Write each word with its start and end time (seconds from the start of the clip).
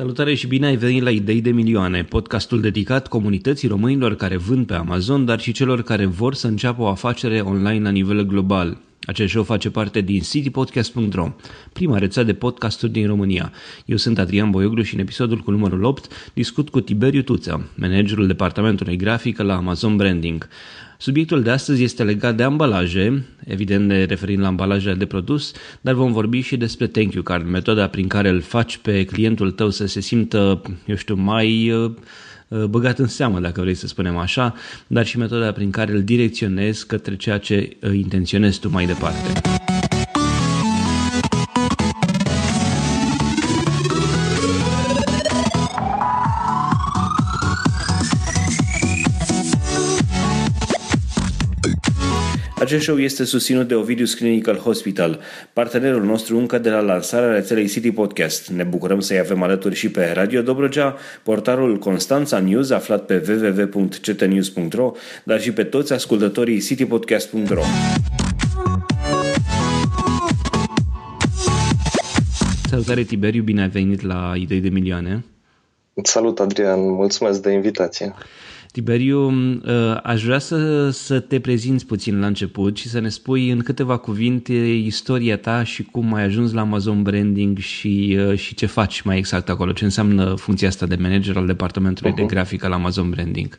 Salutare 0.00 0.34
și 0.34 0.46
bine 0.46 0.66
ai 0.66 0.76
venit 0.76 1.02
la 1.02 1.10
Idei 1.10 1.40
de 1.40 1.50
Milioane, 1.50 2.04
podcastul 2.04 2.60
dedicat 2.60 3.08
comunității 3.08 3.68
românilor 3.68 4.14
care 4.14 4.36
vând 4.36 4.66
pe 4.66 4.74
Amazon, 4.74 5.24
dar 5.24 5.40
și 5.40 5.52
celor 5.52 5.82
care 5.82 6.06
vor 6.06 6.34
să 6.34 6.46
înceapă 6.46 6.82
o 6.82 6.86
afacere 6.86 7.40
online 7.40 7.82
la 7.82 7.90
nivel 7.90 8.22
global. 8.22 8.78
Acest 9.02 9.30
show 9.30 9.42
face 9.42 9.70
parte 9.70 10.00
din 10.00 10.20
citypodcast.ro, 10.20 11.32
prima 11.72 11.98
rețea 11.98 12.22
de 12.22 12.34
podcasturi 12.34 12.92
din 12.92 13.06
România. 13.06 13.52
Eu 13.84 13.96
sunt 13.96 14.18
Adrian 14.18 14.50
Boioglu 14.50 14.82
și 14.82 14.94
în 14.94 15.00
episodul 15.00 15.38
cu 15.38 15.50
numărul 15.50 15.84
8 15.84 16.30
discut 16.34 16.68
cu 16.68 16.80
Tiberiu 16.80 17.22
Tuță, 17.22 17.70
managerul 17.74 18.26
departamentului 18.26 18.96
grafică 18.96 19.42
la 19.42 19.56
Amazon 19.56 19.96
Branding. 19.96 20.48
Subiectul 21.02 21.42
de 21.42 21.50
astăzi 21.50 21.82
este 21.82 22.02
legat 22.02 22.36
de 22.36 22.42
ambalaje, 22.42 23.24
evident 23.44 23.86
ne 23.86 24.04
referim 24.04 24.40
la 24.40 24.46
ambalajele 24.46 24.94
de 24.94 25.06
produs, 25.06 25.52
dar 25.80 25.94
vom 25.94 26.12
vorbi 26.12 26.40
și 26.40 26.56
despre 26.56 26.86
Thank 26.86 27.12
You 27.12 27.22
Card, 27.22 27.46
metoda 27.46 27.86
prin 27.86 28.08
care 28.08 28.28
îl 28.28 28.40
faci 28.40 28.76
pe 28.76 29.04
clientul 29.04 29.50
tău 29.50 29.70
să 29.70 29.86
se 29.86 30.00
simtă, 30.00 30.62
eu 30.86 30.96
știu, 30.96 31.14
mai 31.14 31.70
uh, 31.70 31.90
uh, 32.48 32.64
băgat 32.64 32.98
în 32.98 33.06
seamă, 33.06 33.40
dacă 33.40 33.60
vrei 33.60 33.74
să 33.74 33.86
spunem 33.86 34.16
așa, 34.16 34.54
dar 34.86 35.06
și 35.06 35.18
metoda 35.18 35.52
prin 35.52 35.70
care 35.70 35.92
îl 35.92 36.02
direcționezi 36.02 36.86
către 36.86 37.16
ceea 37.16 37.38
ce 37.38 37.76
uh, 37.82 37.94
intenționezi 37.94 38.60
tu 38.60 38.68
mai 38.70 38.86
departe. 38.86 39.40
Acest 52.70 52.84
show 52.84 52.98
este 52.98 53.24
susținut 53.24 53.68
de 53.68 53.74
Ovidius 53.74 54.14
Clinical 54.14 54.56
Hospital, 54.56 55.20
partenerul 55.52 56.04
nostru 56.04 56.38
încă 56.38 56.58
de 56.58 56.70
la 56.70 56.80
lansarea 56.80 57.32
rețelei 57.32 57.68
City 57.68 57.90
Podcast. 57.90 58.48
Ne 58.48 58.62
bucurăm 58.62 59.00
să-i 59.00 59.18
avem 59.18 59.42
alături 59.42 59.74
și 59.74 59.90
pe 59.90 60.12
Radio 60.14 60.42
Dobrogea, 60.42 60.96
portarul 61.22 61.78
Constanța 61.78 62.38
News 62.38 62.70
aflat 62.70 63.06
pe 63.06 63.22
www.ctnews.ro, 63.28 64.92
dar 65.24 65.40
și 65.40 65.52
pe 65.52 65.64
toți 65.64 65.92
ascultătorii 65.92 66.60
citypodcast.ro. 66.60 67.62
Salutare 72.68 73.02
Tiberiu, 73.02 73.42
bine 73.42 73.62
ai 73.62 73.68
venit 73.68 74.02
la 74.02 74.32
Idei 74.36 74.60
de 74.60 74.68
Milioane. 74.68 75.24
Salut 76.02 76.40
Adrian, 76.40 76.90
mulțumesc 76.90 77.42
de 77.42 77.50
invitație. 77.50 78.14
Tiberiu, 78.72 79.28
uh, 79.28 80.00
aș 80.02 80.24
vrea 80.24 80.38
să, 80.38 80.90
să 80.90 81.20
te 81.20 81.40
prezinți 81.40 81.86
puțin 81.86 82.20
la 82.20 82.26
început 82.26 82.76
și 82.76 82.88
să 82.88 83.00
ne 83.00 83.08
spui 83.08 83.50
în 83.50 83.58
câteva 83.58 83.96
cuvinte 83.96 84.52
istoria 84.84 85.38
ta 85.38 85.62
și 85.62 85.84
cum 85.84 86.14
ai 86.14 86.22
ajuns 86.22 86.52
la 86.52 86.60
Amazon 86.60 87.02
Branding 87.02 87.58
și, 87.58 88.18
uh, 88.28 88.38
și 88.38 88.54
ce 88.54 88.66
faci 88.66 89.00
mai 89.00 89.18
exact 89.18 89.48
acolo, 89.48 89.72
ce 89.72 89.84
înseamnă 89.84 90.34
funcția 90.34 90.68
asta 90.68 90.86
de 90.86 90.96
manager 91.00 91.36
al 91.36 91.46
departamentului 91.46 92.12
uh-huh. 92.12 92.16
de 92.16 92.22
grafică 92.34 92.68
la 92.68 92.74
Amazon 92.74 93.10
Branding. 93.10 93.58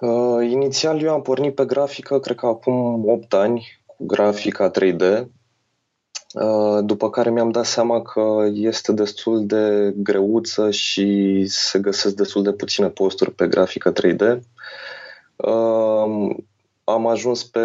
Uh, 0.00 0.50
inițial 0.50 1.02
eu 1.02 1.12
am 1.12 1.22
pornit 1.22 1.54
pe 1.54 1.64
grafică, 1.64 2.18
cred 2.18 2.36
că 2.36 2.46
acum 2.46 3.04
8 3.06 3.34
ani, 3.34 3.80
cu 3.86 4.06
grafica 4.06 4.70
3D, 4.70 5.02
Uh, 5.02 5.28
după 6.80 7.10
care 7.10 7.30
mi-am 7.30 7.50
dat 7.50 7.64
seama 7.64 8.02
că 8.02 8.48
este 8.52 8.92
destul 8.92 9.46
de 9.46 9.92
greuță 9.96 10.70
și 10.70 11.44
se 11.46 11.78
găsesc 11.78 12.14
destul 12.14 12.42
de 12.42 12.52
puține 12.52 12.88
posturi 12.88 13.32
pe 13.32 13.46
grafică 13.46 13.92
3D. 13.92 14.40
Uh, 15.36 16.36
am 16.84 17.06
ajuns 17.06 17.44
pe, 17.44 17.60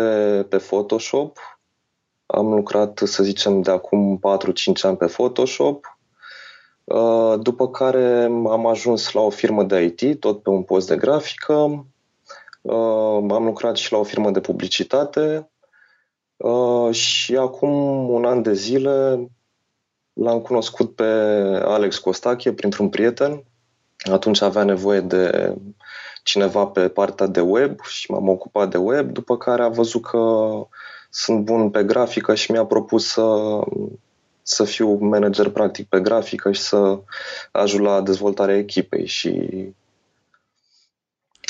pe 0.49 0.57
Photoshop, 0.57 1.37
am 2.25 2.53
lucrat, 2.53 3.01
să 3.05 3.23
zicem, 3.23 3.61
de 3.61 3.71
acum 3.71 4.19
4-5 4.19 4.81
ani 4.81 4.97
pe 4.97 5.05
Photoshop, 5.05 5.97
uh, 6.83 7.33
după 7.39 7.69
care 7.69 8.23
am 8.23 8.65
ajuns 8.65 9.11
la 9.11 9.21
o 9.21 9.29
firmă 9.29 9.63
de 9.63 9.81
IT, 9.81 10.19
tot 10.19 10.41
pe 10.41 10.49
un 10.49 10.63
post 10.63 10.87
de 10.87 10.95
grafică, 10.95 11.53
am 13.29 13.45
lucrat 13.45 13.75
și 13.75 13.91
la 13.91 13.97
o 13.97 14.03
firmă 14.03 14.31
de 14.31 14.39
publicitate, 14.39 15.49
Uh, 16.37 16.93
și 16.95 17.35
acum 17.35 17.69
un 18.09 18.25
an 18.25 18.41
de 18.41 18.53
zile 18.53 19.27
l-am 20.13 20.41
cunoscut 20.41 20.95
pe 20.95 21.03
Alex 21.63 21.97
Costache 21.97 22.53
printr-un 22.53 22.89
prieten. 22.89 23.43
Atunci 24.11 24.41
avea 24.41 24.63
nevoie 24.63 24.99
de 24.99 25.55
cineva 26.23 26.65
pe 26.65 26.87
partea 26.87 27.25
de 27.25 27.41
web 27.41 27.81
și 27.81 28.11
m-am 28.11 28.29
ocupat 28.29 28.69
de 28.69 28.77
web, 28.77 29.11
după 29.11 29.37
care 29.37 29.63
a 29.63 29.69
văzut 29.69 30.01
că 30.01 30.49
sunt 31.09 31.43
bun 31.43 31.69
pe 31.69 31.83
grafică 31.83 32.35
și 32.35 32.51
mi-a 32.51 32.65
propus 32.65 33.07
să, 33.07 33.59
să 34.41 34.63
fiu 34.63 34.93
manager 34.93 35.49
practic 35.49 35.87
pe 35.87 35.99
grafică 35.99 36.51
și 36.51 36.61
să 36.61 36.99
ajut 37.51 37.81
la 37.81 38.01
dezvoltarea 38.01 38.57
echipei 38.57 39.05
și 39.05 39.49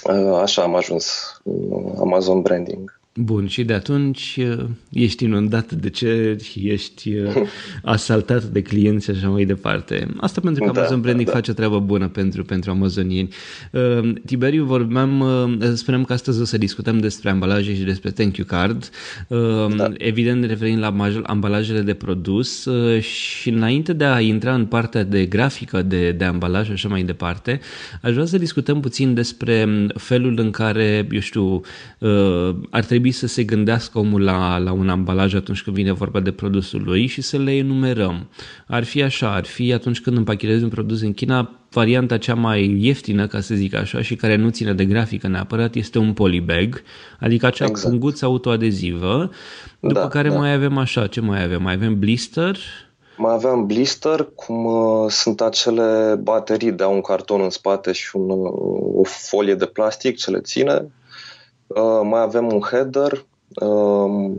uh, 0.03 0.39
așa 0.41 0.61
am 0.61 0.75
ajuns 0.75 1.37
în 1.43 1.95
Amazon 1.99 2.41
Branding. 2.41 2.96
Bun, 3.19 3.47
și 3.47 3.63
de 3.63 3.73
atunci 3.73 4.37
uh, 4.39 4.65
ești 4.91 5.23
inundat 5.23 5.71
de 5.71 5.89
ce 5.89 6.37
ești 6.55 7.15
uh, 7.15 7.35
asaltat 7.83 8.43
de 8.43 8.61
clienți 8.61 9.05
și 9.05 9.11
așa 9.11 9.29
mai 9.29 9.45
departe. 9.45 10.07
Asta 10.17 10.41
pentru 10.41 10.63
că 10.63 10.71
da, 10.71 10.79
Amazon 10.79 11.01
Branding 11.01 11.25
da, 11.25 11.31
da. 11.31 11.37
face 11.37 11.51
o 11.51 11.53
treabă 11.53 11.79
bună 11.79 12.07
pentru, 12.07 12.43
pentru 12.43 12.71
amazonieni. 12.71 13.29
Uh, 13.71 14.13
Tiberiu, 14.25 14.65
vorbeam, 14.65 15.23
spuneam 15.73 16.03
că 16.03 16.13
astăzi 16.13 16.41
o 16.41 16.43
să 16.43 16.57
discutăm 16.57 16.99
despre 16.99 17.29
ambalaje 17.29 17.75
și 17.75 17.83
despre 17.83 18.11
thank 18.11 18.37
you 18.37 18.47
card. 18.47 18.89
Da. 19.77 19.91
Evident, 19.97 20.45
referind 20.45 20.79
la 20.79 20.95
ambalajele 21.23 21.81
de 21.81 21.93
produs 21.93 22.67
și 22.99 23.49
înainte 23.49 23.93
de 23.93 24.03
a 24.03 24.19
intra 24.19 24.53
în 24.53 24.65
partea 24.65 25.03
de 25.03 25.25
grafică 25.25 25.81
de, 25.81 26.11
de 26.11 26.23
ambalaj 26.23 26.65
și 26.65 26.71
așa 26.71 26.87
mai 26.87 27.03
departe, 27.03 27.59
aș 28.01 28.13
vrea 28.13 28.25
să 28.25 28.37
discutăm 28.37 28.79
puțin 28.79 29.13
despre 29.13 29.87
felul 29.95 30.39
în 30.39 30.51
care, 30.51 31.07
eu 31.11 31.19
știu, 31.19 31.61
ar 32.69 32.83
trebui 32.85 33.06
trebui 33.09 33.27
să 33.27 33.33
se 33.33 33.43
gândească 33.43 33.99
omul 33.99 34.23
la, 34.23 34.57
la 34.57 34.71
un 34.71 34.89
ambalaj 34.89 35.33
atunci 35.33 35.63
când 35.63 35.75
vine 35.75 35.91
vorba 35.91 36.19
de 36.19 36.31
produsul 36.31 36.81
lui 36.85 37.05
și 37.05 37.21
să 37.21 37.37
le 37.37 37.51
enumerăm. 37.51 38.29
Ar 38.67 38.83
fi 38.83 39.03
așa, 39.03 39.33
ar 39.33 39.45
fi 39.45 39.73
atunci 39.73 40.01
când 40.01 40.17
împachetezi 40.17 40.63
un 40.63 40.69
produs 40.69 41.01
în 41.01 41.13
China, 41.13 41.51
varianta 41.71 42.17
cea 42.17 42.33
mai 42.33 42.77
ieftină, 42.79 43.27
ca 43.27 43.39
să 43.39 43.55
zic 43.55 43.75
așa, 43.75 44.01
și 44.01 44.15
care 44.15 44.35
nu 44.35 44.49
ține 44.49 44.73
de 44.73 44.85
grafică 44.85 45.27
neapărat, 45.27 45.75
este 45.75 45.97
un 45.97 46.13
polybag, 46.13 46.81
adică 47.19 47.45
acea 47.45 47.65
exact. 47.65 47.89
punguță 47.89 48.25
autoadezivă, 48.25 49.29
după 49.79 49.99
da, 49.99 50.07
care 50.07 50.29
da. 50.29 50.35
mai 50.35 50.53
avem 50.53 50.77
așa, 50.77 51.07
ce 51.07 51.21
mai 51.21 51.43
avem? 51.43 51.61
Mai 51.61 51.73
avem 51.73 51.99
blister, 51.99 52.57
mai 53.19 53.33
aveam 53.33 53.65
blister, 53.65 54.27
cum 54.35 54.65
uh, 54.65 55.09
sunt 55.09 55.41
acele 55.41 56.19
baterii 56.21 56.71
de 56.71 56.83
un 56.83 57.01
carton 57.01 57.41
în 57.41 57.49
spate 57.49 57.91
și 57.91 58.15
un, 58.15 58.29
uh, 58.29 58.51
o 58.95 59.03
folie 59.03 59.55
de 59.55 59.65
plastic 59.65 60.17
ce 60.17 60.31
le 60.31 60.39
ține. 60.39 60.87
Uh, 61.67 62.01
mai 62.03 62.21
avem 62.21 62.51
un 62.51 62.59
header, 62.61 63.25
uh, 63.61 64.31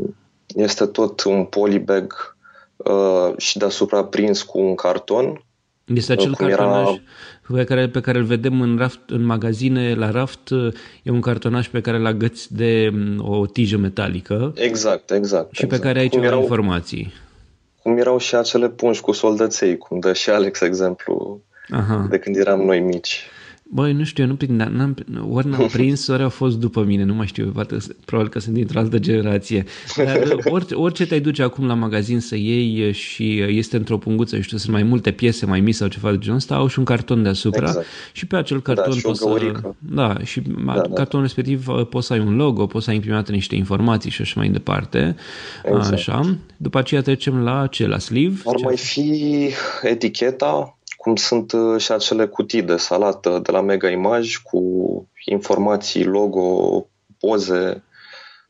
este 0.47 0.87
tot 0.87 1.25
un 1.25 1.45
polybag 1.45 2.37
uh, 2.77 3.33
și 3.37 3.59
deasupra 3.59 4.05
prins 4.05 4.43
cu 4.43 4.59
un 4.59 4.75
carton. 4.75 5.43
Este 5.85 6.13
acel 6.13 6.35
cartonaj 6.35 6.89
era... 6.89 7.01
pe, 7.53 7.65
care, 7.65 7.89
pe 7.89 8.01
care 8.01 8.19
îl 8.19 8.25
vedem 8.25 8.61
în, 8.61 8.77
raft, 8.79 9.01
în 9.07 9.25
magazine, 9.25 9.95
la 9.95 10.11
raft, 10.11 10.51
e 11.03 11.11
un 11.11 11.21
cartonaj 11.21 11.69
pe 11.69 11.81
care 11.81 11.97
îl 11.97 12.07
agăți 12.07 12.55
de 12.55 12.91
um, 12.93 13.31
o 13.31 13.47
tijă 13.47 13.77
metalică. 13.77 14.53
Exact, 14.55 15.11
exact. 15.11 15.55
Și 15.55 15.65
exact. 15.65 15.83
pe 15.83 15.89
care 15.89 15.99
ai 15.99 16.09
cum 16.09 16.19
ceva 16.19 16.31
erau, 16.31 16.41
informații. 16.41 17.13
Cum 17.83 17.97
erau 17.97 18.19
și 18.19 18.35
acele 18.35 18.69
pungi 18.69 19.01
cu 19.01 19.13
soldăței, 19.13 19.77
cum 19.77 19.99
dă 19.99 20.13
și 20.13 20.31
Alex 20.31 20.61
exemplu 20.61 21.43
Aha. 21.71 22.07
de 22.11 22.19
când 22.19 22.37
eram 22.37 22.61
noi 22.61 22.81
mici. 22.81 23.27
Băi, 23.71 23.93
nu 23.93 24.05
știu, 24.05 24.23
eu 24.23 24.29
nu 24.29 24.37
prind, 24.37 24.61
n-am, 24.61 24.97
ori 25.31 25.49
n-am 25.49 25.67
prins, 25.73 26.07
ori 26.07 26.23
au 26.23 26.29
fost 26.29 26.57
după 26.59 26.83
mine, 26.83 27.05
nu 27.05 27.15
mai 27.15 27.27
știu, 27.27 27.51
poate, 27.55 27.77
probabil 28.05 28.31
că 28.31 28.39
sunt 28.39 28.55
dintr-o 28.55 28.79
altă 28.79 28.99
generație. 28.99 29.65
Dar 29.97 30.19
orice, 30.45 30.75
orice 30.75 31.07
te-ai 31.07 31.21
duce 31.21 31.43
acum 31.43 31.67
la 31.67 31.75
magazin 31.75 32.21
să 32.21 32.37
iei 32.37 32.93
și 32.93 33.41
este 33.41 33.77
într-o 33.77 33.99
punguță, 33.99 34.41
știu, 34.41 34.57
sunt 34.57 34.73
mai 34.73 34.83
multe 34.83 35.11
piese 35.11 35.47
mai 35.47 35.61
mici 35.61 35.75
sau 35.75 35.89
ceva 35.89 36.11
de 36.11 36.19
genul 36.19 36.37
ăsta, 36.37 36.55
au 36.55 36.67
și 36.67 36.79
un 36.79 36.85
carton 36.85 37.23
deasupra 37.23 37.67
exact. 37.67 37.87
și 38.13 38.27
pe 38.27 38.37
acel 38.37 38.57
da, 38.65 38.73
carton 38.73 38.95
da, 38.95 39.01
poți 39.03 39.21
să... 39.21 39.53
Da, 39.79 40.19
și 40.25 40.41
da, 40.41 40.73
da, 40.73 40.95
cartonul 40.95 41.25
respectiv 41.25 41.69
uh, 41.69 41.87
poți 41.87 42.07
să 42.07 42.13
ai 42.13 42.19
un 42.19 42.37
logo, 42.37 42.67
poți 42.67 42.85
să 42.85 42.91
ai 42.91 42.97
imprimate 42.97 43.33
niște 43.33 43.55
informații 43.55 44.11
și 44.11 44.23
așa 44.23 44.35
mai 44.37 44.49
departe. 44.49 45.17
Exact. 45.65 45.93
Așa. 45.93 46.37
După 46.57 46.79
aceea 46.79 47.03
trecem 47.03 47.43
la 47.43 47.67
ce? 47.67 47.87
La 47.87 47.99
sleeve? 47.99 48.41
Ar 48.45 48.55
mai 48.63 48.77
fi 48.77 49.49
eticheta, 49.83 50.78
cum 51.09 51.17
sunt 51.17 51.53
uh, 51.53 51.81
și 51.81 51.93
acele 51.93 52.27
cutii 52.27 52.63
de 52.63 52.77
salată 52.77 53.41
de 53.43 53.51
la 53.51 53.61
Mega 53.61 53.89
Image 53.89 54.31
cu 54.43 54.61
informații, 55.25 56.05
logo, 56.05 56.87
poze 57.19 57.83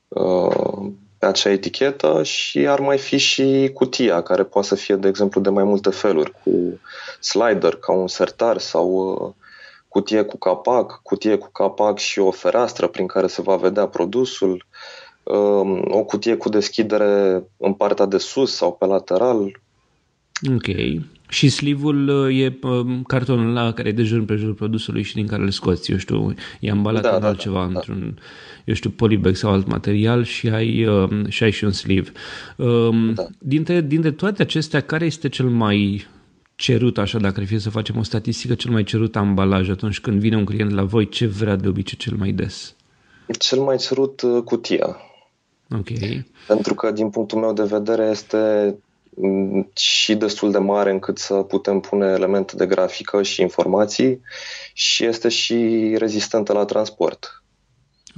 uh, 0.09 0.91
pe 1.19 1.27
acea 1.27 1.51
etichetă 1.51 2.23
și 2.23 2.59
ar 2.59 2.81
mai 2.81 2.99
fi 2.99 3.17
și 3.17 3.71
cutia, 3.75 4.23
care 4.23 4.43
poate 4.43 4.67
să 4.67 4.75
fie, 4.75 4.97
de 4.97 5.09
exemplu, 5.09 5.41
de 5.41 5.49
mai 5.49 5.65
multe 5.65 5.91
feluri, 5.91 6.33
cu 6.45 6.81
slider, 7.21 7.75
ca 7.75 7.93
un 7.93 8.09
sertar 8.09 8.59
sau 8.59 8.89
uh, 8.91 9.35
cutie 9.89 10.23
cu 10.23 10.39
capac, 10.39 11.01
cutie 11.03 11.37
cu 11.37 11.51
capac 11.53 11.99
și 11.99 12.19
o 12.19 12.31
fereastră 12.31 12.87
prin 12.87 13.07
care 13.07 13.27
se 13.27 13.43
va 13.43 13.57
vedea 13.57 13.87
produsul, 13.87 14.67
um, 15.23 15.85
o 15.91 16.05
cutie 16.05 16.37
cu 16.37 16.49
deschidere 16.49 17.45
în 17.57 17.73
partea 17.73 18.07
de 18.07 18.19
sus 18.19 18.55
sau 18.55 18.73
pe 18.73 18.87
lateral. 18.87 19.61
Ok. 20.55 20.67
Și 21.29 21.49
sleeve-ul 21.49 22.09
uh, 22.09 22.41
e 22.41 22.59
um, 22.63 23.03
cartonul 23.03 23.57
ăla 23.57 23.73
care 23.73 23.89
e 23.89 23.93
de 23.93 24.03
jur 24.03 24.19
împrejurul 24.19 24.55
produsului 24.55 25.03
și 25.03 25.15
din 25.15 25.27
care 25.27 25.43
îl 25.43 25.51
scoți, 25.51 25.91
eu 25.91 25.97
știu, 25.97 26.35
e 26.61 26.71
ambalat 26.71 27.03
da, 27.03 27.15
în 27.15 27.21
da, 27.21 27.27
altceva, 27.27 27.59
da, 27.59 27.65
într-un, 27.65 28.13
da. 28.15 28.23
eu 28.65 28.75
știu, 28.75 28.91
polybag 28.91 29.35
sau 29.35 29.53
alt 29.53 29.67
material 29.67 30.25
și 30.25 30.49
ai, 30.49 30.87
um, 30.87 31.29
și 31.29 31.43
ai 31.43 31.51
și 31.51 31.65
un 31.65 31.73
sleeve. 31.73 32.13
Um, 32.57 33.15
da. 33.15 33.27
dintre, 33.39 33.81
dintre 33.81 34.11
toate 34.11 34.43
acestea, 34.43 34.81
care 34.81 35.05
este 35.05 35.29
cel 35.29 35.47
mai 35.47 36.07
cerut, 36.59 36.99
așa, 36.99 37.19
dacă 37.19 37.41
ar 37.41 37.47
fi 37.47 37.59
să 37.59 37.71
facem 37.71 37.97
o 37.97 38.03
statistică, 38.03 38.55
cel 38.55 38.71
mai 38.71 38.85
cerut 38.85 39.17
ambalaj 39.17 39.69
atunci 39.71 40.01
când 40.01 40.21
vine 40.21 40.37
un 40.37 40.45
client 40.45 40.71
la 40.71 40.83
voi, 40.83 41.09
ce 41.09 41.27
vrea 41.27 41.57
de 41.57 41.69
obicei 41.69 41.99
cel 41.99 42.17
mai 42.17 42.31
des? 42.31 42.75
Cel 43.39 43.59
mai 43.59 43.77
cerut 43.77 44.21
uh, 44.21 44.43
cutia. 44.45 44.97
Ok. 45.71 45.89
Pentru 46.47 46.75
că, 46.75 46.91
din 46.91 47.11
punctul 47.11 47.39
meu 47.39 47.53
de 47.53 47.63
vedere, 47.63 48.09
este 48.11 48.39
mm, 48.67 48.83
și 49.77 50.15
destul 50.15 50.51
de 50.51 50.59
mare 50.59 50.91
încât 50.91 51.19
să 51.19 51.35
putem 51.35 51.81
pune 51.81 52.07
elemente 52.07 52.57
de 52.57 52.67
grafică 52.67 53.23
și 53.23 53.41
informații 53.41 54.21
și 54.73 55.05
este 55.05 55.29
și 55.29 55.95
rezistentă 55.99 56.53
la 56.53 56.65
transport. 56.65 57.43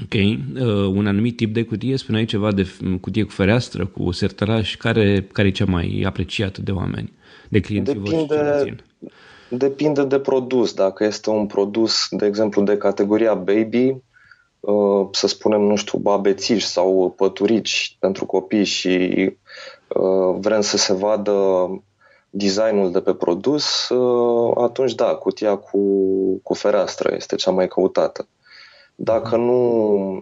Ok. 0.02 0.14
Uh, 0.14 0.94
un 0.94 1.06
anumit 1.06 1.36
tip 1.36 1.54
de 1.54 1.64
cutie, 1.64 1.96
spuneai 1.96 2.24
ceva 2.24 2.52
de 2.52 2.66
cutie 3.00 3.22
cu 3.22 3.30
fereastră, 3.30 3.86
cu 3.86 4.10
sertăraș, 4.10 4.76
care, 4.76 5.26
care 5.32 5.48
e 5.48 5.50
cea 5.50 5.64
mai 5.64 6.02
apreciată 6.06 6.60
de 6.62 6.70
oameni, 6.70 7.12
de 7.48 7.60
clienții 7.60 7.94
depinde, 7.94 8.34
voștri? 8.34 8.84
Depinde 9.48 10.04
de 10.04 10.18
produs. 10.18 10.72
Dacă 10.74 11.04
este 11.04 11.30
un 11.30 11.46
produs, 11.46 12.06
de 12.10 12.26
exemplu, 12.26 12.62
de 12.62 12.76
categoria 12.76 13.34
baby, 13.34 13.94
Uh, 14.60 15.08
să 15.10 15.26
spunem, 15.26 15.60
nu 15.60 15.76
știu, 15.76 15.98
babețiși 15.98 16.66
sau 16.66 17.14
păturici 17.16 17.96
pentru 17.98 18.26
copii 18.26 18.64
și 18.64 18.88
uh, 18.88 19.32
vrem 20.38 20.60
să 20.60 20.76
se 20.76 20.92
vadă 20.92 21.68
designul 22.30 22.90
de 22.92 23.00
pe 23.00 23.14
produs, 23.14 23.88
uh, 23.88 24.52
atunci 24.56 24.94
da, 24.94 25.14
cutia 25.14 25.56
cu, 25.56 25.80
cu 26.42 26.54
fereastră 26.54 27.14
este 27.14 27.36
cea 27.36 27.50
mai 27.50 27.68
căutată. 27.68 28.28
Dacă 28.94 29.36
nu 29.36 30.20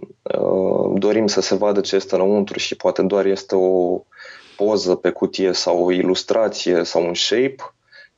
dorim 0.94 1.26
să 1.26 1.40
se 1.40 1.54
vadă 1.54 1.80
ce 1.80 1.96
este 1.96 2.14
înăuntru 2.14 2.58
și 2.58 2.76
poate 2.76 3.02
doar 3.02 3.26
este 3.26 3.54
o 3.56 4.00
poză 4.56 4.94
pe 4.94 5.10
cutie 5.10 5.52
sau 5.52 5.84
o 5.84 5.92
ilustrație 5.92 6.84
sau 6.84 7.06
un 7.06 7.14
shape 7.14 7.56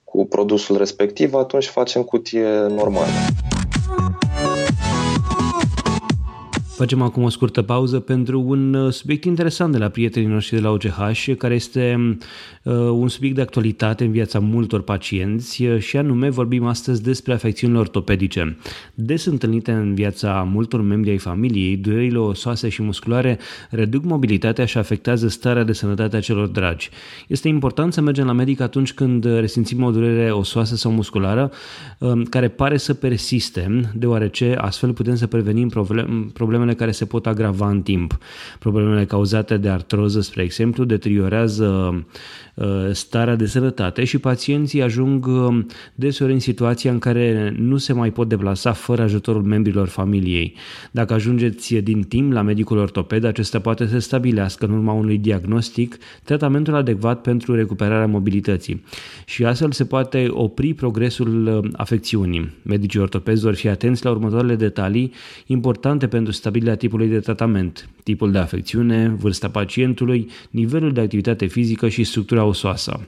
cu 0.04 0.26
produsul 0.26 0.76
respectiv, 0.76 1.34
atunci 1.34 1.66
facem 1.66 2.02
cutie 2.02 2.48
normală. 2.48 3.06
Facem 6.80 7.02
acum 7.02 7.22
o 7.22 7.28
scurtă 7.28 7.62
pauză 7.62 8.00
pentru 8.00 8.40
un 8.46 8.74
uh, 8.74 8.92
subiect 8.92 9.24
interesant 9.24 9.72
de 9.72 9.78
la 9.78 9.88
prietenii 9.88 10.28
noștri 10.28 10.56
de 10.56 10.62
la 10.62 10.70
OCH, 10.70 11.36
care 11.38 11.54
este 11.54 12.16
uh, 12.62 12.74
un 12.74 13.08
subiect 13.08 13.34
de 13.34 13.40
actualitate 13.40 14.04
în 14.04 14.10
viața 14.10 14.38
multor 14.38 14.82
pacienți 14.82 15.64
uh, 15.64 15.78
și 15.78 15.96
anume 15.96 16.28
vorbim 16.28 16.66
astăzi 16.66 17.02
despre 17.02 17.32
afecțiunile 17.32 17.78
ortopedice. 17.78 18.56
Des 18.94 19.24
întâlnite 19.24 19.72
în 19.72 19.94
viața 19.94 20.48
multor 20.52 20.80
membri 20.80 21.10
ai 21.10 21.18
familiei, 21.18 21.76
durerile 21.76 22.18
osoase 22.18 22.68
și 22.68 22.82
musculare 22.82 23.38
reduc 23.70 24.04
mobilitatea 24.04 24.64
și 24.64 24.78
afectează 24.78 25.28
starea 25.28 25.64
de 25.64 25.72
sănătate 25.72 26.16
a 26.16 26.20
celor 26.20 26.46
dragi. 26.46 26.90
Este 27.28 27.48
important 27.48 27.92
să 27.92 28.00
mergem 28.00 28.26
la 28.26 28.32
medic 28.32 28.60
atunci 28.60 28.92
când 28.92 29.24
resimțim 29.24 29.82
o 29.82 29.90
durere 29.90 30.30
osoasă 30.32 30.76
sau 30.76 30.92
musculară 30.92 31.50
care 32.28 32.48
pare 32.48 32.76
să 32.76 32.94
persiste, 32.94 33.90
deoarece 33.94 34.56
astfel 34.60 34.92
putem 34.92 35.14
să 35.14 35.26
prevenim 35.26 35.68
problemele 36.32 36.69
problemele 36.70 36.74
care 36.74 36.90
se 36.90 37.04
pot 37.04 37.26
agrava 37.26 37.70
în 37.70 37.82
timp. 37.82 38.18
Problemele 38.58 39.04
cauzate 39.04 39.56
de 39.56 39.68
artroză, 39.68 40.20
spre 40.20 40.42
exemplu, 40.42 40.84
deteriorează 40.84 41.66
uh, 42.54 42.66
starea 42.92 43.36
de 43.36 43.46
sănătate 43.46 44.04
și 44.04 44.18
pacienții 44.18 44.82
ajung 44.82 45.26
uh, 45.26 45.64
deseori 45.94 46.32
în 46.32 46.40
situația 46.40 46.90
în 46.90 46.98
care 46.98 47.54
nu 47.58 47.76
se 47.76 47.92
mai 47.92 48.10
pot 48.10 48.28
deplasa 48.28 48.72
fără 48.72 49.02
ajutorul 49.02 49.42
membrilor 49.42 49.88
familiei. 49.88 50.54
Dacă 50.90 51.14
ajungeți 51.14 51.74
din 51.74 52.02
timp 52.02 52.32
la 52.32 52.42
medicul 52.42 52.78
ortoped, 52.78 53.24
acesta 53.24 53.58
poate 53.58 53.86
să 53.86 53.98
stabilească 53.98 54.64
în 54.64 54.72
urma 54.72 54.92
unui 54.92 55.18
diagnostic 55.18 55.96
tratamentul 56.24 56.74
adecvat 56.74 57.20
pentru 57.20 57.54
recuperarea 57.54 58.06
mobilității 58.06 58.82
și 59.26 59.44
astfel 59.44 59.72
se 59.72 59.84
poate 59.84 60.26
opri 60.30 60.74
progresul 60.74 61.46
uh, 61.46 61.70
afecțiunii. 61.72 62.50
Medicii 62.62 63.00
ortopezi 63.00 63.42
vor 63.42 63.54
fi 63.54 63.68
atenți 63.68 64.04
la 64.04 64.10
următoarele 64.10 64.54
detalii 64.54 65.12
importante 65.46 66.06
pentru 66.06 66.32
stabilitatea 66.32 66.59
stabilirea 66.60 66.88
tipului 66.88 67.08
de 67.08 67.20
tratament, 67.20 67.88
tipul 68.02 68.32
de 68.32 68.38
afecțiune, 68.38 69.08
vârsta 69.08 69.48
pacientului, 69.48 70.30
nivelul 70.50 70.92
de 70.92 71.00
activitate 71.00 71.46
fizică 71.46 71.88
și 71.88 72.04
structura 72.04 72.44
osoasă. 72.44 73.00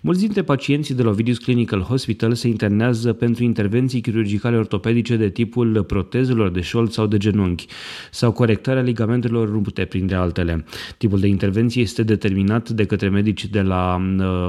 Mulți 0.00 0.20
dintre 0.20 0.42
pacienții 0.42 0.94
de 0.94 1.02
la 1.02 1.10
Ovidius 1.10 1.38
Clinical 1.38 1.80
Hospital 1.80 2.34
se 2.34 2.48
internează 2.48 3.12
pentru 3.12 3.44
intervenții 3.44 4.00
chirurgicale 4.00 4.56
ortopedice 4.56 5.16
de 5.16 5.28
tipul 5.28 5.84
protezelor 5.84 6.50
de 6.50 6.60
șold 6.60 6.90
sau 6.90 7.06
de 7.06 7.16
genunchi 7.16 7.66
sau 8.10 8.32
corectarea 8.32 8.82
ligamentelor 8.82 9.50
rupte, 9.50 9.84
printre 9.84 10.16
altele. 10.16 10.64
Tipul 10.98 11.20
de 11.20 11.26
intervenție 11.26 11.82
este 11.82 12.02
determinat 12.02 12.68
de 12.70 12.84
către 12.84 13.08
medici 13.08 13.46
de 13.46 13.60
la 13.60 14.02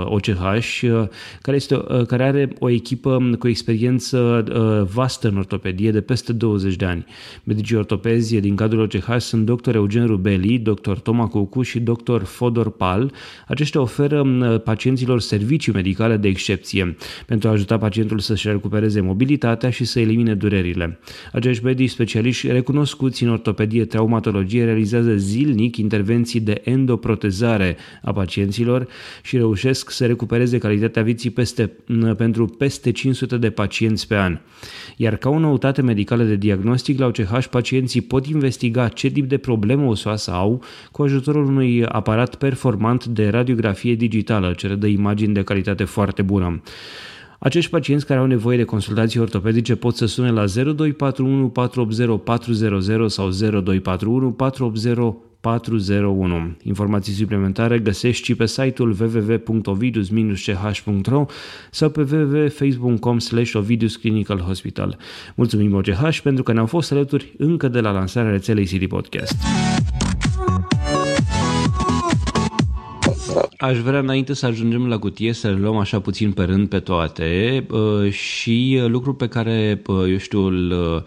OCH, 0.05 0.81
uh, 0.81 1.07
care, 1.41 1.57
este, 1.57 1.75
uh, 1.75 2.05
care 2.05 2.23
are 2.23 2.53
o 2.59 2.69
echipă 2.69 3.29
cu 3.39 3.47
experiență 3.47 4.17
uh, 4.47 4.91
vastă 4.93 5.27
în 5.27 5.37
ortopedie 5.37 5.91
de 5.91 6.01
peste 6.01 6.33
20 6.33 6.75
de 6.75 6.85
ani. 6.85 7.05
Medicii 7.43 7.75
ortopezi 7.75 8.39
din 8.39 8.55
cadrul 8.55 8.81
OCH 8.81 9.17
sunt 9.17 9.45
dr. 9.45 9.75
Eugen 9.75 10.05
Rubeli, 10.05 10.57
dr. 10.57 10.91
Toma 10.91 11.27
Cucu 11.27 11.61
și 11.61 11.79
dr. 11.79 12.21
Fodor 12.23 12.71
Pal. 12.71 13.11
Aceștia 13.47 13.81
oferă 13.81 14.23
pacienților 14.63 15.19
servicii 15.29 15.71
medicale 15.73 16.17
de 16.17 16.27
excepție 16.27 16.95
pentru 17.25 17.49
a 17.49 17.51
ajuta 17.51 17.77
pacientul 17.77 18.19
să-și 18.19 18.47
recupereze 18.47 19.01
mobilitatea 19.01 19.69
și 19.69 19.85
să 19.85 19.99
elimine 19.99 20.33
durerile. 20.35 20.99
Acești 21.31 21.63
medici 21.63 21.89
specialiști 21.89 22.51
recunoscuți 22.51 23.23
în 23.23 23.29
ortopedie 23.29 23.85
traumatologie 23.85 24.63
realizează 24.63 25.15
zilnic 25.15 25.77
intervenții 25.77 26.39
de 26.39 26.61
endoprotezare 26.63 27.77
a 28.01 28.11
pacienților 28.11 28.87
și 29.23 29.37
reușesc 29.37 29.91
să 29.91 30.05
recupereze 30.05 30.57
calitatea 30.57 31.03
vieții 31.03 31.29
peste, 31.29 31.71
pentru 32.17 32.45
peste 32.45 32.91
500 32.91 33.37
de 33.37 33.49
pacienți 33.49 34.07
pe 34.07 34.15
an. 34.15 34.39
Iar 34.97 35.15
ca 35.15 35.29
o 35.29 35.39
noutate 35.39 35.81
medicală 35.81 36.23
de 36.23 36.35
diagnostic, 36.35 36.99
la 36.99 37.05
OCH 37.05 37.45
pacienții 37.49 38.01
pot 38.01 38.25
investiga 38.25 38.87
ce 38.87 39.09
tip 39.09 39.29
de 39.29 39.37
problemă 39.37 39.85
osoasă 39.85 40.31
au 40.31 40.63
cu 40.91 41.03
ajutorul 41.03 41.45
unui 41.45 41.85
aparat 41.85 42.35
performant 42.35 43.05
de 43.05 43.27
radiografie 43.27 43.95
digitală 43.95 44.53
ce 44.57 44.67
redă 44.67 44.87
imagini 44.87 45.18
imagini 45.19 45.33
de 45.33 45.43
calitate 45.43 45.83
foarte 45.83 46.21
bună. 46.21 46.61
Acești 47.39 47.69
pacienți 47.69 48.05
care 48.05 48.19
au 48.19 48.25
nevoie 48.25 48.57
de 48.57 48.63
consultații 48.63 49.19
ortopedice 49.19 49.75
pot 49.75 49.95
să 49.95 50.05
sune 50.05 50.31
la 50.31 50.45
0241 50.45 51.49
480 51.49 52.19
400 52.23 53.07
sau 53.07 53.29
0241 53.29 54.31
480 54.31 54.97
401. 55.41 56.55
Informații 56.63 57.13
suplimentare 57.13 57.79
găsești 57.79 58.25
și 58.25 58.35
pe 58.35 58.45
site-ul 58.45 58.95
www.ovidus-ch.ro 58.99 61.25
sau 61.71 61.89
pe 61.89 62.07
www.facebook.com 62.11 63.19
slash 63.19 63.53
Ovidus 63.53 63.95
Clinical 63.95 64.39
Hospital. 64.39 64.97
Mulțumim 65.35 65.73
OCH 65.73 66.19
pentru 66.23 66.43
că 66.43 66.53
ne-au 66.53 66.65
fost 66.65 66.91
alături 66.91 67.33
încă 67.37 67.67
de 67.67 67.79
la 67.79 67.91
lansarea 67.91 68.31
rețelei 68.31 68.65
City 68.65 68.87
Podcast. 68.87 69.35
Aș 73.61 73.77
vrea 73.77 73.99
înainte 73.99 74.33
să 74.33 74.45
ajungem 74.45 74.87
la 74.87 74.99
cutie 74.99 75.33
să 75.33 75.47
le 75.47 75.57
luăm 75.59 75.77
așa 75.77 75.99
puțin 75.99 76.31
pe 76.31 76.43
rând 76.43 76.69
pe 76.69 76.79
toate 76.79 77.65
uh, 77.69 78.11
și 78.11 78.81
lucrul 78.87 79.13
pe 79.13 79.27
care, 79.27 79.81
uh, 79.87 80.09
eu 80.09 80.17
știu, 80.17 80.39
îl, 80.39 80.71
uh, 80.71 81.01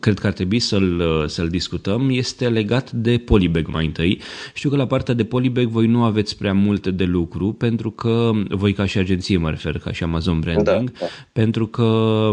cred 0.00 0.18
că 0.18 0.26
ar 0.26 0.32
trebui 0.32 0.58
să-l, 0.58 1.24
să-l 1.26 1.48
discutăm 1.48 2.08
este 2.10 2.48
legat 2.48 2.90
de 2.90 3.18
Polybag 3.18 3.66
mai 3.66 3.86
întâi. 3.86 4.20
Știu 4.54 4.70
că 4.70 4.76
la 4.76 4.86
partea 4.86 5.14
de 5.14 5.24
Polybag 5.24 5.66
voi 5.66 5.86
nu 5.86 6.02
aveți 6.02 6.38
prea 6.38 6.52
multe 6.52 6.90
de 6.90 7.04
lucru 7.04 7.52
pentru 7.52 7.90
că 7.90 8.30
voi 8.48 8.72
ca 8.72 8.86
și 8.86 8.98
agenție 8.98 9.36
mă 9.36 9.50
refer, 9.50 9.78
ca 9.78 9.92
și 9.92 10.02
Amazon 10.02 10.40
Branding, 10.40 10.90
da, 10.90 10.98
da. 11.00 11.06
pentru 11.32 11.66
că 11.66 12.30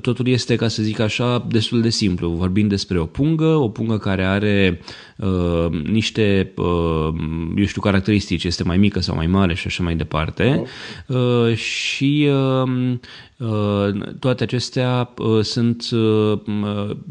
totul 0.00 0.28
este, 0.28 0.56
ca 0.56 0.68
să 0.68 0.82
zic 0.82 0.98
așa, 0.98 1.46
destul 1.48 1.80
de 1.80 1.90
simplu. 1.90 2.28
Vorbim 2.28 2.68
despre 2.68 2.98
o 2.98 3.04
pungă, 3.04 3.54
o 3.54 3.68
pungă 3.68 3.98
care 3.98 4.24
are 4.24 4.80
uh, 5.16 5.82
niște 5.84 6.52
uh, 6.56 7.08
eu 7.56 7.64
știu, 7.64 7.80
caracteristici, 7.80 8.44
este 8.44 8.64
mai 8.64 8.76
mică 8.76 9.00
sau 9.00 9.14
mai 9.14 9.26
mare 9.26 9.54
și 9.54 9.66
așa 9.66 9.82
mai 9.82 9.96
departe. 9.96 10.62
Uh, 11.06 11.54
și 11.54 12.28
uh, 12.28 12.62
uh, 12.62 12.98
toate 14.18 14.42
acestea 14.42 15.10
uh, 15.18 15.42
sunt, 15.42 15.88
uh, 15.92 16.38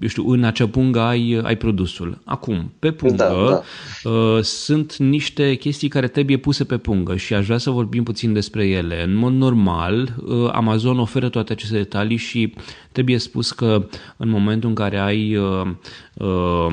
eu 0.01 0.07
știu, 0.07 0.29
în 0.29 0.43
acea 0.43 0.67
pungă 0.67 0.99
ai, 0.99 1.41
ai 1.43 1.57
produsul. 1.57 2.21
Acum, 2.25 2.71
pe 2.79 2.91
pungă 2.91 3.15
da, 3.15 3.49
da. 3.49 3.61
Uh, 4.09 4.41
sunt 4.41 4.95
niște 4.95 5.55
chestii 5.55 5.87
care 5.87 6.07
trebuie 6.07 6.37
puse 6.37 6.63
pe 6.63 6.77
pungă 6.77 7.15
și 7.15 7.33
aș 7.33 7.45
vrea 7.45 7.57
să 7.57 7.69
vorbim 7.69 8.03
puțin 8.03 8.33
despre 8.33 8.67
ele. 8.67 9.03
În 9.03 9.15
mod 9.15 9.33
normal, 9.33 10.15
uh, 10.25 10.49
Amazon 10.51 10.99
oferă 10.99 11.29
toate 11.29 11.51
aceste 11.51 11.77
detalii 11.77 12.17
și 12.17 12.53
trebuie 12.91 13.17
spus 13.17 13.51
că 13.51 13.87
în 14.17 14.29
momentul 14.29 14.69
în 14.69 14.75
care 14.75 14.97
ai 14.97 15.35
uh, 15.35 15.67
uh, 16.13 16.67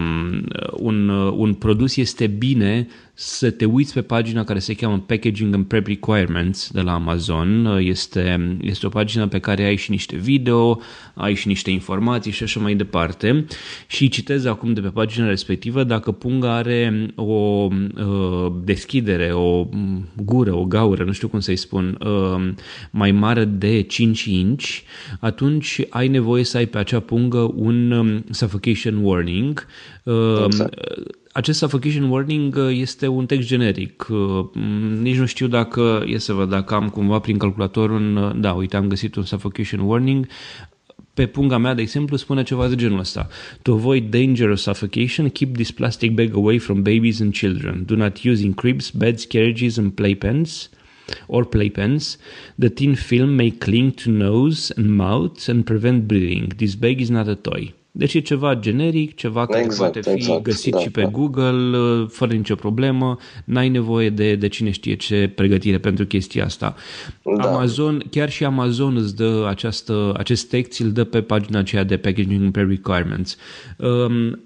un, 0.73 1.09
uh, 1.09 1.33
un 1.37 1.55
produs 1.55 1.97
este 1.97 2.27
bine 2.27 2.89
să 3.19 3.51
te 3.51 3.65
uiți 3.65 3.93
pe 3.93 4.03
pagina 4.03 4.45
care 4.45 4.59
se 4.59 4.75
cheamă 4.75 5.05
Packaging 5.07 5.55
and 5.55 5.65
Prep 5.65 5.87
Requirements 5.87 6.71
de 6.71 6.81
la 6.81 6.95
Amazon. 6.95 7.79
Este, 7.81 8.57
este 8.61 8.87
o 8.87 8.89
pagină 8.89 9.29
pe 9.29 9.39
care 9.39 9.65
ai 9.65 9.77
și 9.77 9.91
niște 9.91 10.17
video, 10.17 10.81
ai 11.15 11.35
și 11.35 11.49
niște 11.49 11.71
informații 11.71 12.33
și 12.33 12.43
așa 12.43 12.61
mai 12.61 12.75
departe. 12.75 13.47
Și 13.87 14.09
citez 14.09 14.45
acum 14.45 14.73
de 14.73 14.81
pe 14.81 14.89
pagina 14.89 15.29
respectivă 15.29 15.85
dacă 15.85 16.13
punga 16.13 16.55
are 16.55 17.11
o 17.15 17.33
uh, 17.33 18.53
deschidere, 18.65 19.33
o 19.33 19.69
gură, 20.25 20.55
o 20.55 20.65
gaură, 20.65 21.05
nu 21.05 21.13
știu 21.13 21.29
cum 21.29 21.41
să-i 21.41 21.57
spun, 21.57 21.99
uh, 22.01 22.53
mai 22.91 23.13
mare 23.13 23.45
de 23.45 23.83
5 23.83 24.25
inch, 24.25 24.67
atunci 25.21 25.81
ai 25.89 26.09
nevoie 26.09 26.45
să 26.45 26.57
ai 26.57 26.67
pe 26.67 26.79
acea 26.79 27.01
pungă 27.01 27.53
un 27.55 27.91
um, 27.91 28.25
suffocation 28.31 28.97
warning. 29.05 29.67
Uh, 30.03 30.45
exact 30.45 30.75
acest 31.37 31.59
suffocation 31.59 32.11
warning 32.11 32.57
uh, 32.57 32.69
este 32.71 33.07
un 33.07 33.27
text 33.27 33.49
generic. 33.49 34.07
Uh, 34.09 34.47
nici 35.01 35.17
nu 35.17 35.27
știu 35.27 35.47
dacă, 35.47 36.05
e 36.07 36.19
să 36.19 36.33
văd 36.33 36.49
dacă 36.49 36.75
am 36.75 36.89
cumva 36.89 37.19
prin 37.19 37.39
calculator 37.39 37.91
un, 37.91 38.17
uh, 38.17 38.33
da, 38.37 38.53
uite, 38.53 38.77
am 38.77 38.89
găsit 38.89 39.15
un 39.15 39.23
suffocation 39.23 39.81
warning. 39.81 40.27
Pe 41.15 41.27
punga 41.27 41.59
mea, 41.59 41.75
de 41.75 41.83
exemplu, 41.83 42.17
spune 42.17 42.43
ceva 42.43 42.69
de 42.69 42.75
genul 42.75 42.99
ăsta. 42.99 43.29
To 43.63 43.73
avoid 43.73 44.11
danger 44.11 44.51
of 44.51 44.59
suffocation, 44.59 45.29
keep 45.29 45.55
this 45.55 45.71
plastic 45.71 46.11
bag 46.11 46.35
away 46.35 46.59
from 46.59 46.83
babies 46.83 47.21
and 47.21 47.33
children. 47.33 47.83
Do 47.87 47.95
not 47.95 48.25
use 48.25 48.45
in 48.45 48.53
cribs, 48.53 48.91
beds, 48.91 49.25
carriages 49.25 49.77
and 49.77 49.93
playpens 49.93 50.69
or 51.27 51.45
playpens. 51.45 52.19
The 52.59 52.69
thin 52.69 52.95
film 52.95 53.35
may 53.35 53.51
cling 53.51 53.93
to 53.93 54.11
nose 54.11 54.73
and 54.77 54.87
mouth 54.87 55.49
and 55.49 55.65
prevent 55.65 56.07
breathing. 56.07 56.53
This 56.57 56.75
bag 56.75 57.01
is 57.01 57.11
not 57.11 57.29
a 57.29 57.35
toy. 57.35 57.73
Deci 57.99 58.15
e 58.15 58.21
ceva 58.21 58.55
generic, 58.55 59.15
ceva 59.15 59.47
care 59.47 59.65
exact, 59.65 59.93
poate 59.93 60.11
fi 60.11 60.17
exact, 60.17 60.43
găsit 60.43 60.73
da, 60.73 60.79
și 60.79 60.91
pe 60.91 61.01
da. 61.01 61.09
Google 61.09 61.79
uh, 61.79 62.07
fără 62.09 62.33
nicio 62.33 62.55
problemă, 62.55 63.17
n-ai 63.45 63.69
nevoie 63.69 64.11
de, 64.11 64.35
de 64.35 64.49
cine 64.49 64.71
știe 64.71 64.95
ce 64.95 65.33
pregătire 65.35 65.79
pentru 65.79 66.07
chestia 66.07 66.45
asta. 66.45 66.75
Da. 67.37 67.49
Amazon, 67.49 68.03
chiar 68.11 68.31
și 68.31 68.45
Amazon 68.45 68.97
îți 68.97 69.17
dă 69.17 69.47
această, 69.49 70.15
acest 70.17 70.49
text, 70.49 70.81
îl 70.81 70.93
dă 70.93 71.05
pe 71.05 71.23
pagina 71.23 71.59
aceea 71.59 71.85
de 71.85 71.97
Packaging 71.97 72.51
per 72.51 72.67
Requirements. 72.67 73.37
Um, 73.77 74.41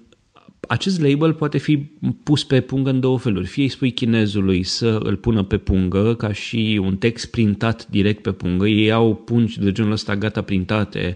acest 0.67 1.01
label 1.01 1.33
poate 1.33 1.57
fi 1.57 1.77
pus 2.23 2.43
pe 2.43 2.61
pungă 2.61 2.89
în 2.89 2.99
două 2.99 3.17
feluri. 3.17 3.47
Fie 3.47 3.63
îi 3.63 3.69
spui 3.69 3.91
chinezului 3.91 4.63
să 4.63 4.99
îl 5.03 5.15
pună 5.15 5.43
pe 5.43 5.57
pungă 5.57 6.15
ca 6.15 6.31
și 6.31 6.79
un 6.83 6.97
text 6.97 7.31
printat 7.31 7.87
direct 7.89 8.21
pe 8.21 8.31
pungă. 8.31 8.67
Ei 8.67 8.91
au 8.91 9.15
pungi 9.15 9.59
de 9.59 9.71
genul 9.71 9.91
ăsta 9.91 10.15
gata 10.15 10.41
printate 10.41 11.15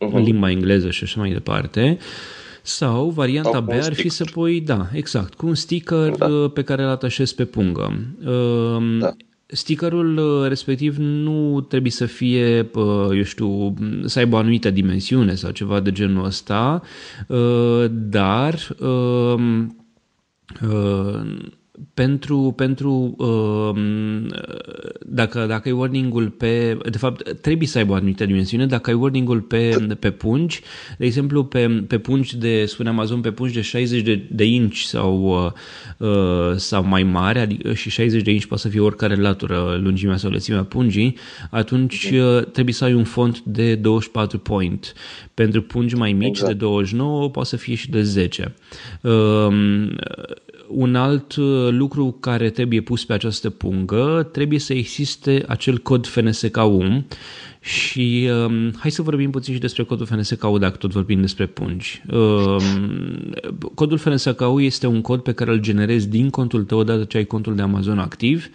uh-huh. 0.00 0.12
în 0.12 0.22
limba 0.22 0.50
engleză 0.50 0.90
și 0.90 1.04
așa 1.04 1.20
mai 1.20 1.32
departe. 1.32 1.98
Sau 2.62 3.08
varianta 3.08 3.50
Sau 3.50 3.60
B 3.60 3.70
ar 3.70 3.94
fi 3.94 4.08
să 4.08 4.24
pui, 4.24 4.60
da, 4.60 4.88
exact, 4.92 5.34
cu 5.34 5.46
un 5.46 5.54
sticker 5.54 6.10
da. 6.16 6.26
Uh, 6.26 6.50
pe 6.52 6.62
care 6.62 6.82
îl 6.82 6.88
atașezi 6.88 7.34
pe 7.34 7.44
pungă. 7.44 8.14
Um, 8.26 8.98
da. 8.98 9.16
Stickerul 9.46 10.16
uh, 10.16 10.48
respectiv 10.48 10.96
nu 10.96 11.60
trebuie 11.60 11.90
să 11.90 12.06
fie, 12.06 12.70
uh, 12.74 13.08
eu 13.14 13.22
știu, 13.22 13.74
să 14.04 14.18
aibă 14.18 14.36
o 14.36 14.38
anumită 14.38 14.70
dimensiune 14.70 15.34
sau 15.34 15.50
ceva 15.50 15.80
de 15.80 15.92
genul 15.92 16.24
ăsta, 16.24 16.82
dar 17.88 18.76
um, 18.80 19.76
pentru, 21.94 22.52
pentru 22.56 23.14
uh, 23.18 23.80
dacă, 25.06 25.46
dacă 25.46 25.68
ai 25.68 25.74
warning-ul 25.74 26.28
pe, 26.28 26.78
de 26.90 26.98
fapt 26.98 27.40
trebuie 27.40 27.68
să 27.68 27.78
aibă 27.78 27.92
o 27.92 27.94
anumită 27.94 28.26
dimensiune, 28.26 28.66
dacă 28.66 28.90
ai 28.90 28.96
warning-ul 28.96 29.40
pe, 29.40 29.86
pe 29.98 30.10
pungi, 30.10 30.60
de 30.98 31.04
exemplu 31.04 31.44
pe, 31.44 31.84
pe 31.88 31.98
pungi 31.98 32.36
de, 32.36 32.64
spune 32.64 32.88
Amazon, 32.88 33.20
pe 33.20 33.30
pungi 33.30 33.54
de 33.54 33.60
60 33.60 34.02
de, 34.02 34.26
de 34.30 34.44
inch 34.44 34.76
sau, 34.76 35.46
uh, 35.98 36.56
sau 36.56 36.84
mai 36.84 37.02
mare, 37.02 37.40
adică 37.40 37.72
și 37.72 37.90
60 37.90 38.22
de 38.22 38.30
inch 38.30 38.44
poate 38.44 38.62
să 38.62 38.68
fie 38.68 38.80
oricare 38.80 39.14
latură, 39.14 39.80
lungimea 39.82 40.16
sau 40.16 40.30
lățimea 40.30 40.62
pungii, 40.64 41.16
atunci 41.50 42.10
uh, 42.12 42.44
trebuie 42.52 42.74
să 42.74 42.84
ai 42.84 42.94
un 42.94 43.04
font 43.04 43.40
de 43.40 43.74
24 43.74 44.38
point. 44.38 44.94
Pentru 45.34 45.62
pungi 45.62 45.94
mai 45.94 46.12
mici 46.12 46.28
exact. 46.28 46.52
de 46.52 46.58
29 46.58 47.30
poate 47.30 47.48
să 47.48 47.56
fie 47.56 47.74
și 47.74 47.90
de 47.90 48.02
10. 48.02 48.54
Uh, 50.70 50.76
un 50.76 50.94
alt 50.94 51.36
uh, 51.36 51.68
lucru 51.70 52.16
care 52.20 52.50
trebuie 52.50 52.80
pus 52.80 53.04
pe 53.04 53.12
această 53.12 53.50
pungă, 53.50 54.28
trebuie 54.32 54.58
să 54.58 54.74
existe 54.74 55.44
acel 55.48 55.78
cod 55.78 56.06
FNSK1 56.08 57.02
și 57.60 58.28
um, 58.46 58.72
hai 58.76 58.90
să 58.90 59.02
vorbim 59.02 59.30
puțin 59.30 59.54
și 59.54 59.60
despre 59.60 59.82
codul 59.82 60.06
FNSK-U 60.06 60.58
dacă 60.58 60.76
tot 60.76 60.90
vorbim 60.92 61.20
despre 61.20 61.46
pungi. 61.46 62.02
Um, 62.12 63.34
codul 63.74 63.98
FNSK-U 63.98 64.60
este 64.60 64.86
un 64.86 65.00
cod 65.00 65.20
pe 65.20 65.32
care 65.32 65.50
îl 65.50 65.60
generezi 65.60 66.08
din 66.08 66.30
contul 66.30 66.64
tău 66.64 66.78
odată 66.78 67.04
ce 67.04 67.16
ai 67.16 67.24
contul 67.24 67.54
de 67.54 67.62
Amazon 67.62 67.98
activ. 67.98 68.48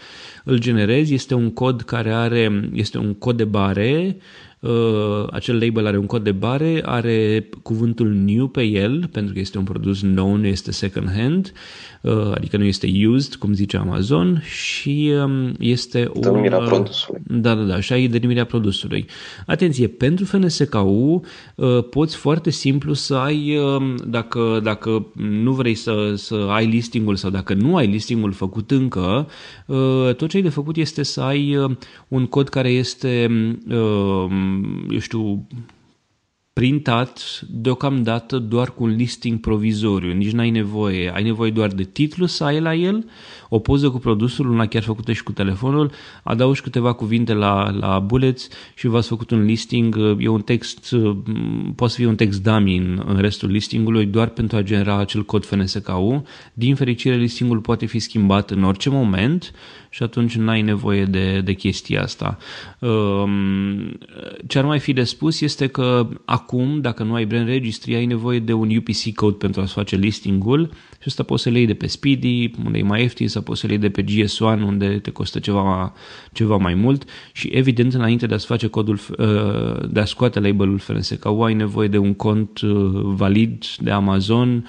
Îl 0.43 0.59
generezi, 0.59 1.13
este 1.13 1.33
un 1.33 1.51
cod 1.51 1.81
care 1.81 2.11
are, 2.11 2.69
este 2.73 2.97
un 2.97 3.13
cod 3.13 3.37
de 3.37 3.45
bare 3.45 4.17
Uh, 4.65 5.27
acel 5.31 5.59
label 5.59 5.85
are 5.85 5.97
un 5.97 6.05
cod 6.05 6.23
de 6.23 6.31
bare, 6.31 6.81
are 6.85 7.49
cuvântul 7.63 8.07
new 8.13 8.47
pe 8.47 8.63
el, 8.63 9.07
pentru 9.11 9.33
că 9.33 9.39
este 9.39 9.57
un 9.57 9.63
produs 9.63 10.01
nou, 10.01 10.35
nu 10.35 10.45
este 10.45 10.71
second 10.71 11.11
hand, 11.11 11.51
uh, 11.94 11.94
adică 12.33 12.57
nu 12.57 12.63
este 12.63 12.87
used, 13.07 13.35
cum 13.35 13.53
zice 13.53 13.77
Amazon, 13.77 14.41
și 14.45 15.13
um, 15.23 15.53
este 15.59 16.09
o... 16.13 16.19
Denumirea 16.19 16.57
uh, 16.57 16.65
produsului. 16.65 17.21
Da, 17.27 17.55
da, 17.55 17.63
da, 17.63 17.73
așa 17.73 17.97
e 17.97 18.07
denumirea 18.07 18.45
produsului. 18.45 19.05
Atenție, 19.45 19.87
pentru 19.87 20.25
FNSKU 20.25 21.21
poți 21.89 22.15
foarte 22.15 22.49
simplu 22.49 22.93
să 22.93 23.15
ai, 23.15 23.57
um, 23.57 23.95
dacă, 24.07 24.59
dacă 24.63 25.05
nu 25.13 25.51
vrei 25.51 25.75
să, 25.75 26.13
să 26.15 26.47
ai 26.49 26.65
listingul 26.65 27.15
sau 27.15 27.29
dacă 27.29 27.53
nu 27.53 27.75
ai 27.75 27.87
listingul 27.87 28.31
făcut 28.31 28.71
încă, 28.71 29.27
tot 30.17 30.29
ce 30.29 30.37
ai 30.37 30.43
de 30.43 30.49
făcut 30.49 30.75
este 30.77 31.03
să 31.03 31.21
ai 31.21 31.57
un 32.07 32.25
cod 32.25 32.49
care 32.49 32.69
este 32.69 33.27
um, 33.69 34.87
eu 34.89 34.99
știu, 34.99 35.47
printat 36.59 37.41
deocamdată 37.49 38.37
doar 38.37 38.71
cu 38.71 38.83
un 38.83 38.89
listing 38.89 39.39
provizoriu, 39.39 40.13
nici 40.13 40.31
n-ai 40.31 40.49
nevoie, 40.49 41.11
ai 41.15 41.23
nevoie 41.23 41.51
doar 41.51 41.69
de 41.69 41.83
titlu 41.83 42.25
să 42.25 42.43
ai 42.43 42.59
la 42.59 42.73
el, 42.73 43.09
o 43.49 43.59
poză 43.59 43.89
cu 43.89 43.97
produsul, 43.97 44.49
una 44.49 44.65
chiar 44.65 44.83
făcută 44.83 45.11
și 45.11 45.23
cu 45.23 45.31
telefonul, 45.31 45.91
adaugi 46.23 46.61
câteva 46.61 46.93
cuvinte 46.93 47.33
la, 47.33 47.69
la 47.69 47.99
bullets 47.99 48.47
și 48.75 48.87
v-ați 48.87 49.07
făcut 49.07 49.31
un 49.31 49.43
listing, 49.43 49.97
e 50.19 50.27
un 50.27 50.41
text, 50.41 50.95
poate 51.75 51.93
să 51.93 51.99
fie 51.99 52.07
un 52.07 52.15
text 52.15 52.43
dummy 52.43 52.77
în, 52.77 53.03
în 53.05 53.17
restul 53.17 53.49
listingului 53.49 54.05
doar 54.05 54.27
pentru 54.27 54.57
a 54.57 54.61
genera 54.61 54.97
acel 54.97 55.23
cod 55.23 55.45
FNSKU. 55.45 56.23
Din 56.53 56.75
fericire, 56.75 57.15
listingul 57.15 57.59
poate 57.59 57.85
fi 57.85 57.99
schimbat 57.99 58.51
în 58.51 58.63
orice 58.63 58.89
moment 58.89 59.53
și 59.89 60.03
atunci 60.03 60.35
n-ai 60.35 60.61
nevoie 60.61 61.05
de, 61.05 61.41
de 61.41 61.53
chestia 61.53 62.01
asta. 62.01 62.37
Um, 62.79 63.97
ce 64.47 64.57
ar 64.57 64.65
mai 64.65 64.79
fi 64.79 64.93
de 64.93 65.03
spus 65.03 65.41
este 65.41 65.67
că 65.67 66.07
acum, 66.25 66.44
dacă 66.81 67.03
nu 67.03 67.13
ai 67.13 67.25
brand 67.25 67.47
registry, 67.47 67.95
ai 67.95 68.05
nevoie 68.05 68.39
de 68.39 68.53
un 68.53 68.75
UPC 68.75 69.13
code 69.15 69.35
pentru 69.35 69.61
a-ți 69.61 69.73
face 69.73 69.95
listingul 69.95 70.69
și 70.99 71.11
asta 71.11 71.23
poți 71.23 71.43
să 71.43 71.49
le 71.49 71.57
iei 71.57 71.67
de 71.67 71.73
pe 71.73 71.87
Speedy, 71.87 72.51
unde 72.65 72.77
e 72.77 72.83
mai 72.83 73.01
ieftin, 73.01 73.27
sau 73.27 73.41
poți 73.41 73.59
să 73.59 73.67
le 73.67 73.73
iei 73.73 73.81
de 73.81 73.89
pe 73.89 74.03
GS1, 74.03 74.61
unde 74.65 74.99
te 74.99 75.11
costă 75.11 75.39
ceva, 75.39 75.93
ceva 76.33 76.57
mai 76.57 76.73
mult. 76.73 77.09
Și 77.31 77.47
evident 77.47 77.93
înainte 77.93 78.25
de 78.25 78.33
a-ți 78.33 78.45
face 78.45 78.67
codul, 78.67 78.99
uh, 79.17 79.89
de 79.89 79.99
a 79.99 80.05
scoate 80.05 80.39
labelul 80.39 80.77
FNSK, 80.77 81.25
ai 81.45 81.53
nevoie 81.53 81.87
de 81.87 81.97
un 81.97 82.13
cont 82.13 82.59
uh, 82.59 83.01
valid 83.03 83.65
de 83.79 83.91
Amazon, 83.91 84.49
Um, 84.49 84.63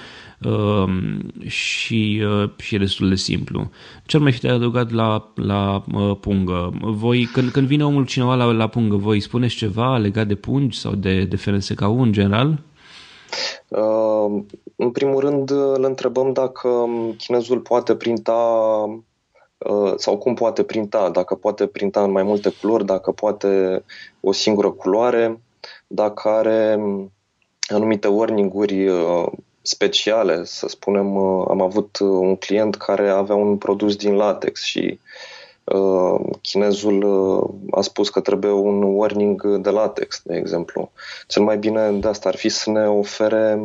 și, 1.46 2.22
uh, 2.42 2.50
și 2.56 2.74
e 2.74 2.78
destul 2.78 3.08
de 3.08 3.14
simplu. 3.14 3.70
Ce 4.06 4.16
ar 4.16 4.22
mai 4.22 4.32
fi 4.32 4.40
de 4.40 4.48
adăugat 4.48 4.90
la, 4.90 5.32
la 5.34 5.84
uh, 5.94 6.16
pungă? 6.20 6.72
Voi, 6.80 7.28
când, 7.32 7.50
când 7.50 7.66
vine 7.66 7.84
omul 7.84 8.06
cineva 8.06 8.34
la, 8.34 8.44
la 8.44 8.66
pungă, 8.66 8.96
voi 8.96 9.20
spuneți 9.20 9.54
ceva 9.54 9.96
legat 9.96 10.26
de 10.26 10.34
pungi 10.34 10.78
sau 10.78 10.94
de, 10.94 11.24
de 11.24 11.36
FNSK-ul 11.36 12.00
în 12.00 12.12
general? 12.12 12.58
Uh, 13.68 14.42
în 14.76 14.90
primul 14.90 15.20
rând 15.20 15.50
îl 15.50 15.84
întrebăm 15.84 16.32
dacă 16.32 16.68
chinezul 17.16 17.58
poate 17.60 17.94
printa 17.94 18.32
uh, 19.58 19.92
sau 19.96 20.18
cum 20.18 20.34
poate 20.34 20.62
printa, 20.62 21.10
dacă 21.10 21.34
poate 21.34 21.66
printa 21.66 22.02
în 22.02 22.10
mai 22.10 22.22
multe 22.22 22.52
culori, 22.60 22.84
dacă 22.84 23.12
poate 23.12 23.84
o 24.20 24.32
singură 24.32 24.70
culoare, 24.70 25.40
dacă 25.86 26.28
are 26.28 26.80
anumite 27.66 28.08
warning-uri 28.08 28.88
uh, 28.88 29.26
speciale, 29.66 30.44
să 30.44 30.68
spunem, 30.68 31.16
uh, 31.16 31.44
am 31.48 31.60
avut 31.60 31.98
uh, 31.98 32.08
un 32.08 32.36
client 32.36 32.76
care 32.76 33.08
avea 33.08 33.34
un 33.34 33.56
produs 33.56 33.96
din 33.96 34.14
latex 34.14 34.62
și 34.62 34.98
uh, 35.64 36.20
chinezul 36.40 37.04
a 37.70 37.80
spus 37.80 38.08
că 38.08 38.20
trebuie 38.20 38.50
un 38.50 38.82
warning 38.82 39.56
de 39.56 39.70
latex, 39.70 40.20
de 40.24 40.36
exemplu. 40.36 40.90
Cel 41.26 41.42
mai 41.42 41.58
bine 41.58 41.90
de 41.90 42.08
asta 42.08 42.28
ar 42.28 42.36
fi 42.36 42.48
să 42.48 42.70
ne 42.70 42.88
ofere 42.88 43.60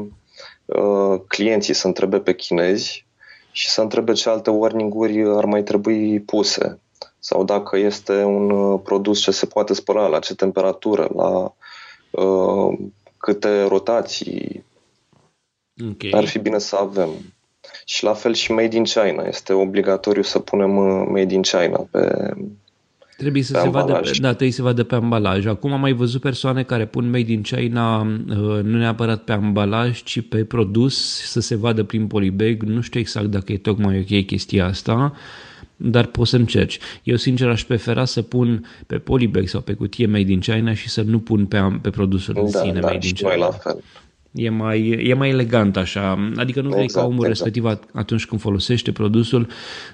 clienții 1.27 1.73
să 1.73 1.87
întrebe 1.87 2.19
pe 2.19 2.35
chinezi 2.35 3.05
și 3.51 3.69
să 3.69 3.81
întrebe 3.81 4.13
ce 4.13 4.29
alte 4.29 4.49
warning-uri 4.49 5.23
ar 5.37 5.45
mai 5.45 5.63
trebui 5.63 6.19
puse 6.19 6.79
sau 7.19 7.43
dacă 7.43 7.77
este 7.77 8.23
un 8.23 8.77
produs 8.77 9.19
ce 9.19 9.31
se 9.31 9.45
poate 9.45 9.73
spăla, 9.73 10.07
la 10.07 10.19
ce 10.19 10.35
temperatură, 10.35 11.09
la 11.15 11.53
câte 13.17 13.63
rotații 13.63 14.63
okay. 15.89 16.11
ar 16.13 16.25
fi 16.25 16.39
bine 16.39 16.59
să 16.59 16.75
avem. 16.75 17.09
Și 17.85 18.03
la 18.03 18.13
fel 18.13 18.33
și 18.33 18.51
Made 18.51 18.75
in 18.75 18.83
China. 18.83 19.23
Este 19.27 19.53
obligatoriu 19.53 20.21
să 20.21 20.39
punem 20.39 20.77
uh, 20.77 21.05
Made 21.09 21.33
in 21.33 21.41
China 21.41 21.87
pe, 21.91 22.33
Trebuie 23.21 23.43
să 23.43 23.59
se 23.61 23.69
vadă, 23.69 24.01
da, 24.19 24.27
trebuie 24.27 24.49
să 24.49 24.55
se 24.55 24.61
vadă 24.61 24.83
pe 24.83 24.95
ambalaj. 24.95 25.45
Acum 25.45 25.73
am 25.73 25.79
mai 25.79 25.93
văzut 25.93 26.21
persoane 26.21 26.63
care 26.63 26.85
pun 26.85 27.09
Made 27.09 27.31
in 27.31 27.41
China 27.41 27.99
uh, 27.99 28.63
nu 28.63 28.77
neapărat 28.77 29.23
pe 29.23 29.31
ambalaj, 29.31 30.03
ci 30.03 30.21
pe 30.21 30.43
produs, 30.43 31.21
să 31.25 31.39
se 31.39 31.55
vadă 31.55 31.83
prin 31.83 32.07
polybag. 32.07 32.61
Nu 32.63 32.81
știu 32.81 32.99
exact 32.99 33.25
dacă 33.25 33.51
e 33.51 33.57
tocmai 33.57 33.99
ok 33.99 34.25
chestia 34.25 34.65
asta, 34.65 35.13
dar 35.75 36.05
poți 36.05 36.29
să 36.29 36.35
încerci. 36.35 36.79
Eu 37.03 37.15
sincer 37.15 37.49
aș 37.49 37.63
prefera 37.63 38.05
să 38.05 38.21
pun 38.21 38.65
pe 38.87 38.97
polybag 38.97 39.47
sau 39.47 39.61
pe 39.61 39.73
cutie 39.73 40.05
Made 40.05 40.31
in 40.31 40.39
China 40.39 40.73
și 40.73 40.89
să 40.89 41.01
nu 41.01 41.19
pun 41.19 41.45
pe, 41.45 41.79
pe 41.81 41.89
produsul 41.89 42.33
da, 42.33 42.41
în 42.41 42.47
sine 42.47 42.79
da, 42.79 42.87
Made 42.87 43.07
in 43.07 43.13
China. 43.13 43.35
la 43.35 43.51
fel. 43.51 43.83
E 44.31 44.49
mai, 44.49 44.89
e 45.07 45.13
mai 45.13 45.29
elegant 45.29 45.77
așa, 45.77 46.31
adică 46.35 46.61
nu 46.61 46.69
vrei 46.69 46.83
exact, 46.83 47.05
ca 47.05 47.11
omul 47.11 47.25
exact. 47.27 47.45
respectiv 47.45 47.79
atunci 47.93 48.25
când 48.25 48.41
folosește 48.41 48.91
produsul 48.91 49.47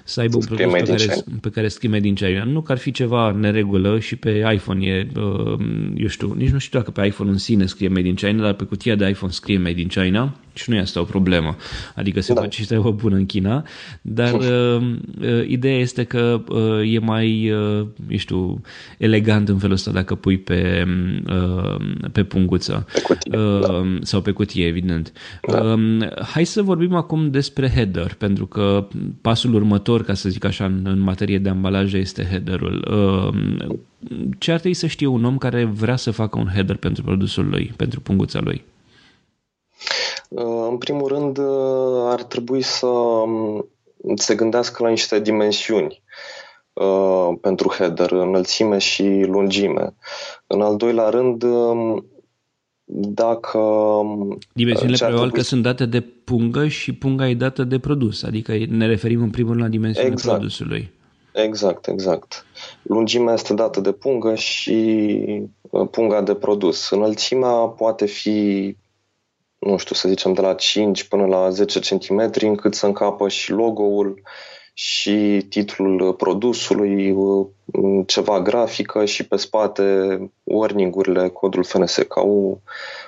să 0.04 0.20
aibă 0.20 0.36
un 0.36 0.44
produs 0.44 0.72
pe 0.72 0.94
care, 0.96 1.24
pe 1.40 1.50
care 1.50 1.68
scrie 1.68 2.00
din 2.00 2.14
China. 2.14 2.44
Nu 2.44 2.60
că 2.60 2.72
ar 2.72 2.78
fi 2.78 2.90
ceva 2.90 3.30
neregulă 3.30 3.98
și 3.98 4.16
pe 4.16 4.50
iPhone 4.54 4.86
e, 4.86 5.08
uh, 5.16 5.58
eu 5.94 6.06
știu, 6.06 6.32
nici 6.36 6.50
nu 6.50 6.58
știu 6.58 6.78
dacă 6.78 6.90
pe 6.90 7.06
iPhone 7.06 7.30
în 7.30 7.38
sine 7.38 7.66
scrie 7.66 7.88
Made 7.88 8.08
in 8.08 8.14
China, 8.14 8.42
dar 8.42 8.52
pe 8.52 8.64
cutia 8.64 8.94
de 8.94 9.08
iPhone 9.08 9.32
scrie 9.32 9.58
Made 9.58 9.80
in 9.80 9.88
China 9.88 10.34
și 10.58 10.70
nu 10.70 10.76
e 10.76 10.80
asta 10.80 11.00
o 11.00 11.04
problemă. 11.04 11.56
Adică 11.94 12.20
se 12.20 12.32
da. 12.32 12.40
face 12.40 12.60
și 12.60 12.66
treabă 12.66 12.90
bună 12.90 13.16
în 13.16 13.26
China, 13.26 13.64
dar 14.02 14.34
uh, 14.34 14.90
uh, 15.20 15.48
ideea 15.48 15.78
este 15.78 16.04
că 16.04 16.42
uh, 16.48 16.92
e 16.94 16.98
mai, 16.98 17.50
uh, 17.50 17.86
eu 18.08 18.16
știu, 18.16 18.60
elegant 18.98 19.48
în 19.48 19.58
felul 19.58 19.74
ăsta 19.74 19.90
dacă 19.90 20.14
pui 20.14 20.38
pe, 20.38 20.86
uh, 21.28 21.76
pe 22.12 22.24
punguță. 22.24 22.86
Pe 22.92 23.00
cutie, 23.00 23.38
uh, 23.38 23.60
da. 23.60 23.84
Sau 24.02 24.20
pe 24.20 24.30
cutie, 24.30 24.66
evident. 24.66 25.12
Da. 25.50 25.60
Uh, 25.60 26.22
hai 26.22 26.44
să 26.44 26.62
vorbim 26.62 26.94
acum 26.94 27.30
despre 27.30 27.70
header, 27.74 28.14
pentru 28.14 28.46
că 28.46 28.88
pasul 29.20 29.54
următor, 29.54 30.02
ca 30.04 30.14
să 30.14 30.28
zic 30.28 30.44
așa, 30.44 30.64
în, 30.64 30.80
în 30.84 30.98
materie 30.98 31.38
de 31.38 31.48
ambalaje 31.48 31.98
este 31.98 32.26
headerul. 32.30 32.84
Uh, 32.90 33.76
ce 34.38 34.52
ar 34.52 34.58
trebui 34.58 34.76
să 34.76 34.86
știe 34.86 35.06
un 35.06 35.24
om 35.24 35.38
care 35.38 35.64
vrea 35.64 35.96
să 35.96 36.10
facă 36.10 36.38
un 36.38 36.48
header 36.54 36.76
pentru 36.76 37.02
produsul 37.02 37.48
lui, 37.48 37.72
pentru 37.76 38.00
punguța 38.00 38.40
lui? 38.40 38.64
Uh, 40.28 40.66
în 40.70 40.78
primul 40.78 41.08
rând, 41.08 41.38
uh, 41.38 42.04
ar 42.04 42.22
trebui 42.22 42.62
să 42.62 42.86
um, 42.86 43.68
se 44.14 44.34
gândească 44.34 44.82
la 44.82 44.88
niște 44.88 45.20
dimensiuni 45.20 46.02
uh, 46.72 47.28
pentru 47.40 47.68
header, 47.68 48.10
înălțime 48.10 48.78
și 48.78 49.24
lungime. 49.26 49.94
În 50.46 50.60
al 50.60 50.76
doilea 50.76 51.08
rând, 51.08 51.42
um, 51.42 52.06
dacă... 52.90 53.58
Um, 53.58 54.38
Dimensiunile 54.52 55.06
probabil 55.06 55.30
că 55.30 55.42
sunt 55.42 55.62
date 55.62 55.86
de 55.86 56.00
pungă 56.00 56.66
și 56.66 56.92
punga 56.92 57.28
e 57.28 57.34
dată 57.34 57.64
de 57.64 57.78
produs, 57.78 58.22
adică 58.22 58.52
ne 58.68 58.86
referim 58.86 59.22
în 59.22 59.30
primul 59.30 59.50
rând 59.50 59.62
la 59.62 59.70
dimensiunea 59.70 60.12
exact. 60.12 60.36
produsului. 60.36 60.90
Exact, 61.32 61.86
exact. 61.86 62.46
Lungimea 62.82 63.32
este 63.34 63.54
dată 63.54 63.80
de 63.80 63.92
pungă 63.92 64.34
și 64.34 65.48
punga 65.90 66.22
de 66.22 66.34
produs. 66.34 66.90
Înălțimea 66.90 67.50
poate 67.50 68.06
fi 68.06 68.76
nu 69.58 69.76
știu, 69.76 69.94
să 69.94 70.08
zicem 70.08 70.32
de 70.32 70.40
la 70.40 70.54
5 70.54 71.04
până 71.04 71.26
la 71.26 71.50
10 71.50 71.78
cm, 71.78 72.30
încât 72.40 72.74
să 72.74 72.86
încapă 72.86 73.28
și 73.28 73.50
logo-ul 73.50 74.22
și 74.74 75.46
titlul 75.48 76.14
produsului, 76.14 77.16
ceva 78.06 78.40
grafică 78.40 79.04
și 79.04 79.26
pe 79.26 79.36
spate 79.36 80.18
warning-urile, 80.42 81.28
codul 81.28 81.64
FNSKU, 81.64 82.62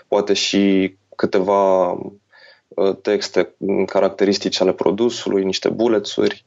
poate 0.08 0.32
și 0.32 0.94
câteva 1.16 1.90
uh, 1.90 2.96
texte 3.02 3.54
caracteristice 3.86 4.62
ale 4.62 4.72
produsului, 4.72 5.44
niște 5.44 5.68
bulețuri 5.68 6.44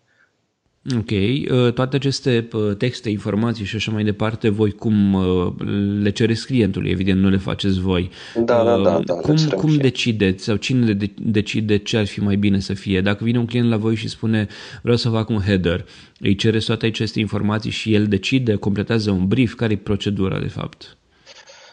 Ok. 0.92 1.10
Uh, 1.12 1.74
toate 1.74 1.96
aceste 1.96 2.48
uh, 2.54 2.76
texte, 2.78 3.10
informații 3.10 3.66
și 3.66 3.76
așa 3.76 3.92
mai 3.92 4.04
departe, 4.04 4.50
voi 4.50 4.72
cum 4.72 5.14
uh, 5.14 5.54
le 6.02 6.10
cereți 6.10 6.46
clientului? 6.46 6.90
Evident, 6.90 7.20
nu 7.20 7.30
le 7.30 7.38
faceți 7.38 7.80
voi. 7.80 8.10
Da, 8.36 8.64
da, 8.64 8.78
da. 8.78 9.00
da 9.06 9.14
cum 9.14 9.36
cum 9.56 9.76
decideți 9.76 10.44
sau 10.44 10.56
cine 10.56 10.98
decide 11.16 11.78
ce 11.78 11.98
ar 11.98 12.06
fi 12.06 12.20
mai 12.22 12.36
bine 12.36 12.60
să 12.60 12.74
fie? 12.74 13.02
Dacă 13.02 13.24
vine 13.24 13.40
un 13.40 13.46
client 13.46 13.70
la 13.70 13.78
voi 13.78 13.96
și 13.96 14.10
spune 14.10 14.48
vreau 14.82 14.98
să 14.98 15.10
fac 15.10 15.30
un 15.30 15.40
header, 15.40 15.86
îi 16.20 16.36
cereți 16.36 16.66
toate 16.66 16.86
aceste 16.86 17.20
informații 17.20 17.72
și 17.72 17.94
el 17.94 18.08
decide, 18.08 18.56
completează 18.56 19.12
un 19.12 19.28
brief, 19.28 19.54
care 19.54 19.74
e 19.74 19.78
procedura 19.78 20.40
de 20.40 20.48
fapt? 20.48 20.98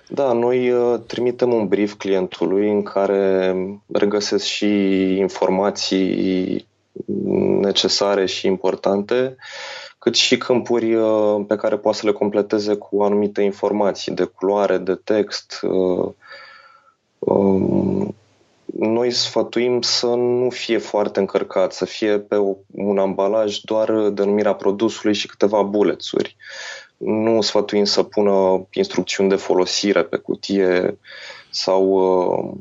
Da, 0.09 0.33
noi 0.33 0.73
trimitem 1.07 1.53
un 1.53 1.67
brief 1.69 1.95
clientului 1.95 2.71
în 2.71 2.83
care 2.83 3.55
regăsesc 3.93 4.45
și 4.45 4.67
informații 5.19 6.69
necesare 7.61 8.27
și 8.27 8.47
importante, 8.47 9.37
cât 9.99 10.15
și 10.15 10.37
câmpuri 10.37 10.95
uh, 10.95 11.45
pe 11.47 11.57
care 11.57 11.77
poate 11.77 11.99
să 11.99 12.07
le 12.07 12.13
completeze 12.13 12.75
cu 12.75 13.03
anumite 13.03 13.43
informații 13.43 14.13
de 14.13 14.25
culoare, 14.25 14.79
de 14.79 14.95
text. 14.95 15.61
Uh, 15.63 16.13
um, 17.19 18.15
noi 18.79 19.11
sfătuim 19.11 19.81
să 19.81 20.07
nu 20.07 20.51
fie 20.51 20.79
foarte 20.79 21.21
încărcat, 21.21 21.73
să 21.73 21.85
fie 21.85 22.19
pe 22.19 22.37
un 22.71 22.99
ambalaj 22.99 23.59
doar 23.59 23.93
denumirea 23.93 24.55
produsului 24.55 25.15
și 25.15 25.27
câteva 25.27 25.63
bulețuri. 25.63 26.37
Nu 26.97 27.41
sfătuim 27.41 27.85
să 27.85 28.03
pună 28.03 28.67
instrucțiuni 28.73 29.29
de 29.29 29.37
folosire 29.37 30.03
pe 30.03 30.17
cutie 30.17 30.99
sau 31.51 31.85
uh, 31.89 32.59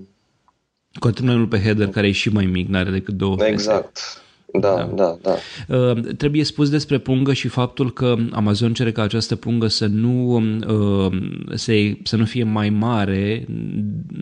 cu 0.99 1.08
atât 1.08 1.25
mai 1.25 1.36
mult 1.36 1.49
pe 1.49 1.60
header, 1.60 1.88
care 1.88 2.08
e 2.08 2.12
și 2.12 2.30
mai 2.30 2.45
mic, 2.45 2.67
nu 2.67 2.78
are 2.78 2.89
decât 2.89 3.13
două 3.13 3.36
Exact. 3.45 3.97
Fete. 3.97 4.23
Da, 4.52 4.90
da, 4.96 5.18
da. 5.22 5.38
da. 5.68 5.76
Uh, 5.78 5.98
trebuie 6.18 6.44
spus 6.44 6.70
despre 6.70 6.98
pungă 6.98 7.34
și 7.34 7.48
faptul 7.48 7.94
că 7.94 8.16
Amazon 8.32 8.74
cere 8.74 8.92
ca 8.92 9.02
această 9.02 9.36
pungă 9.36 9.68
să 9.68 9.86
nu, 9.86 10.36
uh, 10.68 11.18
se, 11.54 11.98
să 12.04 12.16
nu 12.16 12.26
fie 12.26 12.44
mai 12.44 12.70
mare 12.70 13.46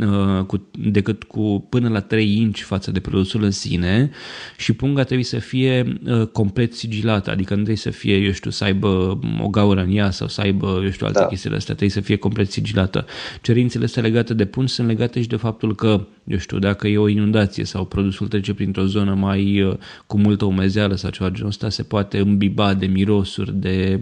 uh, 0.01 0.43
cu, 0.45 0.67
decât 0.71 1.23
cu 1.23 1.65
până 1.69 1.89
la 1.89 1.99
3 1.99 2.35
inci 2.37 2.61
față 2.61 2.91
de 2.91 2.99
produsul 2.99 3.43
în 3.43 3.51
sine 3.51 4.09
și 4.57 4.73
punga 4.73 5.03
trebuie 5.03 5.25
să 5.25 5.39
fie 5.39 5.99
uh, 6.05 6.27
complet 6.27 6.73
sigilată, 6.73 7.31
adică 7.31 7.49
nu 7.49 7.63
trebuie 7.63 7.77
să 7.77 7.89
fie, 7.89 8.15
eu 8.15 8.31
știu, 8.31 8.51
să 8.51 8.63
aibă 8.63 9.19
o 9.41 9.47
gaură 9.47 9.81
în 9.81 9.95
ea 9.95 10.11
sau 10.11 10.27
să 10.27 10.41
aibă, 10.41 10.81
eu 10.83 10.89
știu, 10.89 11.05
alte 11.05 11.19
da. 11.19 11.25
chestii 11.25 11.49
astea, 11.49 11.75
trebuie 11.75 11.89
să 11.89 12.01
fie 12.01 12.15
complet 12.15 12.51
sigilată. 12.51 13.05
Cerințele 13.41 13.85
astea 13.85 14.01
legate 14.01 14.33
de 14.33 14.45
pungi 14.45 14.73
sunt 14.73 14.87
legate 14.87 15.21
și 15.21 15.27
de 15.27 15.35
faptul 15.35 15.75
că, 15.75 16.07
eu 16.23 16.37
știu, 16.37 16.59
dacă 16.59 16.87
e 16.87 16.97
o 16.97 17.07
inundație 17.07 17.63
sau 17.63 17.85
produsul 17.85 18.27
trece 18.27 18.53
printr-o 18.53 18.85
zonă 18.85 19.13
mai 19.13 19.61
uh, 19.61 19.75
cu 20.07 20.16
cu 20.17 20.23
multă 20.23 20.45
umezeală 20.45 20.95
sau 20.95 21.09
ceva 21.09 21.29
genul 21.29 21.49
ăsta 21.49 21.69
se 21.69 21.83
poate 21.83 22.17
îmbiba 22.17 22.73
de 22.73 22.85
mirosuri, 22.85 23.53
de 23.55 23.99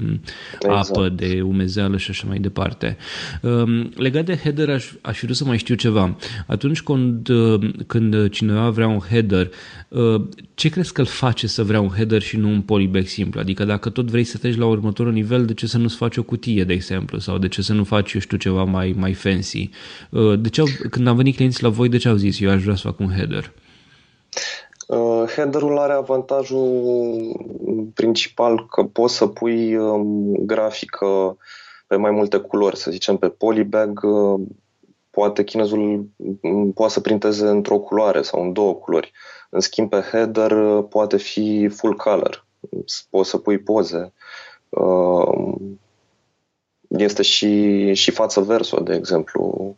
exact. 0.53 0.89
apă, 0.89 1.09
de 1.09 1.41
umezeală 1.41 1.97
și 1.97 2.09
așa 2.09 2.27
mai 2.27 2.39
departe. 2.39 2.97
Um, 3.41 3.91
legat 3.95 4.25
de 4.25 4.35
header, 4.35 4.69
aș, 4.69 4.91
aș 5.01 5.19
vrea 5.21 5.33
să 5.33 5.45
mai 5.45 5.57
știu 5.57 5.75
ceva. 5.75 6.17
Atunci 6.47 6.81
când, 6.81 7.29
uh, 7.29 7.69
când 7.87 8.29
cineva 8.29 8.69
vrea 8.69 8.87
un 8.87 8.99
header, 8.99 9.49
uh, 9.87 10.21
ce 10.53 10.69
crezi 10.69 10.93
că 10.93 11.01
îl 11.01 11.07
face 11.07 11.47
să 11.47 11.63
vrea 11.63 11.81
un 11.81 11.89
header 11.89 12.21
și 12.21 12.37
nu 12.37 12.49
un 12.49 12.61
polybag 12.61 13.05
simplu? 13.05 13.39
Adică 13.39 13.65
dacă 13.65 13.89
tot 13.89 14.09
vrei 14.09 14.23
să 14.23 14.37
treci 14.37 14.57
la 14.57 14.65
următorul 14.65 15.11
nivel, 15.11 15.45
de 15.45 15.53
ce 15.53 15.67
să 15.67 15.77
nu-ți 15.77 15.95
faci 15.95 16.17
o 16.17 16.23
cutie, 16.23 16.63
de 16.63 16.73
exemplu? 16.73 17.19
Sau 17.19 17.37
de 17.37 17.47
ce 17.47 17.61
să 17.61 17.73
nu 17.73 17.83
faci, 17.83 18.13
eu 18.13 18.19
știu, 18.19 18.37
ceva 18.37 18.63
mai, 18.63 18.93
mai 18.97 19.13
fancy? 19.13 19.69
Uh, 20.09 20.39
de 20.39 20.49
ce 20.49 20.61
au, 20.61 20.67
când 20.89 21.07
am 21.07 21.15
venit 21.15 21.35
clienții 21.35 21.63
la 21.63 21.69
voi, 21.69 21.89
de 21.89 21.97
ce 21.97 22.07
au 22.07 22.15
zis 22.15 22.39
eu 22.39 22.49
aș 22.49 22.61
vrea 22.61 22.75
să 22.75 22.87
fac 22.87 22.99
un 22.99 23.11
header? 23.15 23.51
Uh, 24.87 25.23
headerul 25.35 25.77
are 25.77 25.93
avantajul 25.93 27.91
principal 27.93 28.65
că 28.65 28.83
poți 28.83 29.15
să 29.15 29.27
pui 29.27 29.75
um, 29.75 30.35
grafică 30.35 31.37
pe 31.87 31.95
mai 31.95 32.11
multe 32.11 32.37
culori, 32.37 32.77
să 32.77 32.91
zicem 32.91 33.17
pe 33.17 33.29
polybag, 33.29 34.03
uh, 34.03 34.41
poate 35.09 35.43
chinezul 35.43 36.09
um, 36.41 36.71
poate 36.71 36.93
să 36.93 36.99
printeze 36.99 37.47
într-o 37.47 37.79
culoare 37.79 38.21
sau 38.21 38.41
în 38.41 38.53
două 38.53 38.73
culori. 38.73 39.11
În 39.49 39.59
schimb, 39.59 39.89
pe 39.89 40.03
header 40.11 40.51
uh, 40.51 40.85
poate 40.89 41.17
fi 41.17 41.67
full 41.67 41.95
color. 41.95 42.45
Poți 43.09 43.29
să 43.29 43.37
pui 43.37 43.57
poze. 43.57 44.13
Este 46.87 47.21
și, 47.21 47.93
și 47.93 48.11
față 48.11 48.41
verso, 48.41 48.79
de 48.79 48.93
exemplu. 48.93 49.75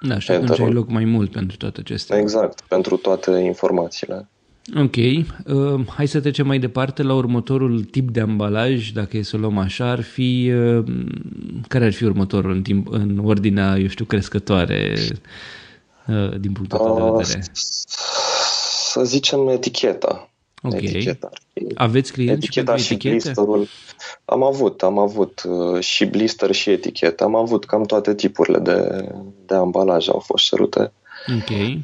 Da, 0.00 0.18
și 0.18 0.30
atunci 0.30 0.58
ai 0.58 0.72
loc 0.72 0.88
mai 0.88 1.04
mult 1.04 1.30
pentru 1.30 1.56
toate 1.56 1.80
acestea. 1.80 2.18
Exact, 2.18 2.60
pentru 2.60 2.96
toate 2.96 3.30
informațiile. 3.30 4.28
Ok, 4.76 4.96
uh, 4.96 5.86
hai 5.88 6.08
să 6.08 6.20
trecem 6.20 6.46
mai 6.46 6.58
departe 6.58 7.02
la 7.02 7.14
următorul 7.14 7.82
tip 7.82 8.10
de 8.10 8.20
ambalaj, 8.20 8.90
dacă 8.90 9.16
e 9.16 9.22
să 9.22 9.36
o 9.36 9.38
luăm 9.38 9.58
așa, 9.58 9.90
ar 9.90 10.02
fi, 10.02 10.52
uh, 10.54 10.84
care 11.68 11.84
ar 11.84 11.92
fi 11.92 12.04
următorul 12.04 12.50
în, 12.50 12.62
timp, 12.62 12.88
în 12.90 13.20
ordinea, 13.24 13.76
eu 13.78 13.86
știu, 13.86 14.04
crescătoare 14.04 14.94
uh, 16.06 16.38
din 16.40 16.52
punctul 16.52 16.78
tău 16.78 17.16
de 17.16 17.22
vedere? 17.22 17.46
Să 17.52 19.04
zicem 19.04 19.48
eticheta. 19.48 20.30
Ok. 20.62 20.72
Eticheta. 20.72 21.30
Aveți 21.74 22.12
clienți 22.12 22.44
eticheta 22.44 22.76
și, 22.76 22.84
și 22.84 23.08
blisterul. 23.08 23.66
Am 24.24 24.42
avut, 24.42 24.82
am 24.82 24.98
avut 24.98 25.42
uh, 25.48 25.80
și 25.80 26.04
blister 26.04 26.52
și 26.52 26.70
etichetă. 26.70 27.24
Am 27.24 27.34
avut 27.34 27.64
cam 27.64 27.84
toate 27.84 28.14
tipurile 28.14 28.58
de, 28.58 29.08
de 29.46 29.54
ambalaje 29.54 30.10
au 30.10 30.18
fost 30.18 30.44
cerute. 30.44 30.92
Ok. 31.40 31.78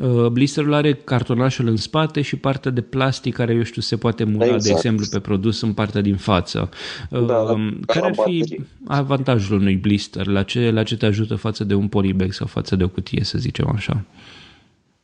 Uh, 0.00 0.26
blisterul 0.26 0.72
are 0.72 0.94
cartonașul 0.94 1.66
în 1.66 1.76
spate 1.76 2.22
și 2.22 2.36
partea 2.36 2.70
de 2.70 2.80
plastic 2.80 3.34
care, 3.34 3.54
eu 3.54 3.62
știu, 3.62 3.82
se 3.82 3.96
poate 3.96 4.24
mura, 4.24 4.44
exact. 4.44 4.62
de 4.62 4.70
exemplu, 4.70 5.06
pe 5.10 5.20
produs 5.20 5.60
în 5.60 5.72
partea 5.72 6.00
din 6.00 6.16
față. 6.16 6.68
Uh, 7.10 7.26
da, 7.26 7.54
care 7.86 8.06
ar 8.06 8.14
fi 8.14 8.38
baterii. 8.38 8.66
avantajul 8.86 9.60
unui 9.60 9.76
blister? 9.76 10.26
La 10.26 10.42
ce, 10.42 10.70
la 10.70 10.82
ce 10.82 10.96
te 10.96 11.06
ajută 11.06 11.34
față 11.34 11.64
de 11.64 11.74
un 11.74 11.88
polybag 11.88 12.32
sau 12.32 12.46
față 12.46 12.76
de 12.76 12.84
o 12.84 12.88
cutie, 12.88 13.24
să 13.24 13.38
zicem 13.38 13.70
așa? 13.74 14.04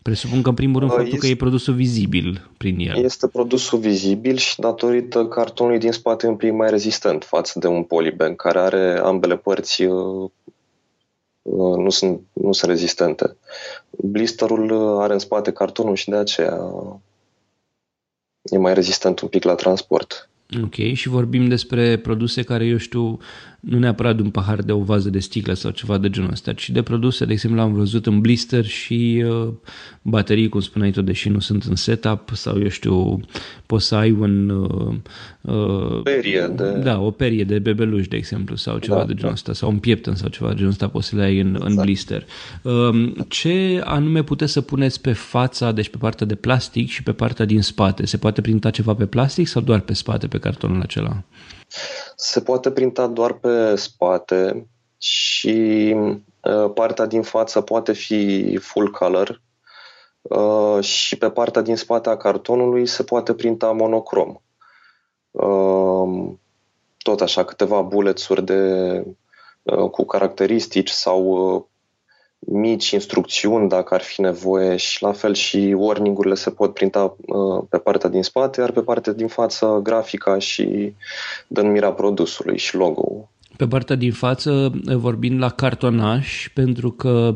Presupun 0.02 0.42
că, 0.42 0.48
în 0.48 0.54
primul 0.54 0.78
rând, 0.78 0.90
faptul 0.90 1.12
este, 1.12 1.18
că 1.18 1.26
e 1.26 1.36
produsul 1.36 1.74
vizibil 1.74 2.50
prin 2.56 2.78
el. 2.78 3.04
Este 3.04 3.26
produsul 3.26 3.78
vizibil 3.78 4.36
și 4.36 4.58
datorită 4.58 5.26
cartonului 5.26 5.78
din 5.78 5.92
spate 5.92 6.26
un 6.26 6.36
pic 6.36 6.52
mai 6.52 6.70
rezistent 6.70 7.24
față 7.24 7.58
de 7.58 7.66
un 7.66 7.82
polybag 7.82 8.36
care 8.36 8.58
are 8.58 9.00
ambele 9.04 9.36
părți 9.36 9.82
uh, 9.82 9.92
uh, 9.92 10.30
nu 11.42 11.90
sunt, 11.90 12.20
nu 12.32 12.52
sunt 12.52 12.70
rezistente. 12.70 13.36
Blisterul 13.90 14.70
uh, 14.70 15.02
are 15.02 15.12
în 15.12 15.18
spate 15.18 15.52
cartonul 15.52 15.94
și 15.94 16.10
de 16.10 16.16
aceea 16.16 16.70
e 18.42 18.58
mai 18.58 18.74
rezistent 18.74 19.20
un 19.20 19.28
pic 19.28 19.42
la 19.42 19.54
transport. 19.54 20.29
Ok, 20.62 20.74
și 20.92 21.08
vorbim 21.08 21.48
despre 21.48 21.96
produse 21.96 22.42
care, 22.42 22.64
eu 22.64 22.76
știu, 22.76 23.18
nu 23.60 23.78
neapărat 23.78 24.16
de 24.16 24.22
un 24.22 24.30
pahar 24.30 24.62
de 24.62 24.72
o 24.72 24.82
vază 24.82 25.10
de 25.10 25.18
sticlă 25.18 25.52
sau 25.52 25.70
ceva 25.70 25.98
de 25.98 26.10
genul 26.10 26.30
ăsta, 26.30 26.52
ci 26.52 26.70
de 26.70 26.82
produse, 26.82 27.24
de 27.24 27.32
exemplu, 27.32 27.60
am 27.60 27.72
văzut 27.72 28.06
în 28.06 28.20
blister 28.20 28.64
și 28.64 29.24
uh, 29.26 29.48
baterii, 30.02 30.48
cum 30.48 30.60
spuneai 30.60 30.90
tu, 30.90 31.02
deși 31.02 31.28
nu 31.28 31.38
sunt 31.38 31.62
în 31.62 31.74
setup, 31.74 32.30
sau 32.32 32.60
eu 32.60 32.68
știu, 32.68 33.20
poți 33.66 33.86
să 33.86 33.94
ai 33.94 34.10
un... 34.10 34.48
Uh, 34.48 34.94
uh, 35.40 36.02
perie 36.02 36.52
de... 36.56 36.80
Da, 36.82 37.00
o 37.00 37.10
perie 37.10 37.44
de 37.44 37.58
bebeluș, 37.58 38.08
de 38.08 38.16
exemplu, 38.16 38.56
sau 38.56 38.78
ceva 38.78 38.96
da, 38.96 39.04
de 39.04 39.14
genul 39.14 39.28
da. 39.28 39.32
ăsta, 39.32 39.52
sau 39.52 39.70
un 39.70 39.78
pieptăn 39.78 40.14
sau 40.14 40.28
ceva 40.28 40.48
de 40.48 40.54
genul 40.54 40.70
ăsta, 40.70 40.88
poți 40.88 41.08
să 41.08 41.16
le 41.16 41.22
ai 41.22 41.40
în, 41.40 41.54
exact. 41.54 41.70
în 41.70 41.74
blister. 41.82 42.24
Uh, 42.62 43.12
ce 43.28 43.80
anume 43.84 44.22
puteți 44.22 44.52
să 44.52 44.60
puneți 44.60 45.00
pe 45.00 45.12
fața, 45.12 45.72
deci 45.72 45.88
pe 45.88 45.96
partea 45.96 46.26
de 46.26 46.34
plastic 46.34 46.88
și 46.88 47.02
pe 47.02 47.12
partea 47.12 47.44
din 47.44 47.62
spate? 47.62 48.06
Se 48.06 48.16
poate 48.16 48.40
printa 48.40 48.70
ceva 48.70 48.94
pe 48.94 49.06
plastic 49.06 49.46
sau 49.46 49.62
doar 49.62 49.80
pe 49.80 49.92
spate, 49.92 50.26
pe 50.26 50.38
cartonul 50.40 50.82
acela? 50.82 51.22
Se 52.16 52.40
poate 52.40 52.70
printa 52.70 53.06
doar 53.06 53.32
pe 53.32 53.74
spate 53.76 54.66
și 54.98 55.94
uh, 56.42 56.70
partea 56.74 57.06
din 57.06 57.22
față 57.22 57.60
poate 57.60 57.92
fi 57.92 58.56
full 58.56 58.90
color 58.90 59.42
uh, 60.22 60.84
și 60.84 61.18
pe 61.18 61.30
partea 61.30 61.62
din 61.62 61.76
spate 61.76 62.08
a 62.08 62.16
cartonului 62.16 62.86
se 62.86 63.02
poate 63.02 63.34
printa 63.34 63.72
monocrom. 63.72 64.40
Uh, 65.30 66.32
tot 66.98 67.20
așa, 67.20 67.44
câteva 67.44 67.82
bulețuri 67.82 68.44
de, 68.44 69.04
cu 69.90 70.04
caracteristici 70.04 70.90
sau 70.90 71.69
mici 72.46 72.90
instrucțiuni 72.90 73.68
dacă 73.68 73.94
ar 73.94 74.00
fi 74.00 74.20
nevoie 74.20 74.76
și 74.76 75.02
la 75.02 75.12
fel 75.12 75.34
și 75.34 75.74
warning-urile 75.78 76.34
se 76.34 76.50
pot 76.50 76.74
printa 76.74 77.16
uh, 77.26 77.64
pe 77.68 77.78
partea 77.78 78.08
din 78.08 78.22
spate, 78.22 78.60
iar 78.60 78.70
pe 78.70 78.82
partea 78.82 79.12
din 79.12 79.28
față 79.28 79.80
grafica 79.82 80.38
și 80.38 80.94
denumirea 81.46 81.92
produsului 81.92 82.58
și 82.58 82.76
logo-ul. 82.76 83.28
Pe 83.60 83.66
partea 83.66 83.96
din 83.96 84.12
față, 84.12 84.72
vorbind 84.84 85.40
la 85.40 85.48
cartonaș, 85.48 86.48
pentru 86.54 86.90
că 86.90 87.34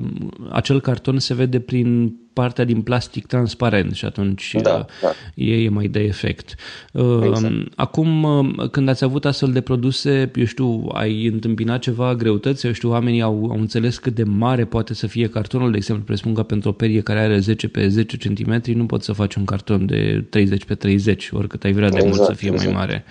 acel 0.50 0.80
carton 0.80 1.18
se 1.18 1.34
vede 1.34 1.60
prin 1.60 2.16
partea 2.32 2.64
din 2.64 2.82
plastic 2.82 3.26
transparent 3.26 3.94
și 3.94 4.04
atunci 4.04 4.54
da, 4.62 4.74
uh, 4.74 4.84
da. 5.02 5.10
E, 5.34 5.62
e 5.62 5.68
mai 5.68 5.86
de 5.86 5.98
efect. 6.00 6.54
Uh, 6.92 7.20
exact. 7.24 7.54
Acum, 7.76 8.22
uh, 8.22 8.70
când 8.70 8.88
ați 8.88 9.04
avut 9.04 9.24
astfel 9.24 9.52
de 9.52 9.60
produse, 9.60 10.30
eu 10.34 10.44
știu, 10.44 10.88
ai 10.92 11.26
întâmpinat 11.26 11.80
ceva 11.80 12.14
greutăți? 12.14 12.66
Eu 12.66 12.72
știu, 12.72 12.90
oamenii 12.90 13.22
au, 13.22 13.48
au 13.50 13.58
înțeles 13.58 13.98
cât 13.98 14.14
de 14.14 14.24
mare 14.24 14.64
poate 14.64 14.94
să 14.94 15.06
fie 15.06 15.28
cartonul. 15.28 15.70
De 15.70 15.76
exemplu, 15.76 16.04
presupun 16.04 16.34
că 16.34 16.42
pentru 16.42 16.68
o 16.68 16.72
perie 16.72 17.00
care 17.00 17.18
are 17.18 17.38
10 17.38 17.68
pe 17.68 17.88
10 17.88 18.16
cm 18.16 18.62
nu 18.64 18.86
poți 18.86 19.04
să 19.04 19.12
faci 19.12 19.34
un 19.34 19.44
carton 19.44 19.86
de 19.86 20.24
30 20.30 20.64
pe 20.64 20.74
30, 20.74 21.30
oricât 21.32 21.64
ai 21.64 21.72
vrea 21.72 21.88
de 21.88 21.96
exact, 21.96 22.16
mult 22.16 22.28
să 22.28 22.34
fie 22.34 22.50
exact. 22.50 22.72
mai 22.72 22.80
mare. 22.80 23.04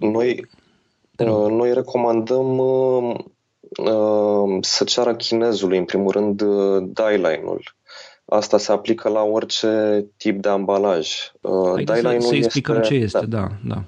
Noi, 0.00 0.46
noi 1.24 1.72
recomandăm 1.72 2.62
să 4.60 4.84
ceară 4.84 5.14
chinezului, 5.14 5.78
în 5.78 5.84
primul 5.84 6.10
rând, 6.10 6.42
die-line-ul. 6.92 7.74
Asta 8.24 8.58
se 8.58 8.72
aplică 8.72 9.08
la 9.08 9.22
orice 9.22 10.04
tip 10.16 10.42
de 10.42 10.48
ambalaj. 10.48 11.32
Haideți 11.74 12.00
să, 12.00 12.16
să 12.18 12.34
explicăm 12.34 12.74
este, 12.74 12.88
ce 12.88 12.94
este, 12.94 13.26
da, 13.26 13.38
da. 13.38 13.74
da. 13.74 13.82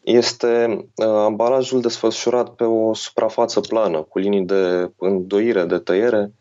Este 0.00 0.86
uh, 0.94 1.06
ambalajul 1.06 1.80
desfășurat 1.80 2.54
pe 2.54 2.64
o 2.64 2.94
suprafață 2.94 3.60
plană, 3.60 4.02
cu 4.02 4.18
linii 4.18 4.44
de 4.44 4.90
îndoire, 4.98 5.64
de 5.64 5.78
tăiere. 5.78 6.32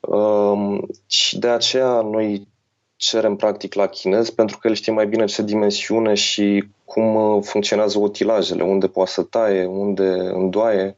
Uh, 0.00 0.78
și 1.06 1.38
de 1.38 1.48
aceea 1.48 2.00
noi 2.00 2.48
cerem 2.96 3.36
practic 3.36 3.74
la 3.74 3.86
chinez, 3.86 4.30
pentru 4.30 4.58
că 4.58 4.68
el 4.68 4.74
știe 4.74 4.92
mai 4.92 5.06
bine 5.06 5.24
ce 5.24 5.42
dimensiune 5.42 6.14
și 6.14 6.64
cum 6.92 7.14
uh, 7.14 7.42
funcționează 7.44 7.98
utilajele, 7.98 8.62
unde 8.62 8.88
poate 8.88 9.10
să 9.10 9.22
taie, 9.22 9.64
unde 9.64 10.08
îndoaie. 10.32 10.96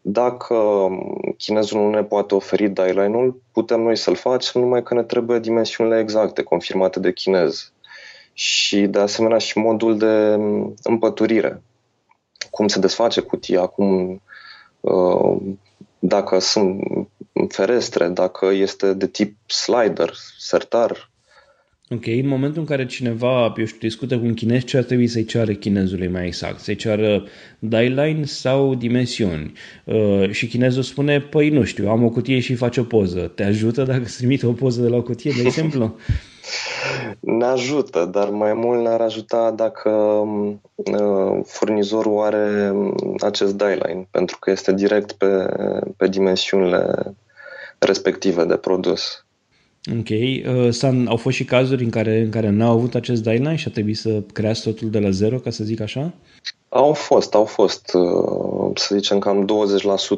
Dacă 0.00 0.88
chinezul 1.36 1.80
nu 1.80 1.90
ne 1.90 2.04
poate 2.04 2.34
oferi 2.34 2.68
die-line-ul, 2.68 3.42
putem 3.52 3.80
noi 3.80 3.96
să-l 3.96 4.14
facem, 4.14 4.60
numai 4.60 4.82
că 4.82 4.94
ne 4.94 5.02
trebuie 5.02 5.38
dimensiunile 5.38 5.98
exacte, 5.98 6.42
confirmate 6.42 7.00
de 7.00 7.12
chinez. 7.12 7.72
Și 8.32 8.80
de 8.80 8.98
asemenea 8.98 9.38
și 9.38 9.58
modul 9.58 9.98
de 9.98 10.38
împăturire. 10.82 11.62
Cum 12.50 12.68
se 12.68 12.78
desface 12.78 13.20
cutia, 13.20 13.66
cum, 13.66 14.22
uh, 14.80 15.36
dacă 15.98 16.38
sunt 16.38 16.80
ferestre, 17.48 18.08
dacă 18.08 18.46
este 18.46 18.92
de 18.92 19.06
tip 19.06 19.36
slider, 19.46 20.12
sertar, 20.38 21.10
Ok, 21.90 22.06
în 22.06 22.28
momentul 22.28 22.60
în 22.60 22.66
care 22.66 22.86
cineva, 22.86 23.54
eu 23.56 23.64
știu, 23.64 23.78
discută 23.80 24.18
cu 24.18 24.24
un 24.24 24.34
chinez, 24.34 24.64
ce 24.64 24.76
ar 24.76 24.82
trebui 24.82 25.06
să-i 25.06 25.24
ceară 25.24 25.52
chinezului 25.52 26.08
mai 26.08 26.26
exact? 26.26 26.58
Să-i 26.58 26.76
ceară 26.76 27.24
die-line 27.58 28.24
sau 28.24 28.74
dimensiuni? 28.74 29.52
Uh, 29.84 30.30
și 30.30 30.48
chinezul 30.48 30.82
spune, 30.82 31.20
păi 31.20 31.48
nu 31.48 31.64
știu, 31.64 31.88
am 31.88 32.04
o 32.04 32.08
cutie 32.08 32.38
și 32.38 32.54
faci 32.54 32.76
o 32.76 32.82
poză. 32.82 33.20
Te 33.20 33.44
ajută 33.44 33.82
dacă 33.82 34.00
îți 34.00 34.16
trimite 34.16 34.46
o 34.46 34.52
poză 34.52 34.82
de 34.82 34.88
la 34.88 34.96
o 34.96 35.02
cutie, 35.02 35.32
de 35.36 35.42
exemplu? 35.42 35.96
ne 37.20 37.44
ajută, 37.44 38.04
dar 38.04 38.28
mai 38.28 38.52
mult 38.52 38.82
ne-ar 38.82 39.00
ajuta 39.00 39.50
dacă 39.50 39.90
uh, 40.74 41.40
furnizorul 41.44 42.22
are 42.22 42.72
acest 43.20 43.54
die-line, 43.54 44.08
pentru 44.10 44.38
că 44.38 44.50
este 44.50 44.74
direct 44.74 45.12
pe, 45.12 45.46
pe 45.96 46.08
dimensiunile 46.08 47.14
respective 47.78 48.44
de 48.44 48.56
produs. 48.56 49.25
Ok. 49.90 50.08
Uh, 50.08 51.06
au 51.08 51.16
fost 51.16 51.36
și 51.36 51.44
cazuri 51.44 51.84
în 51.84 51.90
care, 51.90 52.20
în 52.20 52.30
care 52.30 52.50
n-au 52.50 52.70
avut 52.70 52.94
acest 52.94 53.22
die 53.22 53.56
și 53.56 53.68
a 53.68 53.70
trebuit 53.70 53.96
să 53.96 54.22
creați 54.32 54.62
totul 54.62 54.90
de 54.90 54.98
la 54.98 55.10
zero, 55.10 55.38
ca 55.38 55.50
să 55.50 55.64
zic 55.64 55.80
așa? 55.80 56.12
Au 56.68 56.92
fost, 56.92 57.34
au 57.34 57.44
fost. 57.44 57.94
Uh, 57.94 58.70
să 58.74 58.94
zicem 58.94 59.18
cam 59.18 59.46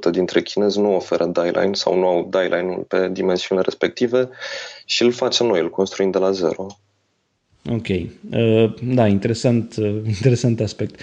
20% 0.08 0.10
dintre 0.10 0.42
chinezi 0.42 0.80
nu 0.80 0.94
oferă 0.94 1.26
die 1.26 1.70
sau 1.72 1.98
nu 1.98 2.06
au 2.06 2.28
die 2.30 2.62
ul 2.62 2.84
pe 2.88 3.08
dimensiunile 3.12 3.66
respective 3.68 4.28
și 4.84 5.02
îl 5.02 5.12
facem 5.12 5.46
noi, 5.46 5.60
îl 5.60 5.70
construim 5.70 6.10
de 6.10 6.18
la 6.18 6.30
zero. 6.30 6.66
Ok. 7.66 7.88
Uh, 7.88 8.74
da, 8.82 9.06
interesant, 9.06 9.76
uh, 9.76 10.00
interesant 10.16 10.60
aspect. 10.60 11.00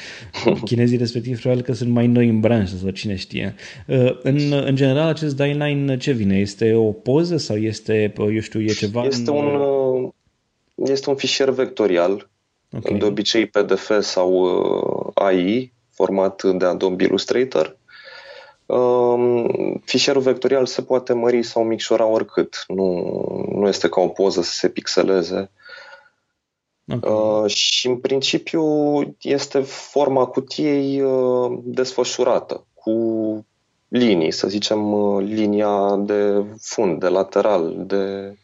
Chinezii 0.64 0.98
respectiv 0.98 1.40
probabil 1.40 1.64
că 1.64 1.74
sunt 1.74 1.90
mai 1.90 2.08
noi 2.08 2.28
în 2.28 2.40
branșă 2.40 2.76
sau 2.76 2.90
cine 2.90 3.16
știe. 3.16 3.56
Uh, 3.88 4.20
în, 4.24 4.52
în 4.52 4.76
general, 4.76 5.08
acest 5.08 5.36
die 5.36 5.98
ce 6.00 6.12
vine? 6.12 6.38
Este 6.38 6.74
o 6.74 6.92
poză 6.92 7.38
sau 7.38 7.58
este, 7.58 8.14
eu 8.18 8.40
știu, 8.40 8.62
e 8.62 8.66
ceva... 8.66 9.04
Este 9.04 9.30
în... 9.30 9.36
un, 9.36 9.56
uh, 9.56 10.10
este 10.76 11.10
un 11.10 11.16
fișier 11.16 11.50
vectorial, 11.50 12.30
okay. 12.72 12.98
de 12.98 13.06
obicei 13.06 13.46
PDF 13.46 13.92
sau 14.00 14.32
uh, 14.34 15.12
AI, 15.14 15.74
format 15.92 16.44
de 16.44 16.66
Adobe 16.66 17.04
Illustrator. 17.04 17.78
Uh, 18.66 19.44
fișierul 19.84 20.22
vectorial 20.22 20.66
se 20.66 20.82
poate 20.82 21.14
mări 21.14 21.44
sau 21.44 21.64
micșora 21.64 22.06
oricât. 22.06 22.64
Nu, 22.68 23.48
nu 23.56 23.68
este 23.68 23.90
ca 23.90 24.02
o 24.02 24.08
poză 24.08 24.42
să 24.42 24.52
se 24.52 24.70
pixeleze. 24.70 25.40
Uh, 25.40 25.64
Okay. 26.88 27.12
Uh, 27.14 27.50
și 27.52 27.88
în 27.88 27.98
principiu 27.98 28.64
este 29.22 29.60
forma 29.60 30.26
cutiei 30.26 31.02
uh, 31.02 31.60
desfășurată 31.64 32.66
cu 32.74 33.46
linii, 33.88 34.32
să 34.32 34.48
zicem 34.48 34.94
uh, 34.94 35.24
linia 35.24 35.96
de 35.96 36.44
fund, 36.62 37.00
de 37.00 37.08
lateral, 37.08 37.74
de 37.78 38.36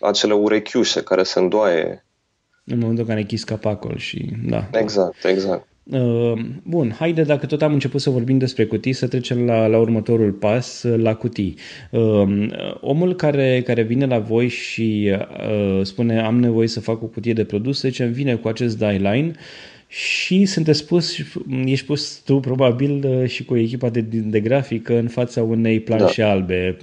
acele 0.00 0.34
urechiușe 0.34 1.02
care 1.02 1.22
se 1.22 1.38
îndoaie. 1.38 2.06
În 2.64 2.78
momentul 2.78 3.02
în 3.02 3.08
care 3.08 3.20
închis 3.20 3.44
capacul 3.44 3.96
și 3.96 4.32
da. 4.48 4.68
Exact, 4.72 5.24
exact. 5.24 5.68
Uh, 5.90 6.32
bun, 6.62 6.94
haide, 6.98 7.22
dacă 7.22 7.46
tot 7.46 7.62
am 7.62 7.72
început 7.72 8.00
să 8.00 8.10
vorbim 8.10 8.38
despre 8.38 8.64
cutii, 8.64 8.92
să 8.92 9.06
trecem 9.06 9.44
la, 9.44 9.66
la 9.66 9.78
următorul 9.78 10.32
pas, 10.32 10.86
la 10.96 11.14
cutii. 11.14 11.54
Uh, 11.90 12.48
omul 12.80 13.14
care, 13.14 13.62
care 13.62 13.82
vine 13.82 14.06
la 14.06 14.18
voi 14.18 14.48
și 14.48 15.12
uh, 15.18 15.80
spune 15.82 16.20
am 16.20 16.40
nevoie 16.40 16.68
să 16.68 16.80
fac 16.80 17.02
o 17.02 17.06
cutie 17.06 17.32
de 17.32 17.44
produs, 17.44 17.78
să 17.78 17.88
zicem, 17.88 18.12
vine 18.12 18.34
cu 18.34 18.48
acest 18.48 18.78
die 18.78 19.00
line 19.02 19.32
și 19.88 20.44
sunteți 20.44 20.86
pus, 20.86 21.16
ești 21.64 21.86
pus 21.86 22.22
tu 22.24 22.40
probabil 22.40 23.24
și 23.26 23.44
cu 23.44 23.56
echipa 23.56 23.88
de, 23.88 24.00
de 24.10 24.40
grafică 24.40 24.98
în 24.98 25.08
fața 25.08 25.42
unei 25.42 25.80
planșe 25.80 26.22
da. 26.22 26.30
albe. 26.30 26.76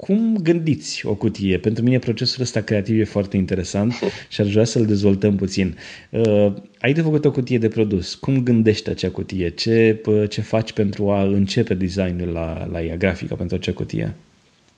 Cum 0.00 0.36
gândiți 0.42 1.06
o 1.06 1.14
cutie? 1.14 1.58
Pentru 1.58 1.84
mine 1.84 1.98
procesul 1.98 2.42
ăsta 2.42 2.60
creativ 2.60 3.00
e 3.00 3.04
foarte 3.04 3.36
interesant 3.36 3.92
și 4.28 4.40
aș 4.40 4.52
vrea 4.52 4.64
să-l 4.64 4.86
dezvoltăm 4.86 5.36
puțin. 5.36 5.76
Uh, 6.10 6.52
ai 6.78 6.92
de 6.92 7.00
făcut 7.00 7.24
o 7.24 7.30
cutie 7.30 7.58
de 7.58 7.68
produs. 7.68 8.14
Cum 8.14 8.42
gândești 8.42 8.90
acea 8.90 9.10
cutie? 9.10 9.48
Ce, 9.48 10.02
ce 10.28 10.40
faci 10.40 10.72
pentru 10.72 11.10
a 11.10 11.22
începe 11.22 11.74
designul 11.74 12.28
la, 12.28 12.66
la 12.70 12.82
ea, 12.82 12.96
grafica 12.96 13.34
pentru 13.34 13.56
acea 13.56 13.72
cutie? 13.72 14.14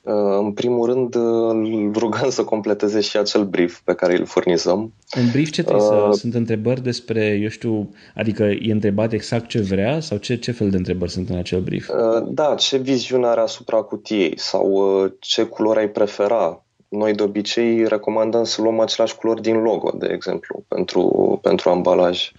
Uh, 0.03 0.37
în 0.39 0.51
primul 0.51 0.85
rând, 0.85 1.15
îl 1.15 1.91
rugăm 1.95 2.29
să 2.29 2.43
completeze 2.43 2.99
și 2.99 3.17
acel 3.17 3.43
brief 3.43 3.79
pe 3.79 3.93
care 3.93 4.17
îl 4.17 4.25
furnizăm. 4.25 4.93
În 5.11 5.29
brief 5.31 5.49
ce 5.49 5.63
trebuie 5.63 5.87
uh, 5.87 6.09
să... 6.11 6.19
Sunt 6.19 6.33
întrebări 6.33 6.81
despre, 6.81 7.39
eu 7.41 7.47
știu, 7.47 7.89
adică 8.15 8.43
e 8.43 8.71
întrebat 8.71 9.13
exact 9.13 9.47
ce 9.47 9.61
vrea 9.61 9.99
sau 9.99 10.17
ce, 10.17 10.35
ce 10.35 10.51
fel 10.51 10.69
de 10.69 10.77
întrebări 10.77 11.11
sunt 11.11 11.29
în 11.29 11.37
acel 11.37 11.59
brief? 11.61 11.89
Uh, 11.89 12.27
da, 12.27 12.55
ce 12.55 12.77
viziune 12.77 13.25
are 13.25 13.39
asupra 13.39 13.81
cutiei 13.81 14.33
sau 14.39 14.71
uh, 14.71 15.11
ce 15.19 15.43
culori 15.43 15.79
ai 15.79 15.89
prefera. 15.89 16.63
Noi 16.87 17.13
de 17.13 17.23
obicei 17.23 17.87
recomandăm 17.87 18.43
să 18.43 18.61
luăm 18.61 18.79
același 18.79 19.15
culori 19.15 19.41
din 19.41 19.61
logo, 19.61 19.91
de 19.97 20.09
exemplu, 20.11 20.63
pentru, 20.67 21.39
pentru 21.41 21.69
ambalaj. 21.69 22.31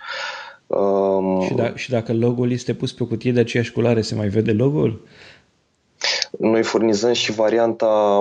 Um, 0.66 1.40
și, 1.40 1.54
da, 1.54 1.72
și 1.74 1.90
dacă 1.90 2.12
logo-ul 2.12 2.52
este 2.52 2.74
pus 2.74 2.92
pe 2.92 3.04
cutie 3.04 3.32
de 3.32 3.40
aceeași 3.40 3.72
culoare, 3.72 4.00
se 4.00 4.14
mai 4.14 4.28
vede 4.28 4.52
logo-ul? 4.52 5.02
Noi 6.38 6.62
furnizăm 6.62 7.12
și 7.12 7.32
varianta 7.32 8.20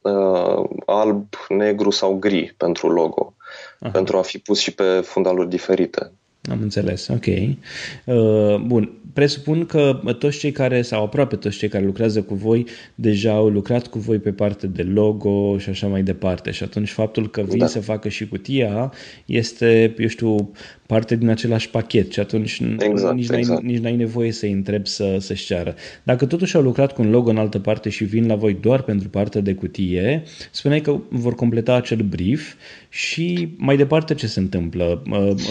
uh, 0.00 0.64
alb, 0.86 1.26
negru 1.48 1.90
sau 1.90 2.14
gri 2.14 2.54
pentru 2.56 2.88
logo, 2.88 3.34
Aha. 3.80 3.90
pentru 3.90 4.16
a 4.16 4.22
fi 4.22 4.38
pus 4.38 4.58
și 4.58 4.74
pe 4.74 5.00
fundaluri 5.00 5.48
diferite. 5.48 6.12
Am 6.50 6.58
înțeles, 6.62 7.08
ok. 7.08 7.26
Uh, 7.26 8.56
bun, 8.66 8.92
presupun 9.12 9.66
că 9.66 10.00
toți 10.18 10.38
cei 10.38 10.52
care, 10.52 10.82
sau 10.82 11.04
aproape 11.04 11.36
toți 11.36 11.56
cei 11.56 11.68
care 11.68 11.84
lucrează 11.84 12.22
cu 12.22 12.34
voi, 12.34 12.66
deja 12.94 13.32
au 13.32 13.48
lucrat 13.48 13.86
cu 13.86 13.98
voi 13.98 14.18
pe 14.18 14.32
parte 14.32 14.66
de 14.66 14.82
logo 14.82 15.58
și 15.58 15.68
așa 15.68 15.86
mai 15.86 16.02
departe. 16.02 16.50
Și 16.50 16.62
atunci 16.62 16.90
faptul 16.90 17.30
că 17.30 17.42
vin 17.42 17.58
da. 17.58 17.66
să 17.66 17.80
facă 17.80 18.08
și 18.08 18.28
cutia 18.28 18.92
este, 19.24 19.94
eu 19.98 20.08
știu, 20.08 20.50
parte 20.86 21.16
din 21.16 21.28
același 21.28 21.70
pachet 21.70 22.12
și 22.12 22.20
atunci 22.20 22.62
exact, 22.78 23.14
nici, 23.14 23.28
exact. 23.30 23.62
N-ai, 23.62 23.72
nici 23.72 23.82
n-ai 23.82 23.96
nevoie 23.96 24.32
să-i 24.32 24.52
întreb 24.52 24.86
să, 24.86 25.16
să-și 25.20 25.46
ceară. 25.46 25.74
Dacă 26.02 26.26
totuși 26.26 26.56
au 26.56 26.62
lucrat 26.62 26.92
cu 26.92 27.02
un 27.02 27.10
logo 27.10 27.30
în 27.30 27.36
altă 27.36 27.58
parte 27.58 27.88
și 27.88 28.04
vin 28.04 28.26
la 28.26 28.34
voi 28.34 28.54
doar 28.54 28.82
pentru 28.82 29.08
partea 29.08 29.40
de 29.40 29.54
cutie, 29.54 30.22
spuneai 30.50 30.80
că 30.80 30.96
vor 31.08 31.34
completa 31.34 31.74
acel 31.74 31.98
brief 31.98 32.54
și 32.88 33.54
mai 33.56 33.76
departe 33.76 34.14
ce 34.14 34.26
se 34.26 34.40
întâmplă? 34.40 35.02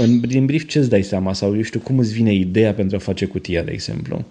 În, 0.01 0.19
din 0.19 0.45
brief 0.45 0.67
ce 0.67 0.79
îți 0.79 0.89
dai 0.89 1.03
seama 1.03 1.33
sau 1.33 1.55
eu 1.55 1.61
știu 1.61 1.79
cum 1.79 1.99
îți 1.99 2.13
vine 2.13 2.33
ideea 2.33 2.73
pentru 2.73 2.95
a 2.95 2.99
face 2.99 3.25
cutia, 3.25 3.63
de 3.63 3.71
exemplu? 3.71 4.23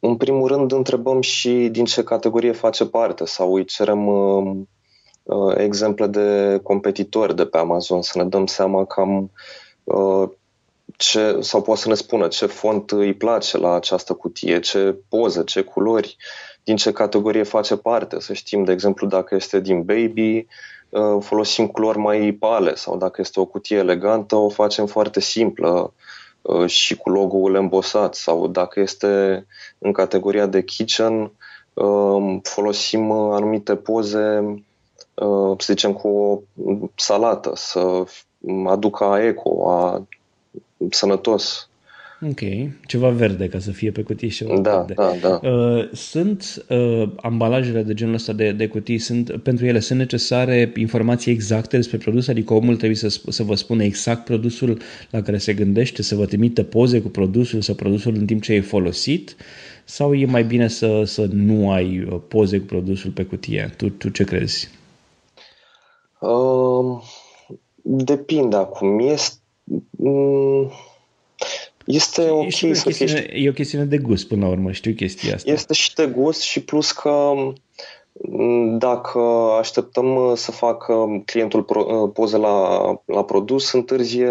În 0.00 0.16
primul 0.16 0.48
rând 0.48 0.72
întrebăm 0.72 1.20
și 1.20 1.68
din 1.72 1.84
ce 1.84 2.02
categorie 2.02 2.52
face 2.52 2.84
parte 2.84 3.24
sau 3.24 3.54
îi 3.54 3.64
cerem 3.64 4.06
um, 4.06 4.68
uh, 5.22 5.54
exemple 5.56 6.06
de 6.06 6.58
competitori 6.62 7.36
de 7.36 7.44
pe 7.44 7.58
Amazon 7.58 8.02
să 8.02 8.18
ne 8.18 8.24
dăm 8.24 8.46
seama 8.46 8.84
cam 8.84 9.10
Uh, 9.20 9.30
ce, 10.96 11.38
sau 11.40 11.62
poate 11.62 11.80
să 11.80 11.88
ne 11.88 11.94
spună 11.94 12.28
ce 12.28 12.46
font 12.46 12.90
îi 12.90 13.14
place 13.14 13.58
la 13.58 13.74
această 13.74 14.14
cutie, 14.14 14.60
ce 14.60 14.96
poză, 15.08 15.42
ce 15.42 15.62
culori, 15.62 16.16
din 16.64 16.76
ce 16.76 16.92
categorie 16.92 17.42
face 17.42 17.76
parte. 17.76 18.20
Să 18.20 18.32
știm, 18.32 18.64
de 18.64 18.72
exemplu, 18.72 19.06
dacă 19.06 19.34
este 19.34 19.60
din 19.60 19.82
baby, 19.82 20.46
uh, 20.88 21.16
folosim 21.20 21.66
culori 21.66 21.98
mai 21.98 22.36
pale 22.40 22.74
sau 22.74 22.96
dacă 22.96 23.20
este 23.20 23.40
o 23.40 23.44
cutie 23.44 23.76
elegantă, 23.76 24.36
o 24.36 24.48
facem 24.48 24.86
foarte 24.86 25.20
simplă 25.20 25.92
uh, 26.42 26.66
și 26.66 26.96
cu 26.96 27.10
logo-ul 27.10 27.54
embosat 27.54 28.14
sau 28.14 28.46
dacă 28.46 28.80
este 28.80 29.46
în 29.78 29.92
categoria 29.92 30.46
de 30.46 30.62
kitchen, 30.62 31.32
folosim 32.42 33.10
anumite 33.10 33.76
poze, 33.76 34.54
să 35.58 35.66
zicem, 35.66 35.92
cu 35.92 36.08
o 36.08 36.40
salată, 36.94 37.52
să 37.54 38.04
aducă 38.66 39.04
a 39.04 39.24
eco, 39.24 39.70
a 39.70 40.06
sănătos. 40.90 41.68
Ok, 42.26 42.40
ceva 42.86 43.08
verde 43.08 43.48
ca 43.48 43.58
să 43.58 43.70
fie 43.70 43.90
pe 43.90 44.02
cutii 44.02 44.28
și 44.28 44.44
da, 44.44 44.76
verde. 44.76 44.94
Da, 44.96 45.12
da. 45.20 45.48
Uh, 45.48 45.88
sunt 45.92 46.64
uh, 46.68 47.08
ambalajele 47.16 47.82
de 47.82 47.94
genul 47.94 48.14
ăsta 48.14 48.32
de, 48.32 48.52
de 48.52 48.68
cutii, 48.68 48.98
sunt, 48.98 49.36
pentru 49.42 49.66
ele 49.66 49.80
sunt 49.80 49.98
necesare 49.98 50.72
informații 50.76 51.32
exacte 51.32 51.76
despre 51.76 51.96
produs, 51.96 52.28
adică 52.28 52.54
omul 52.54 52.76
trebuie 52.76 52.96
să, 52.96 53.20
să 53.28 53.42
vă 53.42 53.54
spună 53.54 53.82
exact 53.82 54.24
produsul 54.24 54.78
la 55.10 55.22
care 55.22 55.38
se 55.38 55.54
gândește, 55.54 56.02
să 56.02 56.14
vă 56.14 56.26
trimită 56.26 56.62
poze 56.62 57.00
cu 57.00 57.08
produsul 57.08 57.60
sau 57.60 57.74
produsul 57.74 58.14
în 58.14 58.26
timp 58.26 58.42
ce 58.42 58.52
e 58.52 58.60
folosit 58.60 59.36
sau 59.84 60.14
e 60.14 60.26
mai 60.26 60.44
bine 60.44 60.68
să, 60.68 61.02
să 61.04 61.28
nu 61.32 61.70
ai 61.70 62.06
uh, 62.10 62.20
poze 62.28 62.58
cu 62.58 62.64
produsul 62.64 63.10
pe 63.10 63.24
cutie? 63.24 63.72
Tu, 63.76 63.88
tu 63.88 64.08
ce 64.08 64.24
crezi? 64.24 64.70
Uh 66.20 67.00
Depinde 67.90 68.56
acum. 68.56 68.98
Este, 68.98 69.36
mm, 69.90 70.70
este 71.84 72.30
ok 72.30 72.48
și 72.48 72.74
să 72.74 72.90
fie... 72.90 73.30
E 73.34 73.48
o 73.48 73.52
chestiune 73.52 73.84
de 73.84 73.98
gust 73.98 74.28
până 74.28 74.46
la 74.46 74.52
urmă, 74.52 74.72
știu 74.72 74.92
chestia 74.92 75.34
asta. 75.34 75.50
Este 75.50 75.72
și 75.72 75.94
de 75.94 76.06
gust 76.06 76.40
și 76.40 76.64
plus 76.64 76.92
că 76.92 77.32
mm, 78.12 78.78
dacă 78.78 79.20
așteptăm 79.58 80.34
să 80.34 80.50
facă 80.50 81.22
clientul 81.24 81.62
poze 82.12 82.36
la, 82.36 82.78
la 83.04 83.24
produs, 83.24 83.72
întârzie 83.72 84.30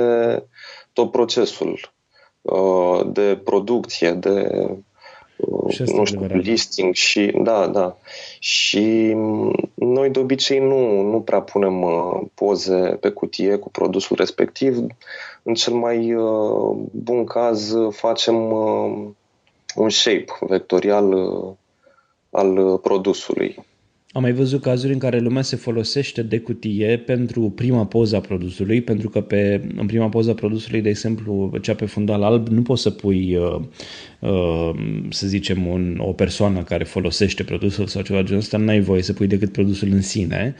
tot 0.94 1.12
procesul 1.12 1.94
uh, 2.42 3.02
de 3.12 3.42
producție, 3.44 4.12
de 4.12 4.50
și 5.70 5.82
nu 5.82 6.06
știu, 6.06 6.26
listing 6.26 6.94
și 6.94 7.34
da, 7.42 7.68
da. 7.68 7.98
Și 8.40 9.16
noi 9.74 10.10
de 10.10 10.20
obicei 10.20 10.60
nu, 10.60 11.02
nu 11.02 11.22
prea 11.22 11.42
punem 11.42 11.82
uh, 11.82 12.22
poze 12.34 12.98
pe 13.00 13.10
cutie 13.10 13.56
cu 13.56 13.70
produsul 13.70 14.16
respectiv. 14.16 14.78
În 15.44 15.54
cel 15.54 15.74
mai 15.74 16.14
uh, 16.14 16.78
bun 16.92 17.24
caz 17.26 17.74
facem 17.90 18.52
uh, 18.52 19.08
un 19.76 19.90
shape 19.90 20.26
vectorial 20.40 21.14
al 22.30 22.78
produsului. 22.78 23.66
Am 24.12 24.22
mai 24.22 24.32
văzut 24.32 24.62
cazuri 24.62 24.94
în 24.94 25.00
care 25.00 25.20
lumea 25.20 25.42
se 25.42 25.56
folosește 25.56 26.22
de 26.24 26.40
cutie 26.40 26.98
pentru 26.98 27.50
prima 27.50 27.86
poză 27.86 28.16
a 28.16 28.20
produsului, 28.20 28.82
pentru 28.82 29.10
că 29.10 29.22
pe, 29.22 29.70
în 29.76 29.86
prima 29.86 30.10
poză 30.10 30.30
a 30.30 30.34
produsului, 30.34 30.82
de 30.82 30.90
exemplu, 30.90 31.58
cea 31.62 31.74
pe 31.74 31.86
fundal 31.86 32.24
alb, 32.24 32.48
nu 32.48 32.62
poți 32.62 32.82
să 32.82 32.90
pui, 32.90 33.36
uh, 33.36 33.62
uh, 34.20 34.72
să 35.10 35.28
zicem, 35.28 35.68
un, 35.68 35.98
o 36.02 36.14
persoană 36.14 36.64
care 36.64 36.84
folosește 36.84 37.44
produsul 37.44 37.88
sau 37.88 38.02
ceva 38.02 38.22
genul 38.22 38.40
ăsta, 38.40 38.58
n-ai 38.58 38.80
voie 38.80 39.02
să 39.02 39.14
pui 39.14 39.28
decât 39.28 39.52
produsul 39.52 39.88
în 39.92 40.02
sine, 40.02 40.56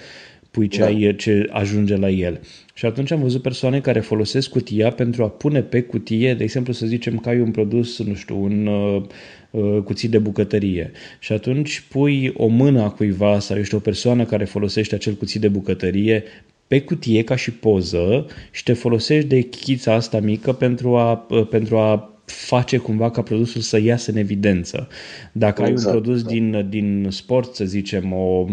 pui 0.58 0.68
ce, 0.68 0.80
da. 0.80 0.86
ai, 0.86 1.16
ce 1.16 1.48
ajunge 1.52 1.96
la 1.96 2.10
el. 2.10 2.40
Și 2.74 2.86
atunci 2.86 3.12
am 3.12 3.22
văzut 3.22 3.42
persoane 3.42 3.80
care 3.80 4.00
folosesc 4.00 4.50
cutia 4.50 4.92
pentru 4.92 5.24
a 5.24 5.30
pune 5.30 5.62
pe 5.62 5.82
cutie, 5.82 6.34
de 6.34 6.44
exemplu, 6.44 6.74
să 6.74 6.86
zicem 6.86 7.18
că 7.18 7.30
ai 7.30 7.40
un 7.40 7.52
produs, 7.52 8.04
nu 8.04 8.14
știu, 8.14 8.44
un 8.44 8.66
uh, 8.66 9.04
uh, 9.52 9.82
cuțit 9.84 10.10
de 10.10 10.18
bucătărie. 10.18 10.92
Și 11.20 11.32
atunci 11.32 11.84
pui 11.90 12.34
o 12.38 12.48
mână 12.48 12.82
a 12.82 12.90
cuiva 12.90 13.40
sau 13.40 13.58
ești 13.58 13.76
o 13.76 13.80
persoană 13.80 14.26
care 14.26 14.46
folosește 14.46 14.96
acel 14.96 15.14
cuțit 15.14 15.42
de 15.42 15.48
bucătărie 15.48 16.24
pe 16.68 16.82
cutie 16.82 17.24
ca 17.24 17.36
și 17.36 17.52
poză 17.52 18.26
și 18.52 18.64
te 18.64 18.74
folosești 18.74 19.28
de 19.28 19.42
chița 19.42 19.94
asta 19.94 20.20
mică 20.20 20.54
pentru 20.54 20.96
a, 20.96 21.26
uh, 21.30 21.48
pentru 21.48 21.78
a 21.78 22.17
face 22.32 22.78
cumva 22.78 23.12
ca 23.12 23.22
produsul 23.22 23.62
să 23.62 23.80
iasă 23.80 24.12
în 24.12 24.18
evidență. 24.18 24.88
Dacă 25.32 25.62
exact. 25.62 25.66
ai 25.66 25.70
un 25.70 25.78
exact, 25.78 25.96
produs 25.96 26.22
da. 26.22 26.30
din, 26.30 26.70
din 26.70 27.08
sport, 27.12 27.56
să 27.56 27.66
zicem, 27.66 28.14
o, 28.14 28.46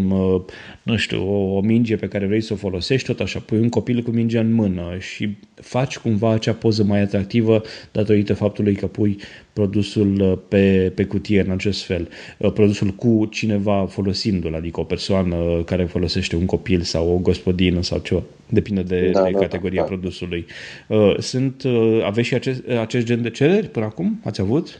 nu 0.83 0.95
știu, 0.95 1.29
o, 1.29 1.55
o 1.55 1.61
minge 1.61 1.95
pe 1.95 2.07
care 2.07 2.25
vrei 2.25 2.41
să 2.41 2.53
o 2.53 2.55
folosești, 2.55 3.07
tot 3.07 3.19
așa, 3.19 3.39
pui 3.39 3.59
un 3.59 3.69
copil 3.69 4.01
cu 4.01 4.11
mingea 4.11 4.39
în 4.39 4.53
mână 4.53 4.97
și 4.99 5.37
faci 5.53 5.97
cumva 5.97 6.31
acea 6.31 6.53
poză 6.53 6.83
mai 6.83 7.01
atractivă 7.01 7.61
datorită 7.91 8.33
faptului 8.33 8.75
că 8.75 8.87
pui 8.87 9.17
produsul 9.55 10.21
uh, 10.21 10.37
pe, 10.47 10.91
pe 10.95 11.05
cutie 11.05 11.41
în 11.41 11.51
acest 11.51 11.83
fel. 11.83 12.09
Uh, 12.37 12.51
produsul 12.51 12.89
cu 12.89 13.25
cineva 13.31 13.85
folosindu-l, 13.89 14.55
adică 14.55 14.79
o 14.79 14.83
persoană 14.83 15.63
care 15.65 15.85
folosește 15.85 16.35
un 16.35 16.45
copil 16.45 16.81
sau 16.81 17.13
o 17.13 17.17
gospodină 17.17 17.81
sau 17.81 17.97
ceva. 17.97 18.21
Depinde 18.49 18.81
de, 18.81 19.09
da, 19.09 19.23
de 19.23 19.31
da, 19.31 19.39
categoria 19.39 19.81
da. 19.81 19.87
produsului. 19.87 20.45
Uh, 20.87 21.19
sunt, 21.19 21.63
aveți 22.03 22.27
și 22.27 22.33
acest, 22.33 22.67
acest 22.81 23.05
gen 23.05 23.21
de 23.21 23.29
cereri 23.29 23.67
până 23.67 23.85
acum? 23.85 24.19
Ați 24.25 24.41
avut? 24.41 24.79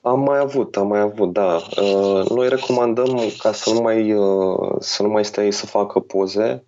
Am 0.00 0.20
mai 0.20 0.38
avut, 0.38 0.76
am 0.76 0.86
mai 0.86 1.00
avut, 1.00 1.32
da. 1.32 1.62
Noi 2.34 2.48
recomandăm 2.48 3.20
ca 3.38 3.52
să 3.52 3.70
nu 3.72 3.80
mai, 3.80 4.14
să 4.78 5.02
nu 5.02 5.08
mai 5.08 5.24
stai 5.24 5.52
să 5.52 5.66
facă 5.66 5.98
poze, 5.98 6.64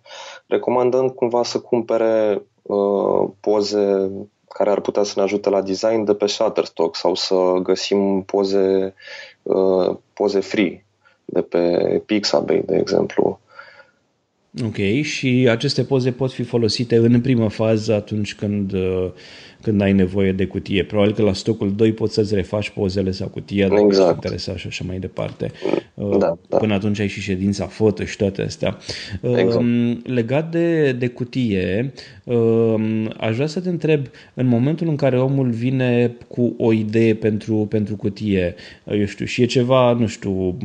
recomandăm 0.47 1.07
cumva 1.07 1.43
să 1.43 1.59
cumpere 1.59 2.41
poze 3.39 4.11
care 4.57 4.69
ar 4.69 4.79
putea 4.79 5.03
să 5.03 5.13
ne 5.15 5.21
ajute 5.21 5.49
la 5.49 5.61
design 5.61 6.03
de 6.03 6.13
pe 6.13 6.25
Shutterstock 6.25 6.95
sau 6.95 7.15
să 7.15 7.35
găsim 7.63 8.23
poze, 8.23 8.93
uh, 9.43 9.95
poze 10.13 10.39
free 10.39 10.85
de 11.25 11.41
pe 11.41 11.61
Pixabay, 12.05 12.63
de 12.65 12.75
exemplu. 12.75 13.39
Ok, 14.65 15.01
și 15.01 15.47
aceste 15.49 15.83
poze 15.83 16.11
pot 16.11 16.31
fi 16.31 16.43
folosite 16.43 16.95
în 16.95 17.21
prima 17.21 17.47
fază 17.47 17.93
atunci 17.93 18.35
când 18.35 18.73
uh, 18.73 19.11
când 19.61 19.81
ai 19.81 19.93
nevoie 19.93 20.31
de 20.31 20.45
cutie. 20.45 20.83
Probabil 20.83 21.13
că 21.13 21.21
la 21.21 21.33
stocul 21.33 21.75
2 21.75 21.91
poți 21.91 22.13
să-ți 22.13 22.35
refaci 22.35 22.69
pozele 22.69 23.11
sau 23.11 23.27
cutia 23.27 23.67
dacă 23.67 23.81
exact. 23.85 24.07
ești 24.07 24.15
interesat 24.15 24.57
și 24.57 24.67
așa 24.67 24.83
mai 24.87 24.99
departe. 24.99 25.51
Da, 25.93 26.37
da. 26.49 26.57
Până 26.57 26.73
atunci 26.73 26.99
ai 26.99 27.07
și 27.07 27.21
ședința 27.21 27.65
foto 27.65 28.03
și 28.03 28.17
toate 28.17 28.41
astea. 28.41 28.77
Exact. 29.21 29.53
Um, 29.55 30.01
legat 30.03 30.51
de, 30.51 30.91
de 30.91 31.07
cutie, 31.07 31.93
um, 32.23 33.13
aș 33.17 33.35
vrea 33.35 33.47
să 33.47 33.59
te 33.59 33.69
întreb, 33.69 34.05
în 34.33 34.45
momentul 34.45 34.87
în 34.87 34.95
care 34.95 35.19
omul 35.19 35.49
vine 35.49 36.15
cu 36.27 36.55
o 36.57 36.73
idee 36.73 37.13
pentru, 37.13 37.55
pentru 37.55 37.95
cutie, 37.95 38.55
eu 38.91 39.05
știu, 39.05 39.25
și 39.25 39.41
e 39.41 39.45
ceva, 39.45 39.91
nu 39.91 40.07
știu, 40.07 40.57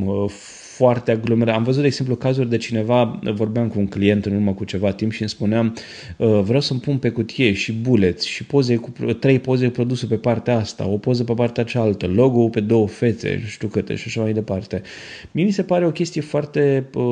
foarte 0.77 1.11
aglomerat. 1.11 1.55
Am 1.55 1.63
văzut, 1.63 1.81
de 1.81 1.87
exemplu, 1.87 2.15
cazuri 2.17 2.49
de 2.49 2.57
cineva, 2.57 3.21
vorbeam 3.35 3.69
cu 3.69 3.79
un 3.79 3.87
client 3.87 4.27
în 4.27 4.35
urmă 4.35 4.53
cu 4.53 4.65
ceva 4.65 4.93
timp 4.93 5.13
și 5.13 5.21
îmi 5.21 5.31
spuneam 5.31 5.75
uh, 6.17 6.41
vreau 6.41 6.61
să-mi 6.61 6.81
pun 6.81 6.97
pe 6.97 7.09
cutie 7.09 7.53
și 7.53 7.73
bullets 7.73 8.25
și 8.25 8.45
poze 8.45 8.77
cu, 8.77 8.93
trei 9.19 9.39
poze 9.39 9.69
produse 9.69 10.07
pe 10.07 10.15
partea 10.15 10.57
asta, 10.57 10.87
o 10.87 10.97
poză 10.97 11.25
pe 11.25 11.33
partea 11.33 11.65
cealaltă, 11.65 12.07
logo 12.07 12.49
pe 12.49 12.61
două 12.61 12.89
fețe, 12.89 13.39
nu 13.43 13.47
știu 13.47 13.69
câte 13.69 13.95
și 13.95 14.05
așa 14.07 14.21
mai 14.21 14.33
departe. 14.33 14.83
Mie 15.31 15.45
mi 15.45 15.51
se 15.51 15.63
pare 15.63 15.87
o 15.87 15.91
chestie 15.91 16.21
foarte... 16.21 16.85
Uh, 16.95 17.03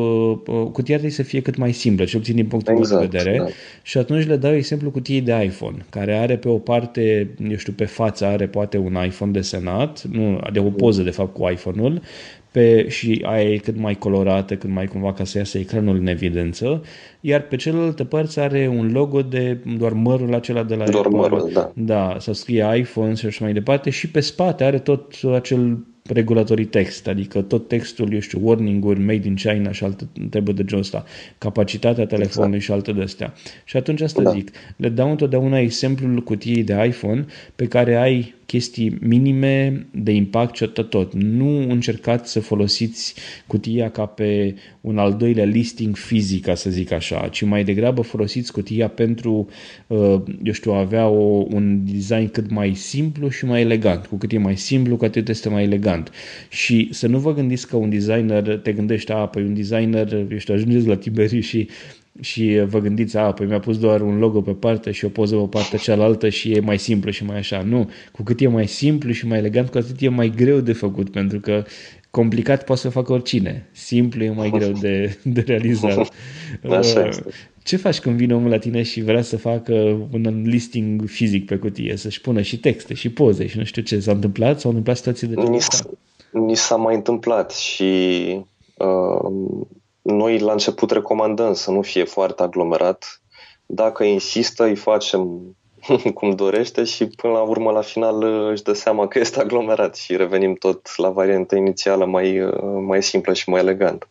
uh, 0.46 0.66
cutia 0.72 0.94
trebuie 0.96 1.10
să 1.10 1.22
fie 1.22 1.40
cât 1.40 1.56
mai 1.56 1.72
simplă, 1.72 2.04
cel 2.04 2.18
puțin 2.18 2.34
din 2.34 2.46
punctul 2.46 2.76
exact, 2.76 3.00
meu 3.00 3.10
de 3.10 3.16
vedere. 3.16 3.38
Da. 3.38 3.46
Și 3.82 3.98
atunci 3.98 4.26
le 4.26 4.36
dau 4.36 4.54
exemplu 4.54 4.90
cutiei 4.90 5.20
de 5.20 5.42
iPhone, 5.44 5.76
care 5.90 6.16
are 6.16 6.36
pe 6.36 6.48
o 6.48 6.58
parte, 6.58 7.30
eu 7.50 7.56
știu, 7.56 7.72
pe 7.72 7.84
față 7.84 8.24
are 8.24 8.46
poate 8.46 8.76
un 8.78 8.96
iPhone 9.04 9.30
desenat, 9.30 10.02
nu, 10.02 10.40
de 10.52 10.58
o 10.58 10.70
poză 10.70 11.02
de 11.02 11.10
fapt 11.10 11.34
cu 11.34 11.48
iPhone-ul, 11.48 12.02
pe, 12.50 12.88
și 12.88 13.20
aia 13.24 13.50
e 13.52 13.56
cât 13.56 13.76
mai 13.76 13.94
colorată, 13.94 14.56
cât 14.56 14.70
mai 14.70 14.86
cumva 14.86 15.12
ca 15.12 15.24
să 15.24 15.38
iasă 15.38 15.58
ecranul 15.58 15.96
în 15.96 16.06
evidență, 16.06 16.82
iar 17.20 17.40
pe 17.40 17.56
celelalte 17.56 18.04
părți 18.04 18.40
are 18.40 18.68
un 18.76 18.92
logo 18.92 19.22
de 19.22 19.58
doar 19.78 19.92
mărul 19.92 20.34
acela 20.34 20.62
de 20.62 20.74
la 20.74 20.84
Doar 20.84 21.04
Apple. 21.04 21.18
mărul, 21.18 21.50
da. 21.52 21.72
Da, 21.74 22.16
să 22.18 22.32
scrie 22.32 22.66
iPhone 22.76 23.14
și 23.14 23.26
așa 23.26 23.44
mai 23.44 23.52
departe 23.52 23.90
și 23.90 24.10
pe 24.10 24.20
spate 24.20 24.64
are 24.64 24.78
tot 24.78 25.14
acel 25.34 25.78
regulatory 26.12 26.64
text, 26.64 27.06
adică 27.06 27.40
tot 27.40 27.68
textul, 27.68 28.12
eu 28.12 28.20
știu, 28.20 28.38
warning-uri, 28.42 29.00
made 29.00 29.28
in 29.28 29.34
China 29.34 29.72
și 29.72 29.84
alte 29.84 30.08
treburi 30.30 30.56
de 30.56 30.64
genul 30.64 30.82
ăsta, 30.82 31.04
capacitatea 31.38 32.06
telefonului 32.06 32.56
exact. 32.56 32.62
și 32.64 32.72
alte 32.72 32.98
de 32.98 33.02
astea. 33.02 33.34
Și 33.64 33.76
atunci 33.76 34.00
asta 34.00 34.22
da. 34.22 34.30
zic, 34.30 34.50
le 34.76 34.88
dau 34.88 35.10
întotdeauna 35.10 35.58
exemplul 35.58 36.22
cutiei 36.22 36.62
de 36.62 36.84
iPhone 36.86 37.24
pe 37.56 37.66
care 37.66 37.96
ai 37.96 38.34
chestii 38.50 38.96
minime 39.00 39.86
de 39.90 40.12
impact 40.12 40.56
și 40.56 40.66
tot, 40.66 40.90
tot. 40.90 41.14
Nu 41.14 41.70
încercați 41.70 42.32
să 42.32 42.40
folosiți 42.40 43.14
cutia 43.46 43.90
ca 43.90 44.06
pe 44.06 44.54
un 44.80 44.98
al 44.98 45.14
doilea 45.14 45.44
listing 45.44 45.96
fizic, 45.96 46.44
ca 46.44 46.54
să 46.54 46.70
zic 46.70 46.92
așa, 46.92 47.28
ci 47.28 47.42
mai 47.42 47.64
degrabă 47.64 48.02
folosiți 48.02 48.52
cutia 48.52 48.88
pentru, 48.88 49.48
uh, 49.86 50.22
eu 50.42 50.52
știu, 50.52 50.72
a 50.72 50.78
avea 50.78 51.08
o, 51.08 51.46
un 51.50 51.80
design 51.92 52.30
cât 52.30 52.50
mai 52.50 52.74
simplu 52.74 53.28
și 53.28 53.44
mai 53.44 53.60
elegant. 53.60 54.06
Cu 54.06 54.16
cât 54.16 54.32
e 54.32 54.38
mai 54.38 54.56
simplu, 54.56 54.96
cu 54.96 55.04
atât 55.04 55.28
este 55.28 55.48
mai 55.48 55.62
elegant. 55.62 56.10
Și 56.48 56.88
să 56.90 57.06
nu 57.06 57.18
vă 57.18 57.34
gândiți 57.34 57.68
că 57.68 57.76
un 57.76 57.90
designer, 57.90 58.58
te 58.58 58.72
gândești, 58.72 59.12
a, 59.12 59.26
păi 59.26 59.42
un 59.42 59.54
designer, 59.54 60.12
eu 60.12 60.38
știu, 60.38 60.54
ajungeți 60.54 60.86
la 60.86 60.96
Tiberiu 60.96 61.40
și 61.40 61.68
și 62.20 62.62
vă 62.66 62.78
gândiți, 62.78 63.16
a, 63.16 63.32
păi 63.32 63.46
mi-a 63.46 63.58
pus 63.58 63.78
doar 63.78 64.00
un 64.00 64.18
logo 64.18 64.40
pe 64.40 64.52
parte 64.52 64.90
și 64.90 65.04
o 65.04 65.08
poză 65.08 65.36
pe 65.36 65.46
partea 65.50 65.78
cealaltă 65.78 66.28
și 66.28 66.52
e 66.52 66.60
mai 66.60 66.78
simplu 66.78 67.10
și 67.10 67.24
mai 67.24 67.38
așa. 67.38 67.62
Nu, 67.62 67.90
cu 68.12 68.22
cât 68.22 68.40
e 68.40 68.48
mai 68.48 68.68
simplu 68.68 69.12
și 69.12 69.26
mai 69.26 69.38
elegant, 69.38 69.68
cu 69.68 69.78
atât 69.78 70.00
e 70.00 70.08
mai 70.08 70.32
greu 70.36 70.60
de 70.60 70.72
făcut, 70.72 71.10
pentru 71.10 71.40
că 71.40 71.64
complicat 72.10 72.64
poate 72.64 72.80
să 72.80 72.88
facă 72.88 73.12
oricine. 73.12 73.68
Simplu 73.72 74.24
e 74.24 74.30
mai 74.30 74.50
greu 74.50 74.72
de, 74.72 75.18
de 75.22 75.40
realizat. 75.40 76.12
Așa 76.70 77.06
este. 77.06 77.30
Ce 77.62 77.76
faci 77.76 78.00
când 78.00 78.16
vine 78.16 78.34
omul 78.34 78.50
la 78.50 78.58
tine 78.58 78.82
și 78.82 79.02
vrea 79.02 79.22
să 79.22 79.36
facă 79.36 79.72
un 80.12 80.42
listing 80.44 81.08
fizic 81.08 81.46
pe 81.46 81.56
cutie, 81.56 81.96
să-și 81.96 82.20
pună 82.20 82.40
și 82.40 82.58
texte 82.58 82.94
și 82.94 83.08
poze 83.08 83.46
și 83.46 83.58
nu 83.58 83.64
știu 83.64 83.82
ce? 83.82 84.00
S-a 84.00 84.12
întâmplat? 84.12 84.60
S-au 84.60 84.70
întâmplat 84.70 84.96
situații 84.96 85.26
de 85.26 85.34
genul 85.34 85.54
ăsta? 85.54 85.90
Ni 86.32 86.56
s-a 86.56 86.76
mai 86.76 86.94
întâmplat 86.94 87.52
și 87.52 87.84
uh, 88.76 89.66
noi 90.02 90.38
la 90.38 90.52
început 90.52 90.90
recomandăm 90.90 91.54
să 91.54 91.70
nu 91.70 91.82
fie 91.82 92.04
foarte 92.04 92.42
aglomerat. 92.42 93.22
Dacă 93.66 94.04
insistă, 94.04 94.64
îi 94.64 94.76
facem 94.76 95.40
cum 96.14 96.30
dorește 96.30 96.84
și 96.84 97.06
până 97.06 97.32
la 97.32 97.42
urmă, 97.42 97.70
la 97.70 97.80
final, 97.80 98.22
își 98.50 98.62
dă 98.62 98.72
seama 98.72 99.08
că 99.08 99.18
este 99.18 99.40
aglomerat 99.40 99.96
și 99.96 100.16
revenim 100.16 100.54
tot 100.54 100.96
la 100.96 101.10
varianta 101.10 101.56
inițială 101.56 102.04
mai, 102.04 102.50
mai 102.86 103.02
simplă 103.02 103.32
și 103.32 103.48
mai 103.48 103.60
elegantă. 103.60 104.08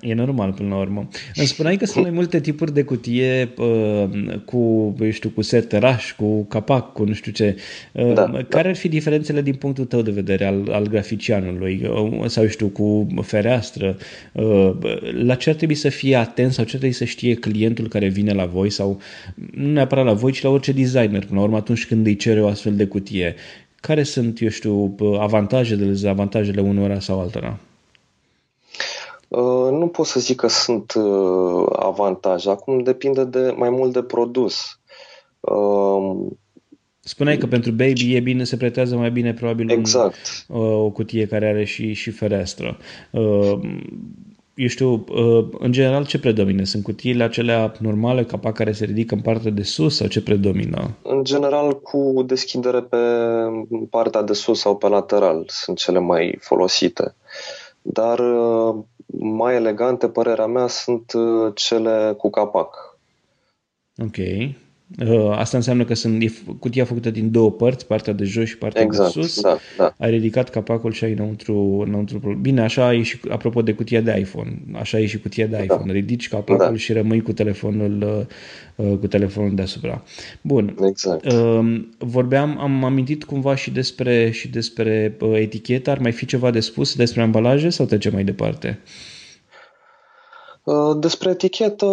E 0.00 0.14
normal 0.14 0.52
până 0.52 0.68
la 0.68 0.76
urmă. 0.76 1.08
Îmi 1.34 1.46
spuneai 1.46 1.76
că 1.76 1.86
sunt 1.86 2.04
mai 2.04 2.12
multe 2.12 2.40
tipuri 2.40 2.74
de 2.74 2.82
cutie 2.82 3.48
uh, 3.58 4.08
cu, 4.44 4.94
eu 5.00 5.10
știu, 5.10 5.28
cu 5.28 5.42
seteraș, 5.42 6.12
cu 6.12 6.44
capac, 6.44 6.92
cu 6.92 7.04
nu 7.04 7.12
știu 7.12 7.32
ce. 7.32 7.56
Uh, 7.92 8.12
da, 8.12 8.30
care 8.48 8.62
da. 8.62 8.68
ar 8.68 8.76
fi 8.76 8.88
diferențele 8.88 9.42
din 9.42 9.54
punctul 9.54 9.84
tău 9.84 10.02
de 10.02 10.10
vedere 10.10 10.44
al, 10.44 10.68
al 10.70 10.86
graficianului? 10.86 11.90
Uh, 11.90 12.24
sau, 12.26 12.42
eu 12.42 12.48
știu, 12.48 12.66
cu 12.66 13.06
fereastră? 13.22 13.96
Uh, 14.32 14.70
la 15.12 15.34
ce 15.34 15.50
ar 15.50 15.56
trebui 15.56 15.74
să 15.74 15.88
fie 15.88 16.16
atent 16.16 16.52
sau 16.52 16.64
ce 16.64 16.70
ar 16.72 16.78
trebui 16.78 16.96
să 16.96 17.04
știe 17.04 17.34
clientul 17.34 17.88
care 17.88 18.08
vine 18.08 18.32
la 18.32 18.44
voi 18.44 18.70
sau 18.70 19.00
nu 19.54 19.72
neapărat 19.72 20.04
la 20.04 20.12
voi, 20.12 20.32
ci 20.32 20.42
la 20.42 20.50
orice 20.50 20.72
designer, 20.72 21.24
până 21.24 21.38
la 21.38 21.44
urmă, 21.44 21.56
atunci 21.56 21.86
când 21.86 22.06
îi 22.06 22.16
cere 22.16 22.42
o 22.42 22.46
astfel 22.46 22.76
de 22.76 22.86
cutie? 22.86 23.34
Care 23.80 24.02
sunt, 24.02 24.40
eu 24.40 24.48
știu, 24.48 24.94
avantajele, 25.18 25.84
dezavantajele 25.84 26.60
unora 26.60 27.00
sau 27.00 27.20
altora? 27.20 27.58
Uh, 29.28 29.70
nu 29.70 29.88
pot 29.88 30.06
să 30.06 30.20
zic 30.20 30.36
că 30.36 30.48
sunt 30.48 30.92
uh, 30.94 31.66
avantaje. 31.72 32.50
Acum 32.50 32.78
depinde 32.78 33.24
de 33.24 33.54
mai 33.56 33.70
mult 33.70 33.92
de 33.92 34.02
produs. 34.02 34.80
Uh, 35.40 36.26
Spuneai 37.00 37.38
că 37.38 37.46
pentru 37.46 37.70
baby 37.70 38.14
e 38.14 38.20
bine, 38.20 38.44
se 38.44 38.56
pretează 38.56 38.96
mai 38.96 39.10
bine 39.10 39.34
probabil 39.34 39.70
exact. 39.70 40.46
un, 40.48 40.60
o 40.60 40.90
cutie 40.90 41.26
care 41.26 41.48
are 41.48 41.64
și, 41.64 41.92
și 41.92 42.10
fereastră. 42.10 42.76
Eu 44.54 44.66
știu, 44.66 45.04
în 45.58 45.72
general 45.72 46.06
ce 46.06 46.18
predomină? 46.18 46.64
Sunt 46.64 46.82
cutiile 46.82 47.24
acelea 47.24 47.72
normale, 47.78 48.24
capac 48.24 48.54
care 48.54 48.72
se 48.72 48.84
ridică 48.84 49.14
în 49.14 49.20
partea 49.20 49.50
de 49.50 49.62
sus 49.62 49.96
sau 49.96 50.06
ce 50.06 50.22
predomină? 50.22 50.96
În 51.02 51.24
general 51.24 51.80
cu 51.80 52.22
deschidere 52.26 52.82
pe 52.82 52.96
partea 53.90 54.22
de 54.22 54.32
sus 54.32 54.60
sau 54.60 54.76
pe 54.76 54.88
lateral 54.88 55.44
sunt 55.46 55.76
cele 55.78 55.98
mai 55.98 56.38
folosite. 56.40 57.14
Dar 57.82 58.20
mai 59.18 59.54
elegante, 59.54 60.08
părerea 60.08 60.46
mea, 60.46 60.66
sunt 60.66 61.12
uh, 61.12 61.52
cele 61.54 62.14
cu 62.16 62.30
capac. 62.30 62.98
Ok. 63.96 64.16
Uh, 65.06 65.30
asta 65.30 65.56
înseamnă 65.56 65.84
că 65.84 65.94
sunt 65.94 66.22
e 66.22 66.32
cutia 66.58 66.84
făcută 66.84 67.10
din 67.10 67.30
două 67.30 67.50
părți, 67.50 67.86
partea 67.86 68.12
de 68.12 68.24
jos 68.24 68.46
și 68.48 68.58
partea 68.58 68.82
exact, 68.82 69.14
de 69.14 69.20
sus. 69.20 69.40
Da, 69.40 69.58
da. 69.76 69.94
Ai 69.98 70.10
ridicat 70.10 70.50
capacul 70.50 70.92
și 70.92 71.04
ai 71.04 71.12
înăuntru, 71.12 71.82
înăuntru. 71.86 72.38
Bine, 72.40 72.60
așa 72.60 72.94
e 72.94 73.02
și, 73.02 73.20
apropo 73.30 73.62
de 73.62 73.72
cutia 73.72 74.00
de 74.00 74.18
iPhone, 74.18 74.58
așa 74.72 74.98
e 74.98 75.06
și 75.06 75.20
cutia 75.20 75.46
de 75.46 75.56
da. 75.56 75.62
iPhone. 75.62 75.92
Ridici 75.92 76.28
capacul 76.28 76.66
da. 76.70 76.76
și 76.76 76.92
rămâi 76.92 77.22
cu 77.22 77.32
telefonul, 77.32 78.26
uh, 78.76 78.98
cu 78.98 79.06
telefonul 79.06 79.54
deasupra. 79.54 80.02
Bun. 80.40 80.76
Exact. 80.88 81.32
Vorbeam, 81.98 82.58
am 82.58 82.84
amintit 82.84 83.24
cumva 83.24 83.54
și 83.54 83.70
despre, 83.70 84.30
și 84.30 84.48
despre 84.48 85.16
etichetă. 85.34 85.90
Ar 85.90 85.98
mai 85.98 86.12
fi 86.12 86.26
ceva 86.26 86.50
de 86.50 86.60
spus 86.60 86.94
despre 86.94 87.22
ambalaje 87.22 87.68
sau 87.68 87.86
trecem 87.86 88.12
mai 88.12 88.24
departe? 88.24 88.78
Despre 91.00 91.30
etichetă... 91.30 91.86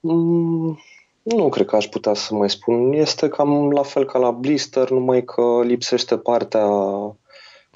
Mm, 0.00 0.78
nu 1.22 1.48
cred 1.48 1.66
că 1.66 1.76
aș 1.76 1.86
putea 1.86 2.14
să 2.14 2.34
mai 2.34 2.50
spun. 2.50 2.92
Este 2.92 3.28
cam 3.28 3.70
la 3.70 3.82
fel 3.82 4.04
ca 4.04 4.18
la 4.18 4.30
blister, 4.30 4.90
numai 4.90 5.24
că 5.24 5.60
lipsește 5.64 6.16
partea 6.16 6.66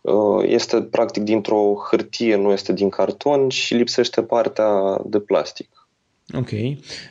uh, 0.03 0.43
este 0.43 0.83
practic 0.83 1.23
dintr-o 1.23 1.75
hârtie, 1.91 2.37
nu 2.37 2.53
este 2.53 2.73
din 2.73 2.89
carton 2.89 3.49
și 3.49 3.75
lipsește 3.75 4.23
partea 4.23 5.01
de 5.05 5.21
plastic. 5.21 5.69
Ok. 6.35 6.51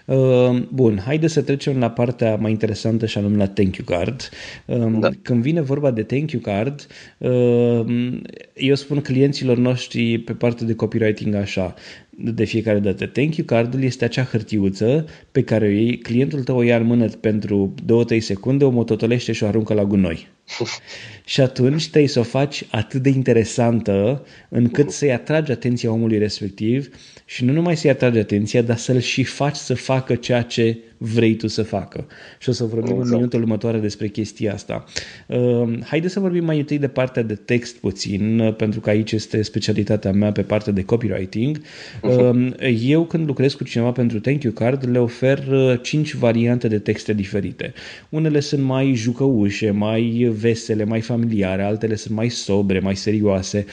Uh, 0.06 0.62
bun, 0.74 1.02
haide 1.06 1.28
să 1.28 1.42
trecem 1.42 1.80
la 1.80 1.90
partea 1.90 2.36
mai 2.36 2.52
interesantă 2.52 3.06
și 3.06 3.18
anume 3.18 3.38
la 3.38 3.48
thank 3.48 3.76
you 3.76 3.88
card. 3.88 4.30
Uh, 4.66 5.00
da. 5.00 5.10
Când 5.22 5.42
vine 5.42 5.62
vorba 5.62 5.92
de 5.92 6.04
thank 6.04 6.32
you 6.32 6.42
card, 6.42 6.88
uh, 7.18 8.18
eu 8.54 8.76
spun 8.76 9.02
clienților 9.02 9.58
noștri 9.58 10.18
pe 10.18 10.34
partea 10.34 10.66
de 10.66 10.74
copywriting 10.74 11.34
așa, 11.34 11.74
de 12.10 12.44
fiecare 12.44 12.80
dată. 12.80 13.06
Thank 13.06 13.36
you 13.36 13.46
cardul 13.46 13.84
este 13.84 14.06
acea 14.06 14.24
hârtiuță 14.24 15.06
pe 15.32 15.44
care 15.44 15.66
o 15.66 15.70
iei, 15.70 15.98
clientul 15.98 16.44
tău 16.44 16.58
o 16.58 16.62
ia 16.62 16.78
în 16.78 16.86
mână 16.86 17.08
pentru 17.08 17.74
2-3 18.16 18.18
secunde, 18.20 18.66
o 18.66 18.70
mototolește 18.70 19.32
și 19.32 19.44
o 19.44 19.48
aruncă 19.48 19.74
la 19.74 19.86
gunoi. 19.86 20.28
și 21.26 21.42
atunci 21.42 21.90
trebuie 21.90 22.10
să 22.10 22.20
o 22.20 22.24
faci 22.24 22.66
atât 22.72 23.02
de 23.02 23.10
interesantă 23.10 24.26
încât 24.50 24.92
să-i 24.92 25.12
atragi 25.12 25.52
atenția 25.52 25.92
omului 25.92 26.18
respectiv 26.18 26.90
și 27.26 27.46
nu 27.46 27.52
numai 27.52 27.78
să-i 27.78 27.90
atragi 27.90 28.18
atenția, 28.18 28.62
dar 28.62 28.78
să-l 28.78 29.00
și 29.00 29.24
faci 29.24 29.56
să 29.56 29.74
facă 29.76 30.16
ceea 30.16 30.42
ce 30.42 30.78
vrei 31.14 31.36
tu 31.36 31.48
să 31.48 31.64
facă. 31.64 32.08
Și 32.40 32.50
o 32.50 32.52
să 32.52 32.64
vorbim 32.64 32.92
exact. 32.92 33.10
în 33.10 33.16
minutul 33.16 33.42
următoare 33.42 33.78
despre 33.78 34.08
chestia 34.08 34.54
asta. 34.54 34.84
Uh, 35.28 35.80
haideți 35.84 36.14
să 36.14 36.20
vorbim 36.20 36.46
mai 36.46 36.58
întâi 36.58 36.78
de 36.78 36.88
partea 36.88 37.22
de 37.22 37.36
text 37.36 37.76
puțin, 37.76 38.54
pentru 38.58 38.80
că 38.80 38.90
aici 38.90 39.12
este 39.12 39.42
specialitatea 39.42 40.12
mea 40.12 40.32
pe 40.32 40.42
partea 40.42 40.74
de 40.74 40.84
copywriting. 40.84 41.58
Uh-huh. 41.58 42.54
Eu 42.82 43.06
când 43.06 43.28
lucrez 43.28 43.54
cu 43.54 43.64
cineva 43.64 43.92
pentru 43.92 44.20
Thank 44.20 44.44
You 44.44 44.54
Card, 44.54 44.90
le 44.90 45.00
ofer 45.00 45.40
cinci 45.82 46.14
variante 46.14 46.68
de 46.68 46.80
texte 46.80 47.14
diferite. 47.14 47.74
Unele 48.10 48.40
sunt 48.40 48.64
mai 48.64 48.94
jucăușe, 48.94 49.72
mai 49.72 50.34
vesele, 50.40 50.84
mai 50.84 51.02
familiare, 51.02 51.64
altele 51.64 51.96
sunt 51.96 52.16
mai 52.16 52.30
sobre, 52.30 52.80
mai 52.80 52.96
serioase. 52.96 53.66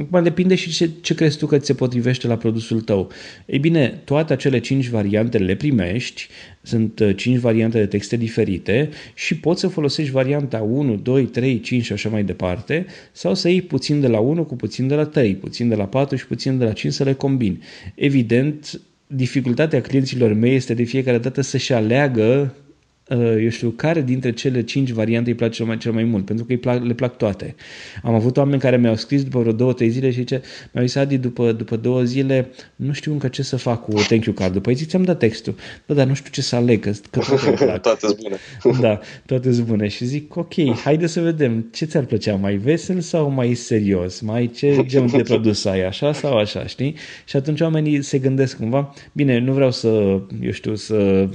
Acum 0.00 0.22
depinde 0.22 0.54
și 0.54 0.70
ce, 0.70 0.90
ce 1.00 1.14
crezi 1.14 1.38
tu 1.38 1.46
că 1.46 1.58
ți 1.58 1.66
se 1.66 1.74
potrivește 1.74 2.26
la 2.26 2.36
produsul 2.36 2.80
tău. 2.80 3.10
Ei 3.46 3.58
bine, 3.58 4.00
toate 4.04 4.32
acele 4.32 4.58
cinci 4.58 4.88
variante 4.88 5.38
le 5.38 5.54
primești, 5.54 6.28
sunt 6.64 6.98
uh, 6.98 7.16
cinci 7.16 7.38
variante 7.38 7.78
de 7.78 7.86
texte 7.86 8.16
diferite 8.16 8.88
și 9.14 9.38
poți 9.38 9.60
să 9.60 9.68
folosești 9.68 10.12
varianta 10.12 10.58
1, 10.58 10.96
2, 10.96 11.24
3, 11.24 11.60
5 11.60 11.84
și 11.84 11.92
așa 11.92 12.08
mai 12.08 12.24
departe 12.24 12.86
sau 13.12 13.34
să 13.34 13.48
iei 13.48 13.62
puțin 13.62 14.00
de 14.00 14.06
la 14.06 14.18
1 14.18 14.44
cu 14.44 14.56
puțin 14.56 14.86
de 14.88 14.94
la 14.94 15.04
3, 15.04 15.34
puțin 15.34 15.68
de 15.68 15.74
la 15.74 15.86
4 15.86 16.16
și 16.16 16.26
puțin 16.26 16.58
de 16.58 16.64
la 16.64 16.72
5 16.72 16.92
să 16.92 17.04
le 17.04 17.12
combini. 17.12 17.58
Evident, 17.94 18.80
dificultatea 19.06 19.80
clienților 19.80 20.32
mei 20.32 20.54
este 20.54 20.74
de 20.74 20.82
fiecare 20.82 21.18
dată 21.18 21.40
să-și 21.40 21.72
aleagă 21.72 22.54
Uh, 22.63 22.63
eu 23.40 23.48
știu, 23.48 23.70
care 23.70 24.02
dintre 24.02 24.32
cele 24.32 24.62
cinci 24.62 24.90
variante 24.90 25.30
îi 25.30 25.36
place 25.36 25.52
cel 25.52 25.66
mai, 25.66 25.78
cel 25.78 25.92
mai 25.92 26.04
mult, 26.04 26.24
pentru 26.24 26.44
că 26.44 26.52
îi 26.52 26.58
plac, 26.58 26.84
le 26.84 26.94
plac 26.94 27.16
toate. 27.16 27.54
Am 28.02 28.14
avut 28.14 28.36
oameni 28.36 28.60
care 28.60 28.76
mi-au 28.76 28.96
scris 28.96 29.22
după 29.22 29.40
vreo 29.40 29.52
două, 29.52 29.72
trei 29.72 29.88
zile 29.88 30.10
și 30.10 30.16
zice, 30.16 30.42
mi-au 30.72 30.86
zis, 30.86 30.96
Adi, 30.96 31.18
după, 31.18 31.52
după 31.52 31.76
două 31.76 32.02
zile, 32.02 32.50
nu 32.76 32.92
știu 32.92 33.12
încă 33.12 33.28
ce 33.28 33.42
să 33.42 33.56
fac 33.56 33.84
cu 33.84 33.92
thank 33.92 34.24
you 34.24 34.34
card. 34.34 34.52
După 34.52 34.70
păi 34.70 34.84
ți-am 34.84 35.02
dat 35.02 35.18
textul. 35.18 35.54
Da, 35.86 35.94
dar 35.94 36.06
nu 36.06 36.14
știu 36.14 36.30
ce 36.30 36.42
să 36.42 36.56
aleg, 36.56 36.80
că, 36.80 36.90
că 37.10 37.20
toate 37.56 37.78
toate 37.78 38.06
bune. 38.22 38.36
da, 38.80 39.00
toate 39.26 39.52
sunt 39.52 39.66
bune. 39.66 39.88
Și 39.88 40.04
zic, 40.04 40.36
ok, 40.36 40.54
haide 40.84 41.06
să 41.06 41.20
vedem, 41.20 41.68
ce 41.72 41.84
ți-ar 41.84 42.04
plăcea, 42.04 42.34
mai 42.34 42.56
vesel 42.56 43.00
sau 43.00 43.30
mai 43.30 43.54
serios? 43.54 44.20
Mai 44.20 44.50
ce 44.56 44.76
gen 44.86 45.06
de 45.06 45.22
produs 45.22 45.64
ai, 45.64 45.86
așa 45.86 46.12
sau 46.12 46.36
așa, 46.36 46.66
știi? 46.66 46.94
Și 47.24 47.36
atunci 47.36 47.60
oamenii 47.60 48.02
se 48.02 48.18
gândesc 48.18 48.56
cumva, 48.56 48.94
bine, 49.12 49.38
nu 49.38 49.52
vreau 49.52 49.70
să, 49.70 49.88
eu 50.40 50.50
știu, 50.50 50.74
să 50.74 51.28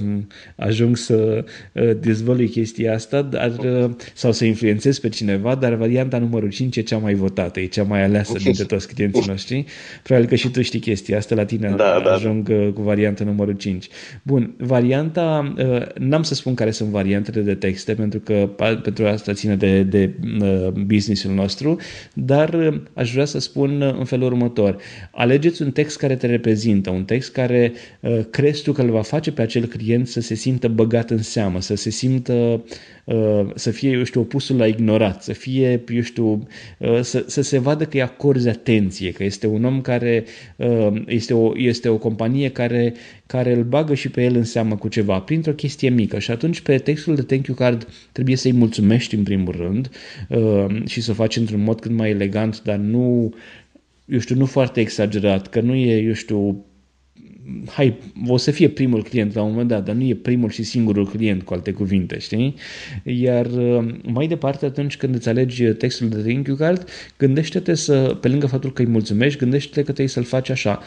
ajung 0.56 0.96
să 0.96 1.18
Uh, 1.20 1.44
dezvălui 2.00 2.48
chestia 2.48 2.94
asta 2.94 3.22
dar, 3.22 3.52
uh, 3.58 3.90
sau 4.14 4.32
să 4.32 4.44
influențez 4.44 4.98
pe 4.98 5.08
cineva, 5.08 5.54
dar 5.54 5.74
varianta 5.74 6.18
numărul 6.18 6.48
5 6.48 6.76
e 6.76 6.80
cea 6.80 6.98
mai 6.98 7.14
votată, 7.14 7.60
e 7.60 7.66
cea 7.66 7.82
mai 7.82 8.02
aleasă 8.02 8.38
dintre 8.42 8.64
toți 8.64 8.94
clienții 8.94 9.24
noștri. 9.26 9.64
Probabil 10.02 10.28
că 10.28 10.34
și 10.34 10.48
tu 10.50 10.62
știi 10.62 10.80
chestia 10.80 11.16
asta, 11.16 11.34
la 11.34 11.44
tine 11.44 11.68
da, 11.68 12.00
da. 12.04 12.12
ajung 12.12 12.48
da. 12.48 12.70
cu 12.74 12.82
varianta 12.82 13.24
numărul 13.24 13.54
5. 13.54 13.88
Bun, 14.22 14.54
varianta, 14.58 15.54
n-am 15.98 16.22
să 16.22 16.34
spun 16.34 16.54
care 16.54 16.70
sunt 16.70 16.88
variantele 16.88 17.40
de 17.40 17.54
texte, 17.54 17.94
pentru 17.94 18.18
că 18.18 18.50
pentru 18.82 19.06
asta 19.06 19.32
ține 19.32 19.56
de, 19.56 19.82
de 19.82 20.10
businessul 20.86 21.32
nostru, 21.32 21.76
dar 22.14 22.80
aș 22.94 23.12
vrea 23.12 23.24
să 23.24 23.38
spun 23.38 23.82
în 23.98 24.04
felul 24.04 24.26
următor. 24.26 24.76
Alegeți 25.10 25.62
un 25.62 25.70
text 25.70 25.98
care 25.98 26.16
te 26.16 26.26
reprezintă, 26.26 26.90
un 26.90 27.04
text 27.04 27.32
care 27.32 27.72
crezi 28.30 28.62
tu 28.62 28.72
că 28.72 28.82
îl 28.82 28.90
va 28.90 29.02
face 29.02 29.32
pe 29.32 29.42
acel 29.42 29.66
client 29.66 30.08
să 30.08 30.20
se 30.20 30.34
simtă 30.34 30.68
băgat 30.68 31.10
în 31.10 31.22
seamă 31.22 31.49
seamă, 31.50 31.60
să 31.60 31.74
se 31.74 31.90
simtă, 31.90 32.64
uh, 33.04 33.46
să 33.54 33.70
fie, 33.70 33.90
eu 33.90 34.02
știu, 34.02 34.20
opusul 34.20 34.56
la 34.56 34.66
ignorat, 34.66 35.22
să 35.22 35.32
fie, 35.32 35.84
eu 35.88 36.00
știu, 36.00 36.46
uh, 36.78 37.00
să, 37.00 37.24
să 37.26 37.42
se 37.42 37.58
vadă 37.58 37.84
că 37.84 37.90
îi 37.92 38.02
acorzi 38.02 38.48
atenție, 38.48 39.12
că 39.12 39.24
este 39.24 39.46
un 39.46 39.64
om 39.64 39.80
care, 39.80 40.24
uh, 40.56 41.02
este 41.06 41.34
o, 41.34 41.52
este 41.56 41.88
o 41.88 41.98
companie 41.98 42.48
care, 42.50 42.94
care 43.26 43.54
îl 43.54 43.64
bagă 43.64 43.94
și 43.94 44.08
pe 44.10 44.24
el 44.24 44.36
în 44.36 44.44
seamă 44.44 44.76
cu 44.76 44.88
ceva, 44.88 45.20
printr-o 45.20 45.52
chestie 45.52 45.88
mică. 45.88 46.18
Și 46.18 46.30
atunci 46.30 46.60
pe 46.60 46.78
textul 46.78 47.14
de 47.14 47.22
thank 47.22 47.46
you 47.46 47.56
card 47.56 47.88
trebuie 48.12 48.36
să-i 48.36 48.52
mulțumești 48.52 49.14
în 49.14 49.22
primul 49.22 49.54
rând 49.56 49.90
și 50.86 51.00
să 51.00 51.10
o 51.10 51.14
faci 51.14 51.36
într-un 51.36 51.62
mod 51.62 51.80
cât 51.80 51.90
mai 51.90 52.10
elegant, 52.10 52.62
dar 52.62 52.76
nu, 52.76 53.34
eu 54.04 54.18
știu, 54.18 54.36
nu 54.36 54.46
foarte 54.46 54.80
exagerat, 54.80 55.48
că 55.48 55.60
nu 55.60 55.74
e, 55.74 56.02
eu 56.02 56.12
știu, 56.12 56.64
hai, 57.66 57.98
o 58.26 58.36
să 58.36 58.50
fie 58.50 58.68
primul 58.68 59.02
client 59.02 59.34
la 59.34 59.42
un 59.42 59.50
moment 59.50 59.68
dat, 59.68 59.84
dar 59.84 59.94
nu 59.94 60.04
e 60.04 60.14
primul 60.14 60.50
și 60.50 60.62
singurul 60.62 61.08
client, 61.08 61.42
cu 61.42 61.54
alte 61.54 61.72
cuvinte, 61.72 62.18
știi? 62.18 62.54
Iar 63.04 63.46
uh, 63.46 63.94
mai 64.02 64.26
departe, 64.26 64.66
atunci 64.66 64.96
când 64.96 65.14
îți 65.14 65.28
alegi 65.28 65.64
textul 65.64 66.08
de 66.08 66.22
thank 66.22 66.46
you 66.46 66.56
card, 66.56 66.88
gândește-te 67.18 67.74
să, 67.74 68.18
pe 68.20 68.28
lângă 68.28 68.46
faptul 68.46 68.72
că 68.72 68.82
îi 68.82 68.88
mulțumești, 68.88 69.38
gândește-te 69.38 69.78
că 69.78 69.82
trebuie 69.82 70.08
să-l 70.08 70.24
faci 70.24 70.48
așa. 70.48 70.80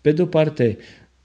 Pe 0.00 0.12
de 0.12 0.22
o 0.22 0.26
parte, 0.26 0.76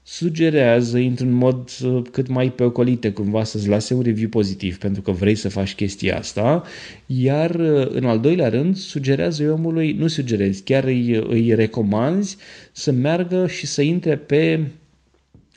sugerează 0.02 0.96
într-un 0.96 1.32
mod 1.32 1.70
uh, 1.84 2.02
cât 2.10 2.28
mai 2.28 2.52
pe 2.52 2.62
ocolite 2.62 3.10
cumva 3.12 3.44
să-ți 3.44 3.68
lase 3.68 3.94
un 3.94 4.02
review 4.02 4.28
pozitiv 4.28 4.78
pentru 4.78 5.02
că 5.02 5.10
vrei 5.10 5.34
să 5.34 5.48
faci 5.48 5.74
chestia 5.74 6.18
asta, 6.18 6.62
iar 7.06 7.54
uh, 7.54 7.86
în 7.90 8.04
al 8.04 8.20
doilea 8.20 8.48
rând 8.48 8.76
sugerează 8.76 9.50
omului, 9.50 9.92
nu 9.92 10.06
sugerezi, 10.06 10.62
chiar 10.62 10.84
îi, 10.84 11.24
îi 11.28 11.54
recomanzi 11.54 12.36
să 12.72 12.92
meargă 12.92 13.46
și 13.46 13.66
să 13.66 13.82
intre 13.82 14.16
pe 14.16 14.60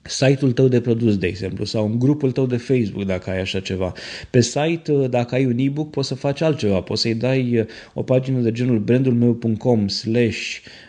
site-ul 0.06 0.52
tău 0.52 0.68
de 0.68 0.82
produs, 0.82 1.18
de 1.18 1.28
exemplu, 1.28 1.66
sau 1.66 1.86
în 1.86 2.00
grupul 2.00 2.32
tău 2.32 2.46
de 2.46 2.58
Facebook, 2.58 3.06
dacă 3.06 3.30
ai 3.30 3.40
așa 3.40 3.60
ceva. 3.60 3.94
Pe 4.30 4.42
site, 4.42 4.92
uh, 4.92 5.10
dacă 5.10 5.36
ai 5.36 5.46
un 5.46 5.58
e-book, 5.58 5.90
poți 5.90 6.08
să 6.08 6.16
faci 6.16 6.42
altceva. 6.42 6.82
Poți 6.82 7.02
să-i 7.02 7.16
dai 7.16 7.66
o 7.94 8.04
pagină 8.04 8.40
de 8.40 8.52
genul 8.52 8.80
brandulmeu.com 8.80 9.88
slash 9.88 10.58
uh, 10.58 10.85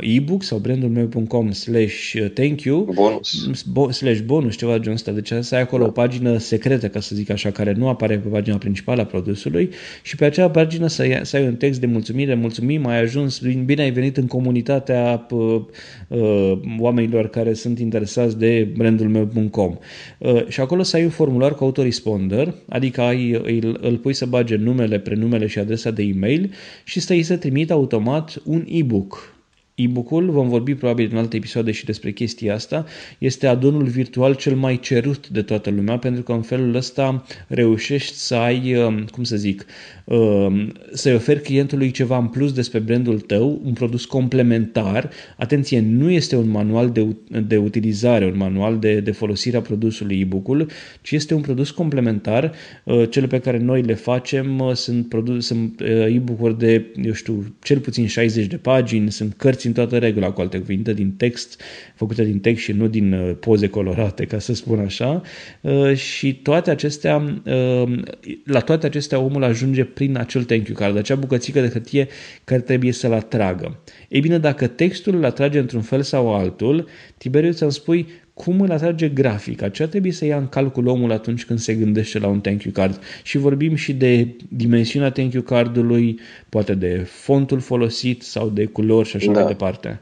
ebook 0.00 0.42
sau 0.42 0.58
brandul 0.58 0.88
meu.com 0.88 1.50
slash 1.50 2.14
thank 2.34 2.60
you 2.60 2.88
bonus. 2.94 3.62
Bo- 3.62 3.90
slash 3.90 4.20
bonus, 4.20 4.56
ceva 4.56 4.72
de 4.72 4.78
genul 4.78 4.94
ăsta. 4.94 5.12
Deci 5.12 5.32
să 5.40 5.54
ai 5.54 5.60
acolo 5.60 5.82
da. 5.82 5.88
o 5.88 5.92
pagină 5.92 6.38
secretă, 6.38 6.88
ca 6.88 7.00
să 7.00 7.14
zic 7.14 7.30
așa, 7.30 7.50
care 7.50 7.72
nu 7.72 7.88
apare 7.88 8.18
pe 8.18 8.28
pagina 8.28 8.56
principală 8.56 9.00
a 9.00 9.04
produsului 9.04 9.70
și 10.02 10.16
pe 10.16 10.24
acea 10.24 10.50
pagină 10.50 10.86
să 10.86 11.02
ai, 11.02 11.20
să 11.22 11.36
ai 11.36 11.46
un 11.46 11.54
text 11.54 11.80
de 11.80 11.86
mulțumire, 11.86 12.34
mulțumim, 12.34 12.86
ai 12.86 13.00
ajuns, 13.00 13.38
bine 13.64 13.82
ai 13.82 13.90
venit 13.90 14.16
în 14.16 14.26
comunitatea 14.26 15.26
uh, 15.30 15.60
uh, 16.08 16.52
oamenilor 16.78 17.28
care 17.28 17.52
sunt 17.52 17.78
interesați 17.78 18.38
de 18.38 18.68
brandul 18.76 19.08
meu.com 19.08 19.76
uh, 20.18 20.46
și 20.48 20.60
acolo 20.60 20.82
să 20.82 20.96
ai 20.96 21.04
un 21.04 21.10
formular 21.10 21.54
cu 21.54 21.64
autoresponder, 21.64 22.54
adică 22.68 23.00
ai, 23.00 23.30
îl, 23.30 23.78
îl 23.80 23.96
pui 23.96 24.12
să 24.12 24.26
bage 24.26 24.56
numele, 24.56 24.98
prenumele 24.98 25.46
și 25.46 25.58
adresa 25.58 25.90
de 25.90 26.02
e-mail 26.02 26.52
și 26.84 27.00
să 27.00 27.12
îi 27.12 27.22
se 27.22 27.36
trimite 27.36 27.72
automat 27.72 28.42
un 28.44 28.64
e 28.68 28.82
e-book. 28.88 29.37
E-book-ul, 29.80 30.30
vom 30.30 30.48
vorbi 30.48 30.74
probabil 30.74 31.08
în 31.12 31.18
alte 31.18 31.36
episoade 31.36 31.70
și 31.70 31.84
despre 31.84 32.10
chestia 32.10 32.54
asta, 32.54 32.86
este 33.18 33.46
adonul 33.46 33.84
virtual 33.84 34.34
cel 34.34 34.56
mai 34.56 34.80
cerut 34.80 35.28
de 35.28 35.42
toată 35.42 35.70
lumea, 35.70 35.98
pentru 35.98 36.22
că 36.22 36.32
în 36.32 36.42
felul 36.42 36.74
ăsta 36.74 37.24
reușești 37.46 38.14
să 38.14 38.34
ai, 38.34 38.74
um, 38.74 39.04
cum 39.04 39.24
să 39.24 39.36
zic, 39.36 39.66
um, 40.04 40.72
să-i 40.92 41.14
oferi 41.14 41.40
clientului 41.40 41.90
ceva 41.90 42.18
în 42.18 42.26
plus 42.26 42.52
despre 42.52 42.78
brandul 42.78 43.20
tău, 43.20 43.60
un 43.64 43.72
produs 43.72 44.04
complementar. 44.04 45.10
Atenție, 45.36 45.80
nu 45.80 46.10
este 46.10 46.36
un 46.36 46.48
manual 46.48 46.90
de, 46.90 47.16
de 47.46 47.56
utilizare, 47.56 48.24
un 48.24 48.36
manual 48.36 48.78
de, 48.78 49.00
de 49.00 49.10
folosire 49.10 49.56
a 49.56 49.60
produsului 49.60 50.20
e-book-ul, 50.20 50.70
ci 51.02 51.10
este 51.10 51.34
un 51.34 51.40
produs 51.40 51.70
complementar. 51.70 52.52
Uh, 52.84 53.10
cele 53.10 53.26
pe 53.26 53.38
care 53.38 53.58
noi 53.58 53.82
le 53.82 53.94
facem 53.94 54.58
uh, 54.58 54.72
sunt, 54.72 55.08
produs, 55.08 55.46
sunt 55.46 55.80
uh, 55.80 56.14
e-book-uri 56.14 56.58
de, 56.58 56.86
eu 57.02 57.12
știu, 57.12 57.54
cel 57.62 57.78
puțin 57.78 58.06
60 58.06 58.46
de 58.46 58.56
pagini, 58.56 59.10
sunt 59.10 59.34
cărți 59.36 59.66
în 59.68 59.74
toată 59.74 59.98
regula, 59.98 60.30
cu 60.30 60.40
alte 60.40 60.58
cuvinte, 60.58 60.92
din 60.92 61.12
text, 61.16 61.60
făcute 61.94 62.24
din 62.24 62.40
text 62.40 62.62
și 62.62 62.72
nu 62.72 62.86
din 62.86 63.12
uh, 63.12 63.36
poze 63.40 63.68
colorate, 63.68 64.24
ca 64.24 64.38
să 64.38 64.54
spun 64.54 64.78
așa. 64.78 65.22
Uh, 65.60 65.94
și 65.94 66.34
toate 66.34 66.70
acestea, 66.70 67.40
uh, 67.44 68.00
la 68.44 68.60
toate 68.60 68.86
acestea 68.86 69.18
omul 69.18 69.44
ajunge 69.44 69.84
prin 69.84 70.16
acel 70.16 70.44
thank 70.44 70.68
you 70.68 70.76
card, 70.76 70.96
acea 70.96 71.14
bucățică 71.14 71.60
de 71.60 71.68
hârtie 71.68 72.08
care 72.44 72.60
trebuie 72.60 72.92
să-l 72.92 73.12
atragă. 73.12 73.80
Ei 74.08 74.20
bine, 74.20 74.38
dacă 74.38 74.66
textul 74.66 75.14
îl 75.14 75.24
atrage 75.24 75.58
într-un 75.58 75.82
fel 75.82 76.02
sau 76.02 76.34
altul, 76.34 76.88
Tiberiu 77.18 77.52
ți-am 77.52 77.70
spui 77.70 78.06
cum 78.44 78.60
îl 78.60 78.70
atrage 78.70 79.08
grafica, 79.08 79.68
ce 79.68 79.88
trebuie 79.88 80.12
să 80.12 80.24
ia 80.24 80.36
în 80.36 80.48
calcul 80.48 80.86
omul 80.86 81.12
atunci 81.12 81.44
când 81.44 81.58
se 81.58 81.74
gândește 81.74 82.18
la 82.18 82.28
un 82.28 82.40
thank 82.40 82.62
you 82.62 82.72
card. 82.72 83.00
Și 83.22 83.38
vorbim 83.38 83.74
și 83.74 83.92
de 83.92 84.36
dimensiunea 84.48 85.10
thank 85.10 85.32
you 85.32 85.42
cardului, 85.42 86.20
poate 86.48 86.74
de 86.74 87.06
fontul 87.08 87.60
folosit 87.60 88.22
sau 88.22 88.48
de 88.48 88.66
culori 88.66 89.08
și 89.08 89.16
așa 89.16 89.32
da. 89.32 89.38
mai 89.38 89.48
departe. 89.48 90.00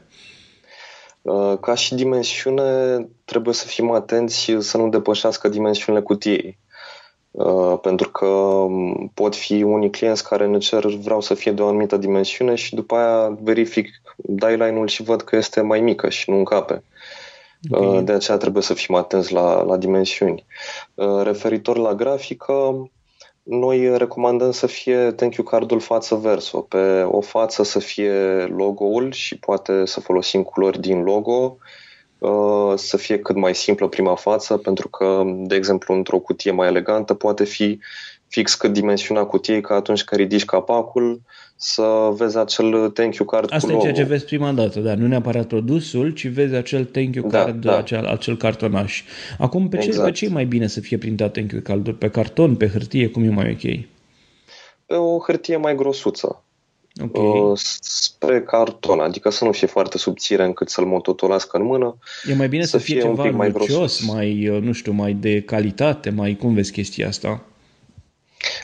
Uh, 1.21 1.57
ca 1.61 1.75
și 1.75 1.95
dimensiune, 1.95 2.63
trebuie 3.25 3.53
să 3.53 3.67
fim 3.67 3.91
atenți 3.91 4.55
să 4.59 4.77
nu 4.77 4.89
depășească 4.89 5.49
dimensiunile 5.49 6.03
cutiei. 6.03 6.57
Uh, 7.31 7.79
pentru 7.81 8.09
că 8.09 8.25
um, 8.25 9.11
pot 9.13 9.35
fi 9.35 9.63
unii 9.63 9.89
clienți 9.89 10.27
care 10.27 10.47
ne 10.47 10.57
cer 10.57 10.85
vreau 10.85 11.21
să 11.21 11.33
fie 11.33 11.51
de 11.51 11.61
o 11.61 11.67
anumită 11.67 11.97
dimensiune 11.97 12.55
și 12.55 12.75
după 12.75 12.95
aia 12.95 13.37
verific 13.41 13.89
die-line-ul 14.15 14.87
și 14.87 15.03
văd 15.03 15.21
că 15.21 15.35
este 15.35 15.61
mai 15.61 15.79
mică 15.79 16.09
și 16.09 16.29
nu 16.29 16.37
încape. 16.37 16.83
Okay. 17.69 18.03
De 18.03 18.11
aceea 18.11 18.37
trebuie 18.37 18.63
să 18.63 18.73
fim 18.73 18.95
atenți 18.95 19.33
la, 19.33 19.61
la 19.61 19.77
dimensiuni. 19.77 20.45
Uh, 20.93 21.21
referitor 21.23 21.77
la 21.77 21.93
grafică, 21.93 22.89
noi 23.43 23.97
recomandăm 23.97 24.51
să 24.51 24.67
fie 24.67 25.11
thank 25.11 25.35
you 25.35 25.47
cardul 25.47 25.79
față 25.79 26.15
verso. 26.15 26.59
Pe 26.59 27.01
o 27.01 27.21
față 27.21 27.63
să 27.63 27.79
fie 27.79 28.11
logo-ul 28.45 29.11
și 29.11 29.37
poate 29.37 29.85
să 29.85 29.99
folosim 29.99 30.43
culori 30.43 30.79
din 30.79 31.03
logo, 31.03 31.57
uh, 32.17 32.73
să 32.75 32.97
fie 32.97 33.19
cât 33.19 33.35
mai 33.35 33.55
simplă 33.55 33.87
prima 33.87 34.15
față, 34.15 34.57
pentru 34.57 34.89
că, 34.89 35.23
de 35.25 35.55
exemplu, 35.55 35.93
într-o 35.93 36.19
cutie 36.19 36.51
mai 36.51 36.67
elegantă 36.67 37.13
poate 37.13 37.43
fi 37.43 37.79
fix 38.27 38.55
cât 38.55 38.73
dimensiunea 38.73 39.23
cutiei, 39.23 39.61
ca 39.61 39.75
atunci 39.75 40.03
când 40.03 40.21
ridici 40.21 40.45
capacul, 40.45 41.21
să 41.55 42.09
vezi 42.11 42.37
acel 42.37 42.89
thank 42.89 43.15
you 43.15 43.27
card 43.27 43.53
Asta 43.53 43.67
cu 43.67 43.77
e 43.77 43.79
ceea 43.79 43.93
ce 43.93 44.03
vezi 44.03 44.25
prima 44.25 44.51
dată, 44.51 44.79
dar 44.79 44.95
nu 44.95 45.07
neapărat 45.07 45.47
produsul, 45.47 46.09
ci 46.09 46.27
vezi 46.27 46.55
acel 46.55 46.85
thank 46.85 47.15
you 47.15 47.29
da, 47.29 47.43
card, 47.43 47.61
da. 47.61 47.77
Acel, 47.77 48.05
acel 48.05 48.37
cartonaș. 48.37 49.03
Acum, 49.37 49.69
pe, 49.69 49.77
exact. 49.77 49.95
ce, 49.95 50.03
pe 50.03 50.11
ce 50.11 50.25
e 50.25 50.29
mai 50.29 50.45
bine 50.45 50.67
să 50.67 50.79
fie 50.79 50.97
printat 50.97 51.31
thank 51.31 51.51
you 51.51 51.61
card 51.61 51.93
Pe 51.93 52.09
carton, 52.09 52.55
pe 52.55 52.67
hârtie, 52.67 53.07
cum 53.07 53.23
e 53.23 53.29
mai 53.29 53.49
ok? 53.51 53.85
Pe 54.85 54.93
o 54.93 55.19
hârtie 55.19 55.57
mai 55.57 55.75
grosuță. 55.75 56.41
Okay. 57.03 57.23
Uh, 57.23 57.57
spre 57.81 58.41
carton, 58.41 58.99
adică 58.99 59.29
să 59.29 59.43
nu 59.45 59.51
fie 59.51 59.67
foarte 59.67 59.97
subțire 59.97 60.43
încât 60.43 60.69
să-l 60.69 60.85
mototolească 60.85 61.57
în 61.57 61.63
mână. 61.63 61.97
E 62.29 62.35
mai 62.35 62.47
bine 62.47 62.63
să, 62.63 62.69
să 62.69 62.77
fie, 62.77 62.93
fie 62.93 63.03
ceva 63.03 63.23
un 63.23 63.29
pic 63.29 63.37
mai 63.37 63.51
lucios, 63.51 64.05
mai, 64.05 64.49
uh, 64.49 64.61
nu 64.61 64.71
știu, 64.71 64.91
mai 64.91 65.13
de 65.13 65.41
calitate, 65.41 66.09
mai 66.09 66.35
cum 66.35 66.53
vezi 66.53 66.71
chestia 66.71 67.07
asta? 67.07 67.43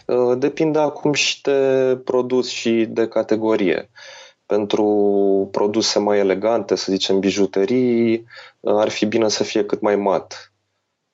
Uh, 0.05 0.37
depinde 0.37 0.79
acum 0.79 1.13
și 1.13 1.41
de 1.41 1.51
produs 2.03 2.49
și 2.49 2.85
de 2.89 3.07
categorie. 3.07 3.89
Pentru 4.45 4.85
produse 5.51 5.99
mai 5.99 6.19
elegante, 6.19 6.75
să 6.75 6.91
zicem 6.91 7.19
bijuterii, 7.19 8.13
uh, 8.59 8.75
ar 8.75 8.89
fi 8.89 9.05
bine 9.05 9.29
să 9.29 9.43
fie 9.43 9.65
cât 9.65 9.81
mai 9.81 9.95
mat. 9.95 10.53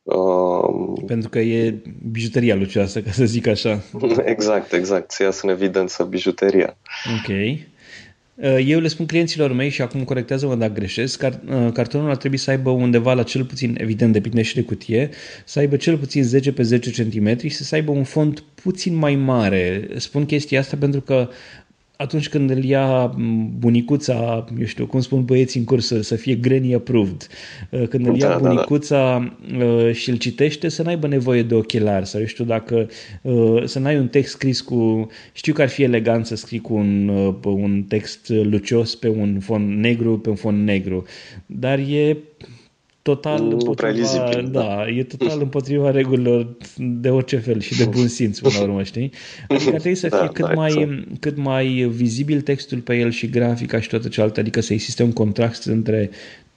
Uh, 0.03 1.01
Pentru 1.05 1.30
că 1.30 1.39
e 1.39 1.82
bijuteria 2.12 2.55
lucioasă, 2.55 3.01
ca 3.01 3.12
să 3.12 3.26
zic 3.26 3.47
așa. 3.47 3.82
Exact, 4.26 4.74
exact. 4.74 5.12
Să 5.12 5.24
iasă 5.24 5.39
în 5.43 5.51
evidență 5.51 6.03
bijuteria. 6.03 6.78
Ok. 7.18 7.36
Uh, 8.42 8.58
eu 8.66 8.80
le 8.80 8.88
spun 8.88 9.06
clienților 9.06 9.52
mei 9.52 9.70
și 9.70 9.82
acum 9.82 10.04
corectează-mă 10.04 10.56
dacă 10.56 10.74
greșesc, 10.74 11.20
car, 11.20 11.40
uh, 11.50 11.72
cartonul 11.72 12.10
ar 12.10 12.18
trebui 12.18 12.38
să 12.38 12.50
aibă 12.50 12.70
undeva 12.70 13.14
la 13.14 13.24
cel 13.24 13.46
puțin, 13.46 13.76
evident 13.80 14.14
depinde 14.14 14.42
și 14.42 14.56
de 14.56 14.62
cutie, 14.62 15.10
să 15.46 15.60
aibă 15.60 15.76
cel 15.76 15.98
puțin 15.98 16.24
10 16.24 16.52
pe 16.52 16.64
10 16.64 17.04
cm 17.04 17.38
și 17.48 17.64
să 17.64 17.76
aibă 17.76 17.92
un 17.92 18.04
fond 18.04 18.40
puțin 18.40 18.96
mai 18.96 19.16
mare. 19.16 19.88
Spun 19.96 20.26
chestia 20.26 20.60
asta 20.60 20.78
pentru 20.78 21.02
că 21.02 21.30
atunci 22.02 22.30
când 22.30 22.50
îl 22.50 22.64
ia 22.64 23.16
bunicuța, 23.58 24.45
eu 24.60 24.66
știu, 24.66 24.88
cum 24.88 25.00
spun 25.00 25.26
băieții 25.26 25.60
în 25.60 25.66
cursă, 25.66 26.02
să 26.02 26.16
fie 26.16 26.36
granny 26.36 26.74
approved, 26.74 27.28
uh, 27.70 27.88
când 27.88 28.08
îl 28.08 28.18
ia 28.18 28.28
da, 28.28 28.38
bunicuța 28.38 29.34
da, 29.58 29.66
da. 29.66 29.91
și 29.91 30.10
îl 30.10 30.16
citește, 30.16 30.70
să 30.70 30.84
n-aibă 30.84 31.08
nevoie 31.08 31.43
de 31.43 31.56
ochelari 31.56 32.08
sau 32.08 32.20
eu 32.20 32.26
știu 32.26 32.43
dacă 32.43 32.89
uh, 33.22 33.64
să 33.66 33.80
n-ai 33.80 33.97
un 33.97 34.08
text 34.08 34.32
scris 34.32 34.62
cu, 34.62 35.08
știu 35.34 35.54
că 35.54 35.62
ar 35.62 35.70
fi 35.70 35.84
elegant 35.84 36.26
să 36.26 36.36
scrii 36.36 36.60
cu 36.60 36.74
un, 36.74 37.08
uh, 37.08 37.36
un 37.43 37.84
text 37.88 38.30
lucios 38.30 38.95
pe 38.95 39.08
un 39.08 39.39
fond 39.39 39.80
negru, 39.80 40.20
pe 40.20 40.30
un 40.30 40.36
fond 40.36 40.64
negru, 40.64 41.06
dar 41.45 41.80
e 41.80 42.18
total 43.02 43.41
nu 43.41 43.50
împotriva, 43.50 44.30
da, 44.34 44.41
da, 44.41 44.88
e 44.88 45.04
total 45.04 45.41
împotriva 45.41 45.91
regulilor 45.91 46.58
de 46.76 47.10
orice 47.10 47.38
fel 47.38 47.60
și 47.60 47.78
de 47.78 47.86
bun 47.86 48.08
simț 48.18 48.39
până 48.39 48.54
la 48.58 48.64
urmă, 48.64 48.84
știi? 48.84 49.12
Adică 49.47 49.70
trebuie 49.70 49.95
să 49.95 50.08
da, 50.10 50.18
fie 50.18 50.26
da, 50.26 50.32
cât, 50.32 50.45
da, 50.45 50.54
mai, 50.54 50.72
exact. 50.72 51.20
cât 51.20 51.38
mai 51.38 51.68
vizibil 51.91 52.41
textul 52.41 52.80
pe 52.80 52.95
el 52.95 53.12
și 53.12 53.30
grafica 53.30 53.80
și 53.80 53.89
toată 53.89 54.08
cealaltă, 54.08 54.39
adică 54.39 54.62
să 54.62 54.74
existe 54.74 55.04
un 55.04 55.12
contrast 55.14 55.66
între 55.66 56.10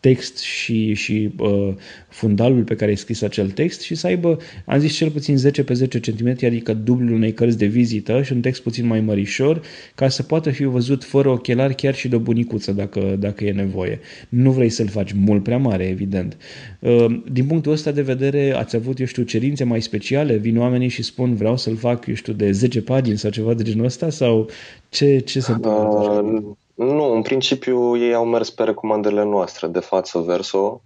text 0.03 0.38
și, 0.38 0.94
și 0.94 1.30
uh, 1.38 1.74
fundalul 2.09 2.62
pe 2.62 2.74
care 2.74 2.90
ai 2.90 2.96
scris 2.96 3.22
acel 3.22 3.50
text 3.50 3.80
și 3.80 3.94
să 3.94 4.07
aibă, 4.07 4.38
am 4.64 4.78
zis, 4.78 4.94
cel 4.94 5.11
puțin 5.11 5.36
10 5.36 5.64
pe 5.64 5.74
10 5.74 6.00
cm, 6.00 6.36
adică 6.46 6.74
dublul 6.74 7.12
unei 7.12 7.32
cărți 7.32 7.59
de 7.59 7.66
vizită 7.66 8.22
și 8.22 8.32
un 8.32 8.40
text 8.40 8.62
puțin 8.62 8.86
mai 8.86 9.00
mărișor, 9.00 9.62
ca 9.94 10.09
să 10.09 10.22
poată 10.22 10.50
fi 10.50 10.64
văzut 10.64 11.05
fără 11.05 11.28
ochelari 11.28 11.74
chiar 11.74 11.94
și 11.94 12.09
de 12.09 12.16
o 12.16 12.18
bunicuță 12.18 12.72
dacă, 12.72 13.16
dacă 13.18 13.44
e 13.44 13.53
nevoie. 13.53 14.00
Nu 14.28 14.50
vrei 14.50 14.68
să-l 14.68 14.88
faci 14.88 15.12
mult 15.12 15.42
prea 15.42 15.59
mare, 15.59 15.84
evident. 15.84 16.36
Uh, 16.78 17.07
din 17.32 17.46
punctul 17.46 17.72
ăsta 17.72 17.90
de 17.90 18.03
vedere, 18.03 18.55
ați 18.57 18.76
avut, 18.76 18.98
eu 18.98 19.07
știu, 19.07 19.22
cerințe 19.22 19.64
mai 19.64 19.82
speciale? 19.82 20.36
Vin 20.36 20.59
oamenii 20.59 20.88
și 20.88 21.03
spun 21.03 21.34
vreau 21.34 21.57
să-l 21.57 21.76
fac, 21.76 22.07
eu 22.07 22.14
știu, 22.14 22.32
de 22.32 22.53
10 22.53 22.82
pagini 22.82 23.18
sau 23.18 23.30
ceva 23.30 23.55
de 23.55 23.62
genul 23.62 23.84
ăsta? 23.84 24.11
Sau 24.11 24.50
ce, 24.88 25.18
ce 25.18 25.40
se 25.40 25.53
întâmplă? 25.53 26.22
Uh, 26.34 26.57
nu, 26.85 27.12
în 27.14 27.22
principiu 27.22 27.97
ei 27.97 28.14
au 28.14 28.24
mers 28.24 28.51
pe 28.51 28.64
recomandările 28.64 29.24
noastre 29.24 29.66
de 29.66 29.80
față 29.80 30.18
verso. 30.18 30.83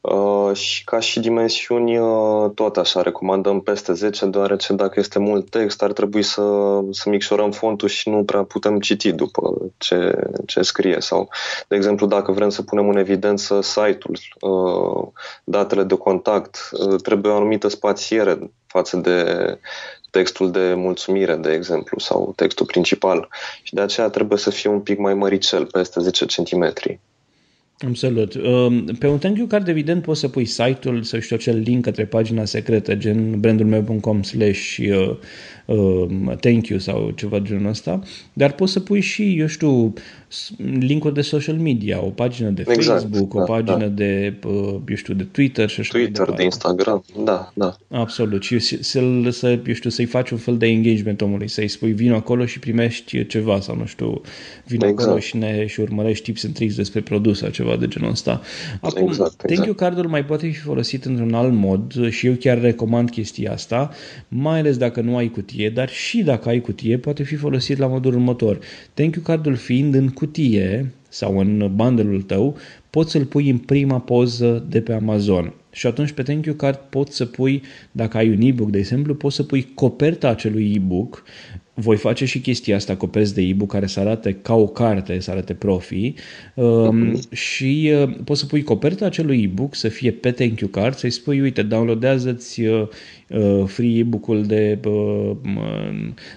Uh, 0.00 0.56
și 0.56 0.84
ca 0.84 1.00
și 1.00 1.20
dimensiuni 1.20 1.98
uh, 1.98 2.50
tot 2.54 2.76
așa, 2.76 3.02
recomandăm 3.02 3.60
peste 3.60 3.92
10 3.92 4.26
deoarece 4.26 4.72
dacă 4.72 5.00
este 5.00 5.18
mult 5.18 5.50
text 5.50 5.82
ar 5.82 5.92
trebui 5.92 6.22
să, 6.22 6.78
să 6.90 7.08
micșorăm 7.08 7.50
fontul 7.50 7.88
și 7.88 8.08
nu 8.08 8.24
prea 8.24 8.42
putem 8.42 8.78
citi 8.78 9.12
după 9.12 9.72
ce, 9.78 10.12
ce 10.46 10.62
scrie. 10.62 11.00
Sau, 11.00 11.28
de 11.68 11.76
exemplu, 11.76 12.06
dacă 12.06 12.32
vrem 12.32 12.48
să 12.48 12.62
punem 12.62 12.88
în 12.88 12.96
evidență 12.96 13.60
site-ul, 13.60 14.18
uh, 14.40 15.08
datele 15.44 15.82
de 15.82 15.96
contact, 15.96 16.70
uh, 16.72 17.00
trebuie 17.02 17.32
o 17.32 17.36
anumită 17.36 17.68
spațiere 17.68 18.50
față 18.66 18.96
de 18.96 19.58
textul 20.10 20.50
de 20.50 20.74
mulțumire, 20.74 21.34
de 21.34 21.52
exemplu, 21.52 21.98
sau 21.98 22.32
textul 22.36 22.66
principal. 22.66 23.28
Și 23.62 23.74
de 23.74 23.80
aceea 23.80 24.08
trebuie 24.08 24.38
să 24.38 24.50
fie 24.50 24.70
un 24.70 24.80
pic 24.80 24.98
mai 24.98 25.14
măricel, 25.14 25.66
peste 25.66 26.00
10 26.00 26.24
cm. 26.24 26.74
Absolut. 27.86 28.34
Um, 28.34 28.84
pe 28.84 29.06
un 29.06 29.18
thank 29.18 29.36
you 29.36 29.46
card, 29.46 29.68
evident, 29.68 30.02
poți 30.02 30.20
să 30.20 30.28
pui 30.28 30.44
site-ul, 30.44 31.02
să 31.02 31.18
știu, 31.18 31.36
acel 31.36 31.58
link 31.58 31.84
către 31.84 32.04
pagina 32.04 32.44
secretă, 32.44 32.94
gen 32.94 33.40
brandulmeu.com 33.40 34.22
slash 34.22 34.78
uh, 34.78 35.16
um, 35.64 36.36
thank 36.40 36.66
you 36.66 36.78
sau 36.78 37.10
ceva 37.10 37.38
de 37.38 37.48
genul 37.48 37.68
ăsta, 37.68 38.00
dar 38.32 38.52
poți 38.52 38.72
să 38.72 38.80
pui 38.80 39.00
și, 39.00 39.38
eu 39.38 39.46
știu, 39.46 39.92
linkuri 40.78 41.14
de 41.14 41.20
social 41.20 41.56
media, 41.56 42.04
o 42.04 42.08
pagină 42.08 42.48
de 42.48 42.64
exact, 42.66 43.00
Facebook, 43.00 43.34
da, 43.34 43.40
o 43.40 43.44
pagină 43.44 43.78
da. 43.78 43.86
de, 43.86 44.34
uh, 44.46 44.74
eu 44.88 44.96
știu, 44.96 45.14
de 45.14 45.24
Twitter 45.24 45.68
și 45.68 45.80
așa 45.80 45.98
Twitter, 45.98 46.30
de 46.30 46.42
Instagram, 46.42 47.04
da, 47.24 47.52
da. 47.54 47.76
Absolut. 47.88 48.42
Și 48.42 48.58
să, 48.58 49.00
să, 49.30 49.58
eu 49.66 49.74
știu, 49.74 49.90
să-i 49.90 50.04
faci 50.04 50.30
un 50.30 50.38
fel 50.38 50.56
de 50.56 50.66
engagement 50.66 51.20
omului, 51.20 51.48
să-i 51.48 51.68
spui 51.68 51.92
vino 51.92 52.14
acolo 52.14 52.46
și 52.46 52.58
primești 52.58 53.26
ceva 53.26 53.60
sau, 53.60 53.76
nu 53.76 53.86
știu, 53.86 54.20
vino 54.66 54.86
exact. 54.86 55.06
acolo 55.06 55.20
și, 55.20 55.36
ne, 55.36 55.66
și 55.66 55.80
urmărești 55.80 56.24
tips 56.24 56.44
and 56.44 56.54
tricks 56.54 56.74
despre 56.74 57.00
produs 57.00 57.38
sau 57.38 57.48
ceva 57.48 57.69
de 57.76 57.86
genul 57.88 58.10
ăsta. 58.10 58.40
Acum, 58.80 59.08
exact, 59.08 59.32
exact. 59.32 59.46
thank 59.46 59.64
you 59.64 59.74
cardul 59.74 60.06
mai 60.06 60.24
poate 60.24 60.46
fi 60.46 60.58
folosit 60.58 61.04
într-un 61.04 61.34
alt 61.34 61.52
mod 61.52 62.08
și 62.08 62.26
eu 62.26 62.32
chiar 62.32 62.60
recomand 62.60 63.10
chestia 63.10 63.52
asta, 63.52 63.90
mai 64.28 64.58
ales 64.58 64.76
dacă 64.76 65.00
nu 65.00 65.16
ai 65.16 65.28
cutie, 65.28 65.70
dar 65.70 65.88
și 65.88 66.22
dacă 66.22 66.48
ai 66.48 66.60
cutie, 66.60 66.98
poate 66.98 67.22
fi 67.22 67.34
folosit 67.34 67.78
la 67.78 67.86
modul 67.86 68.12
următor. 68.12 68.58
Thank 68.94 69.14
you 69.14 69.24
cardul 69.24 69.54
fiind 69.54 69.94
în 69.94 70.08
cutie 70.08 70.92
sau 71.08 71.38
în 71.38 71.70
bundle 71.74 72.22
tău, 72.26 72.56
poți 72.90 73.10
să-l 73.10 73.24
pui 73.24 73.50
în 73.50 73.58
prima 73.58 73.98
poză 73.98 74.64
de 74.68 74.80
pe 74.80 74.92
Amazon. 74.92 75.54
Și 75.72 75.86
atunci 75.86 76.10
pe 76.10 76.22
Thank 76.22 76.44
You 76.44 76.54
Card 76.54 76.78
poți 76.88 77.16
să 77.16 77.24
pui, 77.24 77.62
dacă 77.92 78.16
ai 78.16 78.28
un 78.28 78.40
e-book, 78.40 78.70
de 78.70 78.78
exemplu, 78.78 79.14
poți 79.14 79.36
să 79.36 79.42
pui 79.42 79.72
coperta 79.74 80.28
acelui 80.28 80.72
e-book 80.74 81.22
voi 81.80 81.96
face 81.96 82.24
și 82.24 82.40
chestia 82.40 82.76
asta, 82.76 82.96
coperți 82.96 83.34
de 83.34 83.42
e-book 83.42 83.70
care 83.70 83.86
să 83.86 84.00
arate 84.00 84.36
ca 84.42 84.54
o 84.54 84.66
carte, 84.66 85.20
să 85.20 85.30
arate 85.30 85.54
profi 85.54 86.12
uh-huh. 86.12 87.30
și 87.32 87.92
uh, 88.02 88.16
poți 88.24 88.40
să 88.40 88.46
pui 88.46 88.62
coperta 88.62 89.04
acelui 89.04 89.42
e-book 89.42 89.74
să 89.74 89.88
fie 89.88 90.10
pe 90.10 90.30
thank 90.30 90.60
you 90.60 90.70
card, 90.70 90.94
să-i 90.94 91.10
spui, 91.10 91.40
uite, 91.40 91.62
downloadează-ți 91.62 92.60
uh, 92.60 92.88
uh, 93.28 93.62
free 93.66 93.98
e-book-ul 93.98 94.44
de, 94.44 94.78
uh, 94.84 95.36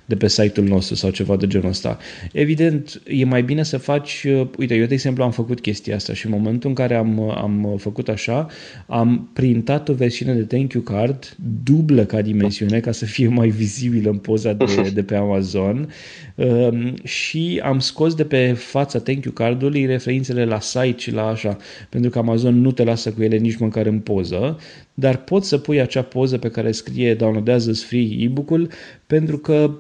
de 0.05 0.15
pe 0.15 0.27
site-ul 0.27 0.67
nostru 0.67 0.95
sau 0.95 1.09
ceva 1.09 1.35
de 1.35 1.47
genul 1.47 1.69
ăsta. 1.69 1.97
Evident, 2.31 3.01
e 3.07 3.25
mai 3.25 3.43
bine 3.43 3.63
să 3.63 3.77
faci, 3.77 4.25
uh, 4.27 4.47
uite, 4.57 4.75
eu 4.75 4.85
de 4.85 4.93
exemplu 4.93 5.23
am 5.23 5.31
făcut 5.31 5.59
chestia 5.59 5.95
asta 5.95 6.13
și 6.13 6.25
în 6.25 6.31
momentul 6.31 6.69
în 6.69 6.75
care 6.75 6.95
am, 6.95 7.29
am 7.29 7.75
făcut 7.77 8.09
așa, 8.09 8.47
am 8.87 9.29
printat 9.33 9.89
o 9.89 9.93
versiune 9.93 10.33
de 10.33 10.43
thank 10.43 10.73
you 10.73 10.83
card 10.83 11.35
dublă 11.63 12.05
ca 12.05 12.21
dimensiune 12.21 12.79
ca 12.79 12.91
să 12.91 13.05
fie 13.05 13.27
mai 13.27 13.49
vizibilă 13.49 14.09
în 14.09 14.17
poza 14.17 14.53
de, 14.53 14.65
de 14.93 15.03
pe 15.03 15.15
Amazon 15.15 15.32
um, 16.35 16.93
și 17.03 17.61
am 17.63 17.79
scos 17.79 18.13
de 18.15 18.25
pe 18.25 18.53
fața 18.53 18.99
thank 18.99 19.23
you 19.23 19.33
cardului 19.33 19.85
referințele 19.85 20.45
la 20.45 20.59
site 20.59 20.97
și 20.97 21.11
la 21.11 21.27
așa, 21.27 21.57
pentru 21.89 22.09
că 22.09 22.17
Amazon 22.17 22.61
nu 22.61 22.71
te 22.71 22.83
lasă 22.83 23.11
cu 23.11 23.23
ele 23.23 23.37
nici 23.37 23.57
măcar 23.57 23.85
în 23.85 23.99
poză, 23.99 24.59
dar 24.93 25.17
poți 25.17 25.47
să 25.47 25.57
pui 25.57 25.81
acea 25.81 26.01
poză 26.01 26.37
pe 26.37 26.49
care 26.49 26.71
scrie 26.71 27.15
downloadează-ți 27.15 27.85
free 27.85 28.15
e-book-ul 28.17 28.69
pentru 29.07 29.37
că 29.37 29.71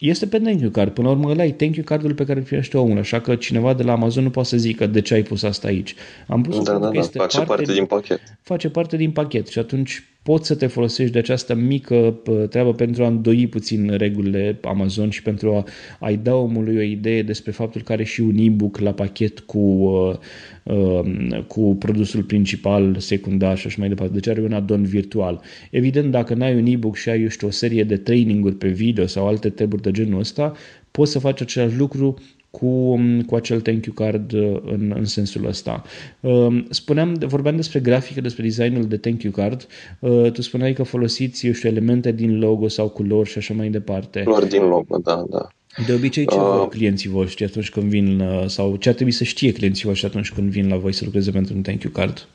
este 0.00 0.26
pe 0.26 0.38
thank 0.38 0.60
you 0.60 0.70
card. 0.70 0.92
Până 0.92 1.08
la 1.08 1.14
urmă, 1.14 1.30
ăla 1.30 1.44
e 1.44 1.52
thank 1.52 1.76
you 1.76 1.84
cardul 1.84 2.14
pe 2.14 2.24
care 2.24 2.38
îl 2.38 2.44
primește 2.44 2.78
omul, 2.78 2.98
așa 2.98 3.20
că 3.20 3.34
cineva 3.34 3.74
de 3.74 3.82
la 3.82 3.92
Amazon 3.92 4.22
nu 4.22 4.30
poate 4.30 4.48
să 4.48 4.56
zică 4.56 4.86
de 4.86 5.00
ce 5.00 5.14
ai 5.14 5.22
pus 5.22 5.42
asta 5.42 5.68
aici. 5.68 5.94
Am 6.26 6.42
pus 6.42 6.62
da, 6.62 6.72
da, 6.72 6.78
da, 6.78 6.98
este 6.98 7.18
face 7.18 7.36
parte, 7.36 7.54
parte 7.54 7.72
din 7.72 7.84
pachet. 7.86 8.20
Face 8.42 8.68
parte 8.68 8.96
din 8.96 9.10
pachet 9.10 9.46
și 9.46 9.58
atunci 9.58 10.04
poți 10.22 10.46
să 10.46 10.54
te 10.54 10.66
folosești 10.66 11.12
de 11.12 11.18
această 11.18 11.54
mică 11.54 12.20
treabă 12.50 12.74
pentru 12.74 13.04
a 13.04 13.06
îndoi 13.06 13.46
puțin 13.46 13.90
regulile 13.96 14.58
Amazon 14.62 15.10
și 15.10 15.22
pentru 15.22 15.54
a, 15.54 15.64
a-i 16.00 16.16
da 16.16 16.34
omului 16.34 16.76
o 16.76 16.80
idee 16.80 17.22
despre 17.22 17.50
faptul 17.50 17.82
că 17.82 17.92
are 17.92 18.04
și 18.04 18.20
un 18.20 18.36
e-book 18.36 18.78
la 18.78 18.92
pachet 18.92 19.40
cu, 19.40 19.58
uh, 19.58 20.16
uh, 20.62 21.44
cu 21.46 21.76
produsul 21.78 22.22
principal, 22.22 22.96
secundar 22.98 23.58
și 23.58 23.66
așa 23.66 23.76
mai 23.78 23.88
departe. 23.88 24.12
Deci 24.12 24.28
are 24.28 24.40
un 24.40 24.52
addon 24.52 24.84
virtual. 24.84 25.40
Evident, 25.70 26.10
dacă 26.10 26.34
n-ai 26.34 26.54
un 26.54 26.66
e-book 26.66 26.96
și 26.96 27.08
ai, 27.08 27.22
eu 27.22 27.28
știu, 27.28 27.46
o 27.46 27.50
serie 27.50 27.84
de 27.84 27.96
traininguri 27.96 28.54
pe 28.54 28.68
video 28.68 29.06
sau 29.06 29.26
alte 29.26 29.48
treburi 29.48 29.82
de 29.82 29.90
genul 29.90 30.18
ăsta, 30.18 30.52
poți 30.90 31.12
să 31.12 31.18
faci 31.18 31.40
același 31.40 31.76
lucru 31.76 32.14
cu, 32.50 32.66
um, 32.66 33.22
cu 33.22 33.34
acel 33.34 33.60
thank 33.60 33.84
you 33.84 33.94
card 33.94 34.32
uh, 34.32 34.60
în, 34.64 34.92
în 34.96 35.04
sensul 35.04 35.46
ăsta. 35.46 35.82
Um, 36.20 36.66
spuneam, 36.70 37.14
vorbeam 37.14 37.56
despre 37.56 37.80
grafică, 37.80 38.20
despre 38.20 38.42
designul 38.42 38.86
de 38.86 38.96
thank 38.96 39.22
you 39.22 39.32
card. 39.32 39.66
Uh, 39.98 40.30
tu 40.32 40.42
spuneai 40.42 40.72
că 40.72 40.82
folosiți, 40.82 41.46
eu 41.46 41.52
știu, 41.52 41.68
elemente 41.68 42.12
din 42.12 42.38
logo 42.38 42.68
sau 42.68 42.88
culori 42.88 43.28
și 43.28 43.38
așa 43.38 43.54
mai 43.54 43.68
departe. 43.68 44.22
Culori 44.22 44.48
din 44.48 44.62
logo, 44.62 44.98
da, 44.98 45.24
da. 45.30 45.48
De 45.86 45.92
obicei, 45.92 46.26
ce 46.26 46.36
uh, 46.36 46.66
clienții 46.68 47.10
voștri 47.10 47.44
atunci 47.44 47.70
când 47.70 47.90
vin, 47.90 48.22
sau 48.46 48.76
ce 48.76 48.88
ar 48.88 48.94
trebui 48.94 49.12
să 49.12 49.24
știe 49.24 49.52
clienții 49.52 49.88
voștri 49.88 50.06
atunci 50.06 50.32
când 50.32 50.50
vin 50.50 50.68
la 50.68 50.76
voi 50.76 50.92
să 50.92 51.04
lucreze 51.04 51.30
pentru 51.30 51.54
un 51.54 51.62
thank 51.62 51.82
you 51.82 51.92
card? 51.92 52.26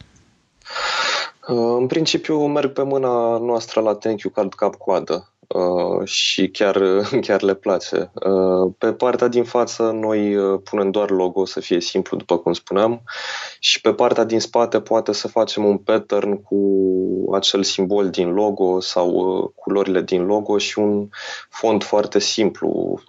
În 1.79 1.87
principiu 1.87 2.45
merg 2.45 2.71
pe 2.71 2.83
mâna 2.83 3.37
noastră 3.37 3.81
la 3.81 3.93
thank 3.93 4.21
you 4.21 4.33
card 4.33 4.53
cap-coadă. 4.53 5.34
Uh, 5.55 6.07
și 6.07 6.47
chiar, 6.47 6.77
chiar 7.27 7.41
le 7.41 7.53
place. 7.53 8.11
Uh, 8.13 8.73
pe 8.77 8.93
partea 8.93 9.27
din 9.27 9.43
față 9.43 9.83
noi 9.83 10.35
uh, 10.35 10.59
punem 10.63 10.91
doar 10.91 11.09
logo 11.09 11.45
să 11.45 11.59
fie 11.59 11.81
simplu, 11.81 12.17
după 12.17 12.37
cum 12.37 12.53
spuneam, 12.53 13.01
și 13.59 13.81
pe 13.81 13.93
partea 13.93 14.23
din 14.23 14.39
spate 14.39 14.79
poate 14.81 15.11
să 15.11 15.27
facem 15.27 15.65
un 15.65 15.77
pattern 15.77 16.41
cu 16.41 16.57
acel 17.33 17.63
simbol 17.63 18.09
din 18.09 18.33
logo 18.33 18.79
sau 18.79 19.53
culorile 19.55 20.01
din 20.01 20.25
logo 20.25 20.57
și 20.57 20.79
un 20.79 21.09
font 21.49 21.83
foarte 21.83 22.19
simplu 22.19 22.99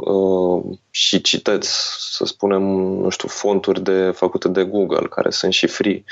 și 0.91 1.21
citeți, 1.21 1.71
să 2.17 2.25
spunem, 2.25 2.63
nu 2.63 3.09
știu, 3.09 3.29
fonturi 3.29 3.83
de, 3.83 4.11
făcute 4.11 4.49
de 4.49 4.65
Google, 4.65 5.07
care 5.07 5.31
sunt 5.31 5.53
și 5.53 5.67
free. 5.67 6.05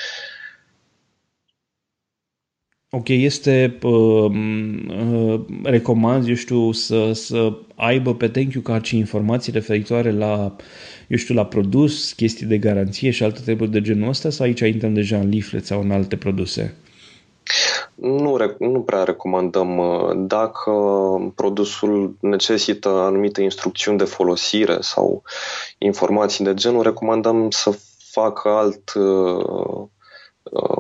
Ok, 2.96 3.08
este, 3.08 3.78
uh, 3.82 4.30
uh, 5.12 5.40
recomand, 5.62 6.28
eu 6.28 6.34
știu, 6.34 6.72
să, 6.72 7.12
să 7.12 7.52
aibă 7.74 8.14
pe 8.14 8.28
thank 8.28 8.52
you 8.52 8.62
card 8.62 8.84
și 8.84 8.96
informații 8.96 9.52
referitoare 9.52 10.12
la, 10.12 10.56
eu 11.08 11.16
știu, 11.16 11.34
la 11.34 11.46
produs, 11.46 12.12
chestii 12.12 12.46
de 12.46 12.58
garanție 12.58 13.10
și 13.10 13.22
alte 13.22 13.40
treburi 13.40 13.70
de 13.70 13.80
genul 13.80 14.08
ăsta 14.08 14.30
sau 14.30 14.46
aici 14.46 14.60
intrăm 14.60 14.94
deja 14.94 15.16
în 15.16 15.28
leaflet 15.28 15.66
sau 15.66 15.80
în 15.80 15.90
alte 15.90 16.16
produse? 16.16 16.74
Nu, 17.94 18.36
nu 18.58 18.80
prea 18.80 19.02
recomandăm. 19.02 19.78
Uh, 19.78 20.10
dacă 20.16 20.72
produsul 21.34 22.16
necesită 22.20 22.88
anumite 22.88 23.42
instrucțiuni 23.42 23.98
de 23.98 24.04
folosire 24.04 24.76
sau 24.80 25.22
informații 25.78 26.44
de 26.44 26.54
genul, 26.54 26.82
recomandăm 26.82 27.50
să 27.50 27.78
facă 28.12 28.48
alt 28.48 28.92
uh, 28.94 29.84
Uh, 29.84 29.88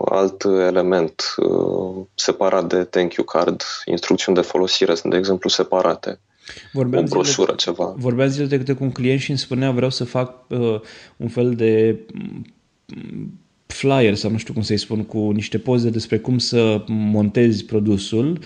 alt 0.04 0.44
element 0.44 1.34
uh, 1.36 2.06
separat 2.14 2.68
de 2.68 2.84
thank 2.84 3.14
you 3.14 3.26
card, 3.26 3.62
instrucțiuni 3.84 4.36
de 4.36 4.42
folosire 4.42 4.94
sunt, 4.94 5.12
de 5.12 5.18
exemplu, 5.18 5.48
separate. 5.48 6.20
Vorbeam 6.72 7.04
o 7.04 7.06
broșură, 7.06 7.54
zile, 7.58 7.72
ceva. 7.72 7.94
Vorbeam 7.96 8.28
zile 8.28 8.46
trecute 8.46 8.72
cu 8.72 8.84
un 8.84 8.92
client 8.92 9.20
și 9.20 9.30
îmi 9.30 9.38
spunea 9.38 9.70
vreau 9.70 9.90
să 9.90 10.04
fac 10.04 10.44
uh, 10.48 10.80
un 11.16 11.28
fel 11.28 11.54
de 11.54 11.98
mm, 12.14 13.40
flyer 13.66 14.14
sau 14.14 14.30
nu 14.30 14.38
știu 14.38 14.52
cum 14.52 14.62
să-i 14.62 14.76
spun, 14.76 15.04
cu 15.04 15.30
niște 15.30 15.58
poze 15.58 15.90
despre 15.90 16.18
cum 16.18 16.38
să 16.38 16.84
montezi 16.86 17.64
produsul 17.64 18.38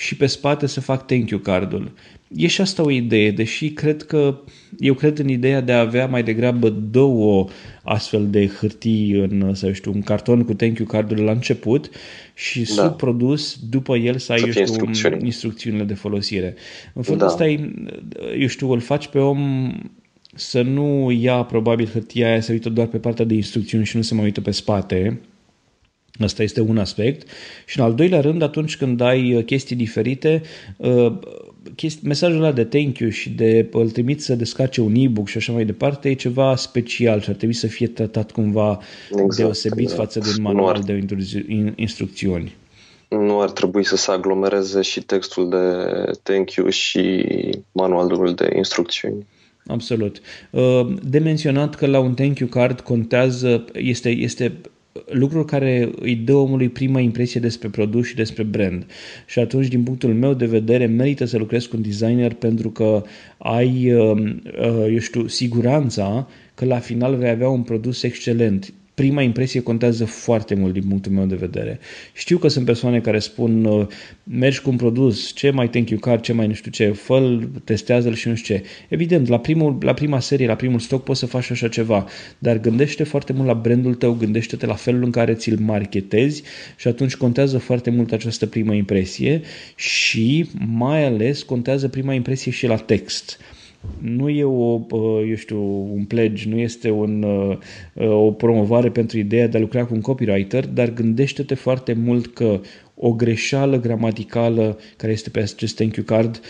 și 0.00 0.16
pe 0.16 0.26
spate 0.26 0.66
să 0.66 0.80
fac 0.80 1.06
thank 1.06 1.30
you 1.30 1.40
cardul. 1.40 1.92
E 2.36 2.46
și 2.46 2.60
asta 2.60 2.82
o 2.82 2.90
idee, 2.90 3.30
deși 3.30 3.70
cred 3.70 4.02
că 4.02 4.38
eu 4.78 4.94
cred 4.94 5.18
în 5.18 5.28
ideea 5.28 5.60
de 5.60 5.72
a 5.72 5.80
avea 5.80 6.06
mai 6.06 6.22
degrabă 6.22 6.68
două 6.68 7.48
astfel 7.82 8.30
de 8.30 8.46
hârtii 8.46 9.10
în, 9.10 9.54
să 9.54 9.72
știu, 9.72 9.92
un 9.94 10.02
carton 10.02 10.44
cu 10.44 10.54
thank 10.54 10.78
you 10.78 10.88
cardul 10.88 11.24
la 11.24 11.30
început 11.30 11.90
și 12.34 12.58
da. 12.58 12.82
sub 12.82 12.96
produs, 12.96 13.58
după 13.70 13.96
el 13.96 14.18
să 14.18 14.32
ai, 14.32 14.38
să 14.38 14.44
eu 14.44 14.50
știu, 14.50 14.64
instrucțiuni. 14.64 15.24
instrucțiunile 15.24 15.84
de 15.84 15.94
folosire. 15.94 16.54
În 16.94 17.02
felul 17.02 17.18
da. 17.18 17.26
ăsta, 17.26 17.48
eu 18.38 18.46
știu, 18.46 18.70
îl 18.70 18.80
faci 18.80 19.06
pe 19.08 19.18
om 19.18 19.72
să 20.34 20.62
nu 20.62 21.10
ia 21.10 21.42
probabil 21.42 21.88
hârtia 21.88 22.28
aia, 22.28 22.40
să 22.40 22.52
uită 22.52 22.68
doar 22.68 22.86
pe 22.86 22.98
partea 22.98 23.24
de 23.24 23.34
instrucțiuni 23.34 23.84
și 23.84 23.96
nu 23.96 24.02
se 24.02 24.14
mai 24.14 24.24
uită 24.24 24.40
pe 24.40 24.50
spate, 24.50 25.20
Asta 26.18 26.42
este 26.42 26.60
un 26.60 26.78
aspect. 26.78 27.28
Și 27.66 27.78
în 27.78 27.84
al 27.84 27.94
doilea 27.94 28.20
rând, 28.20 28.42
atunci 28.42 28.76
când 28.76 29.00
ai 29.00 29.34
uh, 29.34 29.44
chestii 29.44 29.76
diferite, 29.76 30.42
uh, 30.76 31.18
chesti, 31.74 32.06
mesajul 32.06 32.36
ăla 32.36 32.52
de 32.52 32.64
thank 32.64 32.98
you 32.98 33.10
și 33.10 33.30
de 33.30 33.68
îl 33.72 33.90
trimit 33.90 34.22
să 34.22 34.34
descarce 34.34 34.80
un 34.80 34.94
e-book 34.94 35.28
și 35.28 35.36
așa 35.36 35.52
mai 35.52 35.64
departe 35.64 36.08
e 36.08 36.14
ceva 36.14 36.56
special 36.56 37.20
și 37.20 37.28
ar 37.28 37.36
trebui 37.36 37.54
să 37.54 37.66
fie 37.66 37.86
tratat 37.86 38.30
cumva 38.30 38.78
exact, 39.10 39.36
deosebit 39.36 39.78
exact. 39.78 40.00
față 40.00 40.18
de 40.18 40.28
un 40.36 40.42
manual 40.42 40.74
ar, 40.74 40.78
de 40.78 41.04
instrucțiuni. 41.76 42.56
Nu 43.08 43.40
ar 43.40 43.50
trebui 43.50 43.84
să 43.84 43.96
se 43.96 44.10
aglomereze 44.10 44.82
și 44.82 45.00
textul 45.00 45.48
de 45.48 45.56
thank 46.22 46.52
you 46.52 46.68
și 46.68 47.26
manualul 47.72 48.34
de 48.34 48.52
instrucțiuni. 48.56 49.26
Absolut. 49.66 50.20
Uh, 50.50 50.86
de 51.02 51.18
menționat 51.18 51.74
că 51.74 51.86
la 51.86 51.98
un 51.98 52.14
thank 52.14 52.38
you 52.38 52.48
card 52.48 52.80
contează, 52.80 53.64
este, 53.72 54.08
este 54.08 54.52
lucruri 55.06 55.46
care 55.46 55.90
îi 56.00 56.14
dă 56.14 56.34
omului 56.34 56.68
prima 56.68 57.00
impresie 57.00 57.40
despre 57.40 57.68
produs 57.68 58.06
și 58.06 58.14
despre 58.14 58.42
brand. 58.42 58.86
Și 59.26 59.38
atunci, 59.38 59.68
din 59.68 59.82
punctul 59.82 60.14
meu 60.14 60.34
de 60.34 60.46
vedere, 60.46 60.86
merită 60.86 61.24
să 61.24 61.38
lucrezi 61.38 61.68
cu 61.68 61.76
un 61.76 61.82
designer 61.82 62.34
pentru 62.34 62.70
că 62.70 63.02
ai, 63.38 63.92
uh, 63.92 64.34
uh, 64.60 64.86
eu 64.90 64.98
știu, 64.98 65.26
siguranța 65.26 66.28
că 66.54 66.64
la 66.64 66.78
final 66.78 67.16
vei 67.16 67.28
avea 67.28 67.48
un 67.48 67.62
produs 67.62 68.02
excelent 68.02 68.72
prima 68.94 69.22
impresie 69.22 69.60
contează 69.60 70.04
foarte 70.04 70.54
mult 70.54 70.72
din 70.72 70.82
punctul 70.88 71.12
meu 71.12 71.24
de 71.24 71.34
vedere. 71.34 71.78
Știu 72.12 72.38
că 72.38 72.48
sunt 72.48 72.64
persoane 72.64 73.00
care 73.00 73.18
spun 73.18 73.64
uh, 73.64 73.86
mergi 74.24 74.60
cu 74.60 74.70
un 74.70 74.76
produs, 74.76 75.32
ce 75.34 75.50
mai 75.50 75.68
thank 75.68 75.90
you 75.90 76.00
card, 76.00 76.22
ce 76.22 76.32
mai 76.32 76.46
nu 76.46 76.52
știu 76.52 76.70
ce, 76.70 76.90
fă 76.90 77.38
testează-l 77.64 78.14
și 78.14 78.28
nu 78.28 78.34
știu 78.34 78.56
ce. 78.56 78.62
Evident, 78.88 79.28
la, 79.28 79.38
primul, 79.38 79.78
la 79.80 79.94
prima 79.94 80.20
serie, 80.20 80.46
la 80.46 80.54
primul 80.54 80.78
stoc 80.78 81.04
poți 81.04 81.18
să 81.18 81.26
faci 81.26 81.50
așa 81.50 81.68
ceva, 81.68 82.06
dar 82.38 82.60
gândește 82.60 83.04
foarte 83.04 83.32
mult 83.32 83.46
la 83.46 83.54
brandul 83.54 83.94
tău, 83.94 84.12
gândește-te 84.12 84.66
la 84.66 84.74
felul 84.74 85.04
în 85.04 85.10
care 85.10 85.34
ți-l 85.34 85.58
marketezi 85.58 86.42
și 86.76 86.88
atunci 86.88 87.16
contează 87.16 87.58
foarte 87.58 87.90
mult 87.90 88.12
această 88.12 88.46
primă 88.46 88.74
impresie 88.74 89.40
și 89.74 90.50
mai 90.66 91.04
ales 91.04 91.42
contează 91.42 91.88
prima 91.88 92.14
impresie 92.14 92.52
și 92.52 92.66
la 92.66 92.76
text 92.76 93.38
nu 93.98 94.28
e 94.28 94.44
o, 94.44 94.80
eu 95.28 95.34
știu, 95.34 95.92
un 95.92 96.04
pledge, 96.04 96.48
nu 96.48 96.58
este 96.58 96.90
un, 96.90 97.26
o 97.94 98.32
promovare 98.32 98.90
pentru 98.90 99.18
ideea 99.18 99.48
de 99.48 99.56
a 99.56 99.60
lucra 99.60 99.84
cu 99.84 99.94
un 99.94 100.00
copywriter, 100.00 100.66
dar 100.66 100.92
gândește-te 100.92 101.54
foarte 101.54 101.92
mult 101.92 102.26
că 102.26 102.60
o 102.94 103.12
greșeală 103.12 103.80
gramaticală 103.80 104.78
care 104.96 105.12
este 105.12 105.30
pe 105.30 105.40
acest 105.40 105.76
thank 105.76 105.96
you 105.96 106.04
card 106.06 106.40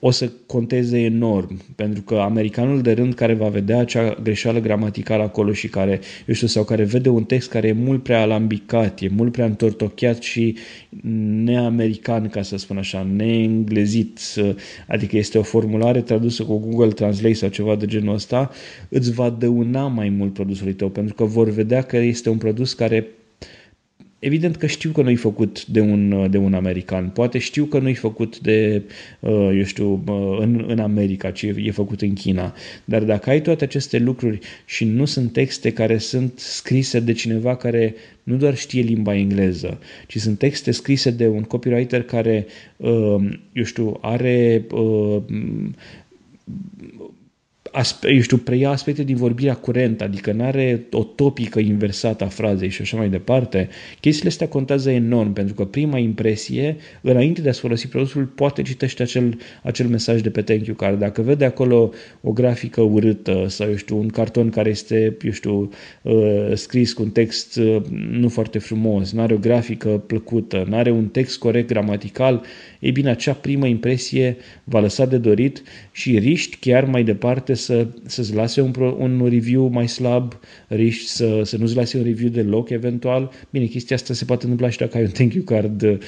o 0.00 0.10
să 0.10 0.30
conteze 0.46 1.00
enorm, 1.00 1.60
pentru 1.74 2.02
că 2.02 2.14
americanul 2.14 2.82
de 2.82 2.92
rând 2.92 3.14
care 3.14 3.34
va 3.34 3.48
vedea 3.48 3.78
acea 3.78 4.14
greșeală 4.22 4.60
gramaticală 4.60 5.22
acolo 5.22 5.52
și 5.52 5.68
care, 5.68 6.00
eu 6.26 6.34
știu, 6.34 6.46
sau 6.46 6.64
care 6.64 6.84
vede 6.84 7.08
un 7.08 7.24
text 7.24 7.50
care 7.50 7.68
e 7.68 7.72
mult 7.72 8.02
prea 8.02 8.20
alambicat, 8.20 9.00
e 9.00 9.08
mult 9.08 9.32
prea 9.32 9.44
întortocheat 9.44 10.22
și 10.22 10.56
neamerican, 11.44 12.28
ca 12.28 12.42
să 12.42 12.56
spun 12.56 12.78
așa, 12.78 13.06
neenglezit, 13.16 14.20
adică 14.88 15.16
este 15.16 15.38
o 15.38 15.42
formulare 15.42 16.00
tradusă 16.00 16.42
cu 16.42 16.58
Google 16.58 16.92
Translate 16.92 17.34
sau 17.34 17.48
ceva 17.48 17.76
de 17.76 17.86
genul 17.86 18.14
ăsta, 18.14 18.50
îți 18.88 19.12
va 19.12 19.30
dăuna 19.30 19.86
mai 19.86 20.08
mult 20.08 20.32
produsului 20.32 20.72
tău, 20.72 20.88
pentru 20.88 21.14
că 21.14 21.24
vor 21.24 21.48
vedea 21.48 21.82
că 21.82 21.96
este 21.96 22.28
un 22.30 22.38
produs 22.38 22.72
care 22.72 23.06
Evident 24.20 24.56
că 24.56 24.66
știu 24.66 24.90
că 24.90 25.02
nu-i 25.02 25.16
făcut 25.16 25.66
de 25.66 25.80
un, 25.80 26.30
de 26.30 26.38
un 26.38 26.54
american, 26.54 27.08
poate 27.08 27.38
știu 27.38 27.64
că 27.64 27.78
nu-i 27.78 27.94
făcut 27.94 28.38
de, 28.38 28.82
uh, 29.20 29.50
eu 29.54 29.64
știu, 29.64 30.02
uh, 30.06 30.38
în, 30.40 30.64
în 30.68 30.78
America, 30.78 31.30
ci 31.30 31.42
e 31.42 31.70
făcut 31.70 32.02
în 32.02 32.12
China. 32.12 32.54
Dar 32.84 33.02
dacă 33.02 33.30
ai 33.30 33.42
toate 33.42 33.64
aceste 33.64 33.98
lucruri 33.98 34.38
și 34.64 34.84
nu 34.84 35.04
sunt 35.04 35.32
texte 35.32 35.72
care 35.72 35.98
sunt 35.98 36.38
scrise 36.38 37.00
de 37.00 37.12
cineva 37.12 37.56
care 37.56 37.94
nu 38.22 38.36
doar 38.36 38.56
știe 38.56 38.82
limba 38.82 39.14
engleză, 39.14 39.78
ci 40.06 40.18
sunt 40.18 40.38
texte 40.38 40.70
scrise 40.70 41.10
de 41.10 41.26
un 41.26 41.42
copywriter 41.42 42.02
care, 42.02 42.46
uh, 42.76 43.16
eu 43.52 43.64
știu, 43.64 43.98
are 44.00 44.66
aspe- 47.72 48.12
eu 48.12 48.20
știu, 48.20 48.36
preia 48.36 48.70
aspecte 48.70 49.02
din 49.02 49.16
vorbirea 49.16 49.54
curentă, 49.54 50.04
adică 50.04 50.32
nu 50.32 50.44
are 50.44 50.86
o 50.90 51.02
topică 51.02 51.58
inversată 51.58 52.24
a 52.24 52.28
frazei 52.28 52.68
și 52.68 52.82
așa 52.82 52.96
mai 52.96 53.08
departe, 53.08 53.68
chestiile 54.00 54.28
astea 54.28 54.48
contează 54.48 54.90
enorm, 54.90 55.32
pentru 55.32 55.54
că 55.54 55.64
prima 55.64 55.98
impresie, 55.98 56.76
înainte 57.00 57.40
de 57.40 57.48
a-ți 57.48 57.60
folosi 57.60 57.88
produsul, 57.88 58.24
poate 58.24 58.62
citește 58.62 59.02
acel, 59.02 59.38
acel 59.62 59.86
mesaj 59.86 60.20
de 60.20 60.30
pe 60.30 60.42
thank 60.42 60.66
you 60.66 60.76
card. 60.76 60.98
Dacă 60.98 61.22
vede 61.22 61.44
acolo 61.44 61.90
o 62.20 62.32
grafică 62.32 62.80
urâtă 62.80 63.44
sau, 63.48 63.68
eu 63.68 63.76
știu, 63.76 63.98
un 63.98 64.08
carton 64.08 64.50
care 64.50 64.68
este, 64.68 65.16
eu 65.22 65.30
știu, 65.30 65.70
uh, 66.02 66.50
scris 66.54 66.92
cu 66.92 67.02
un 67.02 67.10
text 67.10 67.56
uh, 67.56 67.82
nu 68.10 68.28
foarte 68.28 68.58
frumos, 68.58 69.12
nu 69.12 69.20
are 69.20 69.34
o 69.34 69.38
grafică 69.38 69.88
plăcută, 69.88 70.64
nu 70.68 70.76
are 70.76 70.90
un 70.90 71.06
text 71.06 71.38
corect 71.38 71.68
gramatical, 71.68 72.44
ei 72.80 72.92
bine, 72.92 73.10
acea 73.10 73.32
primă 73.32 73.66
impresie 73.66 74.36
va 74.64 74.80
lăsa 74.80 75.06
de 75.06 75.16
dorit 75.16 75.62
și 75.92 76.18
riști 76.18 76.56
chiar 76.56 76.84
mai 76.84 77.04
departe 77.04 77.54
să, 77.58 77.86
să-ți 78.06 78.34
lase 78.34 78.60
un, 78.60 78.72
un 78.98 79.26
review 79.30 79.66
mai 79.66 79.88
slab, 79.88 80.38
riști 80.68 81.08
să, 81.08 81.40
să 81.44 81.56
nu-ți 81.56 81.76
lase 81.76 81.96
un 81.96 82.04
review 82.04 82.28
deloc 82.28 82.70
eventual. 82.70 83.30
Bine, 83.50 83.64
chestia 83.64 83.96
asta 83.96 84.14
se 84.14 84.24
poate 84.24 84.42
întâmpla 84.42 84.70
și 84.70 84.78
dacă 84.78 84.96
ai 84.96 85.02
un 85.02 85.10
thank 85.10 85.34
you 85.34 85.44
card 85.44 85.82
uh, 85.82 85.98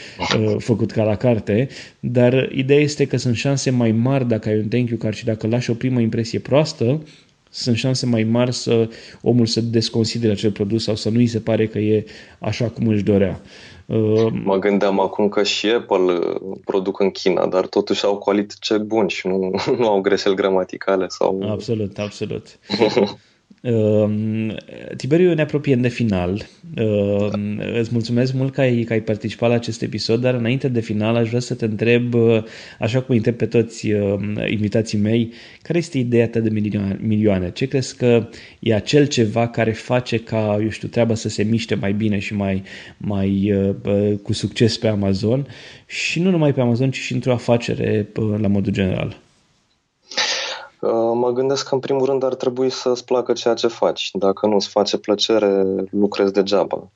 făcut 0.58 0.90
ca 0.90 1.02
la 1.02 1.16
carte, 1.16 1.68
dar 2.00 2.50
ideea 2.52 2.80
este 2.80 3.06
că 3.06 3.16
sunt 3.16 3.36
șanse 3.36 3.70
mai 3.70 3.92
mari 3.92 4.28
dacă 4.28 4.48
ai 4.48 4.58
un 4.58 4.68
thank 4.68 4.88
you 4.88 4.98
card 4.98 5.14
și 5.14 5.24
dacă 5.24 5.46
lași 5.46 5.70
o 5.70 5.74
primă 5.74 6.00
impresie 6.00 6.38
proastă, 6.38 7.02
sunt 7.50 7.76
șanse 7.76 8.06
mai 8.06 8.22
mari 8.22 8.52
să 8.52 8.88
omul 9.22 9.46
să 9.46 9.60
desconsidere 9.60 10.32
acel 10.32 10.50
produs 10.50 10.82
sau 10.82 10.94
să 10.94 11.08
nu 11.08 11.18
îi 11.18 11.26
se 11.26 11.38
pare 11.38 11.66
că 11.66 11.78
e 11.78 12.04
așa 12.38 12.68
cum 12.68 12.88
își 12.88 13.02
dorea. 13.02 13.40
Uh, 13.86 14.26
mă 14.44 14.58
gândeam 14.58 15.00
acum 15.00 15.28
că 15.28 15.42
și 15.42 15.66
Apple 15.66 16.18
produc 16.64 17.00
în 17.00 17.10
China, 17.10 17.46
dar 17.46 17.66
totuși 17.66 18.04
au 18.04 18.18
quality 18.18 18.54
check 18.60 18.80
bun 18.80 19.06
și 19.06 19.26
nu, 19.26 19.54
nu 19.78 19.88
au 19.88 20.00
greșeli 20.00 20.34
gramaticale 20.34 21.08
sau... 21.08 21.42
Absolut, 21.50 21.98
absolut. 21.98 22.46
Ehm, 23.62 24.56
Tiberiu, 24.96 25.34
ne 25.34 25.42
apropiem 25.42 25.80
de 25.80 25.88
final. 25.88 26.46
Ehm, 26.74 27.62
îți 27.78 27.88
mulțumesc 27.92 28.32
mult 28.32 28.52
că 28.52 28.60
ai, 28.60 28.82
că 28.82 28.92
ai 28.92 29.00
participat 29.00 29.48
la 29.48 29.54
acest 29.54 29.82
episod, 29.82 30.20
dar 30.20 30.34
înainte 30.34 30.68
de 30.68 30.80
final 30.80 31.16
aș 31.16 31.28
vrea 31.28 31.40
să 31.40 31.54
te 31.54 31.64
întreb, 31.64 32.14
așa 32.78 33.00
cum 33.00 33.16
întreb 33.16 33.34
pe 33.34 33.46
toți 33.46 33.88
ehm, 33.88 34.42
invitații 34.50 34.98
mei, 34.98 35.32
care 35.62 35.78
este 35.78 35.98
ideea 35.98 36.28
ta 36.28 36.40
de 36.40 36.70
milioane? 37.00 37.50
Ce 37.50 37.66
crezi 37.66 37.96
că 37.96 38.28
e 38.58 38.74
acel 38.74 39.06
ceva 39.06 39.48
care 39.48 39.72
face 39.72 40.18
ca, 40.18 40.58
eu 40.62 40.68
știu, 40.68 40.88
treaba 40.88 41.14
să 41.14 41.28
se 41.28 41.42
miște 41.42 41.74
mai 41.74 41.92
bine 41.92 42.18
și 42.18 42.34
mai, 42.34 42.62
mai 42.96 43.54
cu 44.22 44.32
succes 44.32 44.78
pe 44.78 44.88
Amazon 44.88 45.46
și 45.86 46.20
nu 46.20 46.30
numai 46.30 46.54
pe 46.54 46.60
Amazon, 46.60 46.90
ci 46.90 46.96
și 46.98 47.12
într-o 47.12 47.32
afacere 47.32 48.08
la 48.40 48.48
modul 48.48 48.72
general? 48.72 49.20
Uh, 50.80 51.10
mă 51.14 51.30
gândesc 51.30 51.68
că, 51.68 51.74
în 51.74 51.80
primul 51.80 52.06
rând, 52.06 52.22
ar 52.22 52.34
trebui 52.34 52.70
să-ți 52.70 53.04
placă 53.04 53.32
ceea 53.32 53.54
ce 53.54 53.66
faci. 53.66 54.10
Dacă 54.12 54.46
nu 54.46 54.54
îți 54.54 54.68
face 54.68 54.98
plăcere, 54.98 55.64
lucrezi 55.90 56.32
degeaba. 56.32 56.90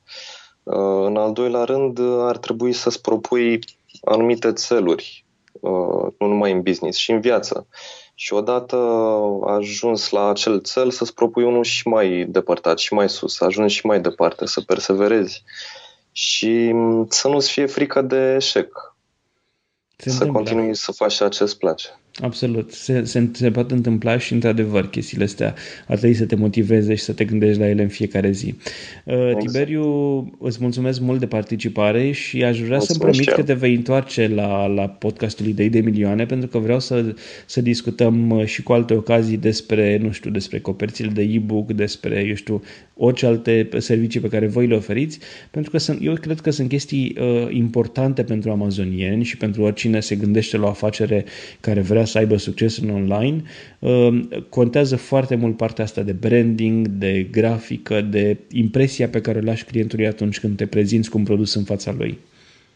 Uh, 0.63 1.05
în 1.05 1.17
al 1.17 1.33
doilea 1.33 1.63
rând, 1.63 1.99
ar 2.01 2.37
trebui 2.37 2.73
să-ți 2.73 3.01
propui 3.01 3.59
anumite 4.03 4.53
țeluri, 4.53 5.25
uh, 5.51 6.11
nu 6.17 6.27
numai 6.27 6.51
în 6.51 6.61
business, 6.61 6.97
și 6.97 7.11
în 7.11 7.19
viață. 7.19 7.67
Și 8.15 8.33
odată 8.33 8.77
ajuns 9.45 10.09
la 10.09 10.29
acel 10.29 10.61
cel, 10.61 10.91
să-ți 10.91 11.13
propui 11.13 11.43
unul 11.43 11.63
și 11.63 11.87
mai 11.87 12.25
depărtat, 12.29 12.77
și 12.77 12.93
mai 12.93 13.09
sus, 13.09 13.35
să 13.35 13.43
ajungi 13.43 13.75
și 13.75 13.85
mai 13.85 14.01
departe, 14.01 14.45
să 14.45 14.61
perseverezi 14.61 15.43
și 16.11 16.75
să 17.09 17.27
nu-ți 17.27 17.51
fie 17.51 17.65
frică 17.65 18.01
de 18.01 18.33
eșec. 18.35 18.95
Se 19.97 20.09
să 20.09 20.23
întâmplă. 20.23 20.33
continui 20.33 20.75
să 20.75 20.91
faci 20.91 21.15
ceea 21.15 21.29
ce 21.29 21.43
îți 21.43 21.57
place. 21.57 21.99
Absolut. 22.21 22.71
Se, 22.71 23.03
se, 23.03 23.29
se 23.33 23.51
poate 23.51 23.73
întâmpla 23.73 24.17
și, 24.17 24.33
într-adevăr, 24.33 24.89
chestiile 24.89 25.23
astea 25.23 25.55
ar 25.87 25.97
trebui 25.97 26.15
să 26.15 26.25
te 26.25 26.35
motiveze 26.35 26.95
și 26.95 27.03
să 27.03 27.13
te 27.13 27.25
gândești 27.25 27.59
la 27.59 27.67
ele 27.67 27.81
în 27.81 27.87
fiecare 27.87 28.31
zi. 28.31 28.55
Uh, 29.03 29.13
exact. 29.15 29.39
Tiberiu, 29.39 29.85
îți 30.39 30.57
mulțumesc 30.61 30.99
mult 30.99 31.19
de 31.19 31.25
participare 31.25 32.11
și 32.11 32.43
aș 32.43 32.59
vrea 32.59 32.79
să-mi 32.79 32.99
promit 32.99 33.29
că 33.29 33.43
te 33.43 33.53
vei 33.53 33.75
întoarce 33.75 34.27
la, 34.27 34.65
la 34.65 34.87
podcastul 34.87 35.45
Idei 35.45 35.69
de 35.69 35.79
Milioane, 35.79 36.25
pentru 36.25 36.47
că 36.47 36.57
vreau 36.57 36.79
să, 36.79 37.15
să 37.45 37.61
discutăm 37.61 38.29
uh, 38.29 38.45
și 38.45 38.63
cu 38.63 38.73
alte 38.73 38.93
ocazii 38.93 39.37
despre, 39.37 39.97
nu 39.97 40.11
știu, 40.11 40.31
despre 40.31 40.59
coperțile 40.59 41.09
de 41.09 41.21
e-book, 41.21 41.71
despre, 41.71 42.25
eu 42.27 42.35
știu, 42.35 42.61
orice 42.97 43.25
alte 43.25 43.67
servicii 43.77 44.19
pe 44.19 44.27
care 44.27 44.47
voi 44.47 44.67
le 44.67 44.75
oferiți, 44.75 45.19
pentru 45.51 45.71
că 45.71 45.77
sunt, 45.77 45.99
eu 46.01 46.13
cred 46.13 46.39
că 46.39 46.49
sunt 46.49 46.69
chestii 46.69 47.15
uh, 47.19 47.47
importante 47.49 48.23
pentru 48.23 48.51
amazonieni 48.51 49.23
și 49.23 49.37
pentru 49.37 49.61
oricine 49.61 49.99
se 49.99 50.15
gândește 50.15 50.57
la 50.57 50.65
o 50.65 50.69
afacere 50.69 51.25
care 51.59 51.81
vrea 51.81 52.04
să 52.05 52.17
aibă 52.17 52.37
succes 52.37 52.77
în 52.77 52.89
online, 52.89 53.43
uh, 53.79 54.19
contează 54.49 54.95
foarte 54.95 55.35
mult 55.35 55.57
partea 55.57 55.83
asta 55.83 56.01
de 56.01 56.11
branding, 56.11 56.87
de 56.87 57.27
grafică, 57.31 58.01
de 58.01 58.37
impresia 58.51 59.07
pe 59.07 59.21
care 59.21 59.37
o 59.37 59.41
lași 59.41 59.65
clientului 59.65 60.07
atunci 60.07 60.39
când 60.39 60.57
te 60.57 60.65
prezinți 60.65 61.09
cu 61.09 61.17
un 61.17 61.23
produs 61.23 61.53
în 61.53 61.63
fața 61.63 61.95
lui. 61.97 62.19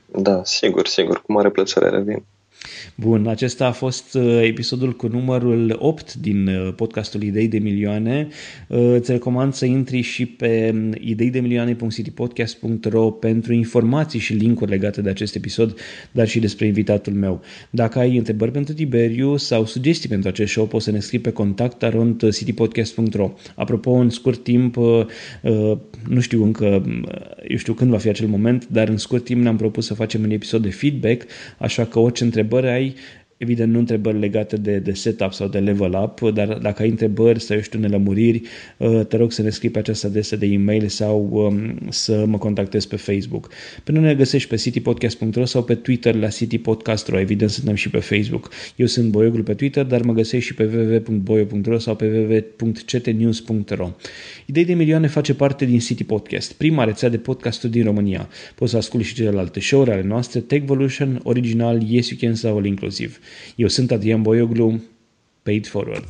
Da, 0.05 0.41
sigur, 0.43 0.87
sigur, 0.87 1.21
cu 1.21 1.31
mare 1.31 1.49
plăcere 1.49 1.89
revin. 1.89 2.23
Bun, 2.95 3.27
acesta 3.27 3.65
a 3.65 3.71
fost 3.71 4.13
uh, 4.13 4.39
episodul 4.41 4.95
cu 4.95 5.07
numărul 5.07 5.75
8 5.79 6.13
din 6.13 6.47
uh, 6.47 6.73
podcastul 6.75 7.21
Idei 7.21 7.47
de 7.47 7.59
Milioane. 7.59 8.27
Uh, 8.67 8.93
îți 8.93 9.11
recomand 9.11 9.53
să 9.53 9.65
intri 9.65 10.01
și 10.01 10.25
pe 10.25 10.71
um, 10.73 10.93
ideidemilioane.citypodcast.ro 10.99 13.11
pentru 13.11 13.53
informații 13.53 14.19
și 14.19 14.33
linkuri 14.33 14.71
legate 14.71 15.01
de 15.01 15.09
acest 15.09 15.35
episod, 15.35 15.79
dar 16.11 16.27
și 16.27 16.39
despre 16.39 16.65
invitatul 16.65 17.13
meu. 17.13 17.41
Dacă 17.69 17.99
ai 17.99 18.17
întrebări 18.17 18.51
pentru 18.51 18.73
Tiberiu 18.73 19.37
sau 19.37 19.65
sugestii 19.65 20.09
pentru 20.09 20.29
acest 20.29 20.51
show, 20.51 20.65
poți 20.65 20.83
să 20.83 20.91
ne 20.91 20.99
scrii 20.99 21.19
pe 21.19 21.31
contact 21.31 21.83
arond 21.83 22.31
citypodcast.ro. 22.31 23.33
Apropo, 23.55 23.91
în 23.91 24.09
scurt 24.09 24.43
timp, 24.43 24.75
nu 26.07 26.19
știu 26.19 26.43
încă, 26.43 26.85
eu 27.47 27.57
știu 27.57 27.73
când 27.73 27.91
va 27.91 27.97
fi 27.97 28.09
acel 28.09 28.27
moment, 28.27 28.67
dar 28.67 28.87
în 28.87 28.97
scurt 28.97 29.23
timp 29.23 29.41
ne-am 29.41 29.55
propus 29.55 29.85
să 29.85 29.93
facem 29.93 30.23
un 30.23 30.31
episod 30.31 30.61
de 30.61 30.69
feedback, 30.69 31.25
așa 31.57 31.85
că 31.85 31.99
orice 31.99 32.23
întrebări 32.23 32.48
întrebări 32.49 32.75
ai, 32.75 32.95
evident 33.39 33.71
nu 33.71 33.79
întrebări 33.79 34.19
legate 34.19 34.57
de, 34.57 34.77
de 34.77 34.93
setup 34.93 35.33
sau 35.33 35.47
de 35.47 35.59
level 35.59 35.93
up, 36.03 36.33
dar 36.33 36.47
dacă 36.47 36.81
ai 36.81 36.89
întrebări 36.89 37.41
sau, 37.41 37.55
eu 37.55 37.61
știu, 37.61 37.79
nelămuriri, 37.79 38.41
uh, 38.77 39.05
te 39.05 39.17
rog 39.17 39.31
să 39.31 39.41
ne 39.41 39.49
scrii 39.49 39.69
pe 39.69 39.79
această 39.79 40.07
adresă 40.07 40.35
de 40.35 40.45
e-mail 40.45 40.87
sau 40.87 41.29
um, 41.31 41.77
să 41.89 42.25
mă 42.25 42.37
contactezi 42.37 42.87
pe 42.87 42.95
Facebook. 42.95 43.49
Pe 43.83 43.91
noi 43.91 44.01
ne 44.01 44.15
găsești 44.15 44.49
pe 44.49 44.55
citypodcast.ro 44.55 45.45
sau 45.45 45.63
pe 45.63 45.75
Twitter 45.75 46.15
la 46.15 46.27
citypodcast.ro, 46.27 47.19
evident 47.19 47.49
suntem 47.49 47.75
și 47.75 47.89
pe 47.89 47.99
Facebook. 47.99 48.49
Eu 48.75 48.85
sunt 48.85 49.09
Boioglu 49.09 49.43
pe 49.43 49.53
Twitter, 49.53 49.85
dar 49.85 50.01
mă 50.01 50.13
găsești 50.13 50.47
și 50.47 50.53
pe 50.53 50.63
www.boio.ro 50.63 51.77
sau 51.77 51.95
pe 51.95 52.05
www.ctnews.ro. 52.05 53.91
Idei 54.45 54.65
de 54.65 54.73
milioane 54.73 55.07
face 55.07 55.33
parte 55.33 55.65
din 55.65 55.79
City 55.79 56.03
Podcast, 56.03 56.53
prima 56.53 56.83
rețea 56.83 57.09
de 57.09 57.17
podcasturi 57.17 57.71
din 57.71 57.83
România. 57.83 58.29
Poți 58.55 58.71
să 58.71 58.77
asculti 58.77 59.05
și 59.05 59.13
celelalte 59.13 59.59
show-uri 59.59 59.91
ale 59.91 60.03
noastre, 60.03 60.39
Techvolution, 60.39 61.19
Original, 61.23 61.81
Yes 61.87 62.09
You 62.09 62.19
Can 62.21 62.33
sau 62.35 62.57
All 62.57 62.65
Inclusiv. 62.65 63.19
Eu 63.55 63.67
sunt 63.67 63.91
Adrian 63.91 64.21
Boioglu, 64.21 64.81
Paid 65.43 65.67
Forward. 65.67 66.07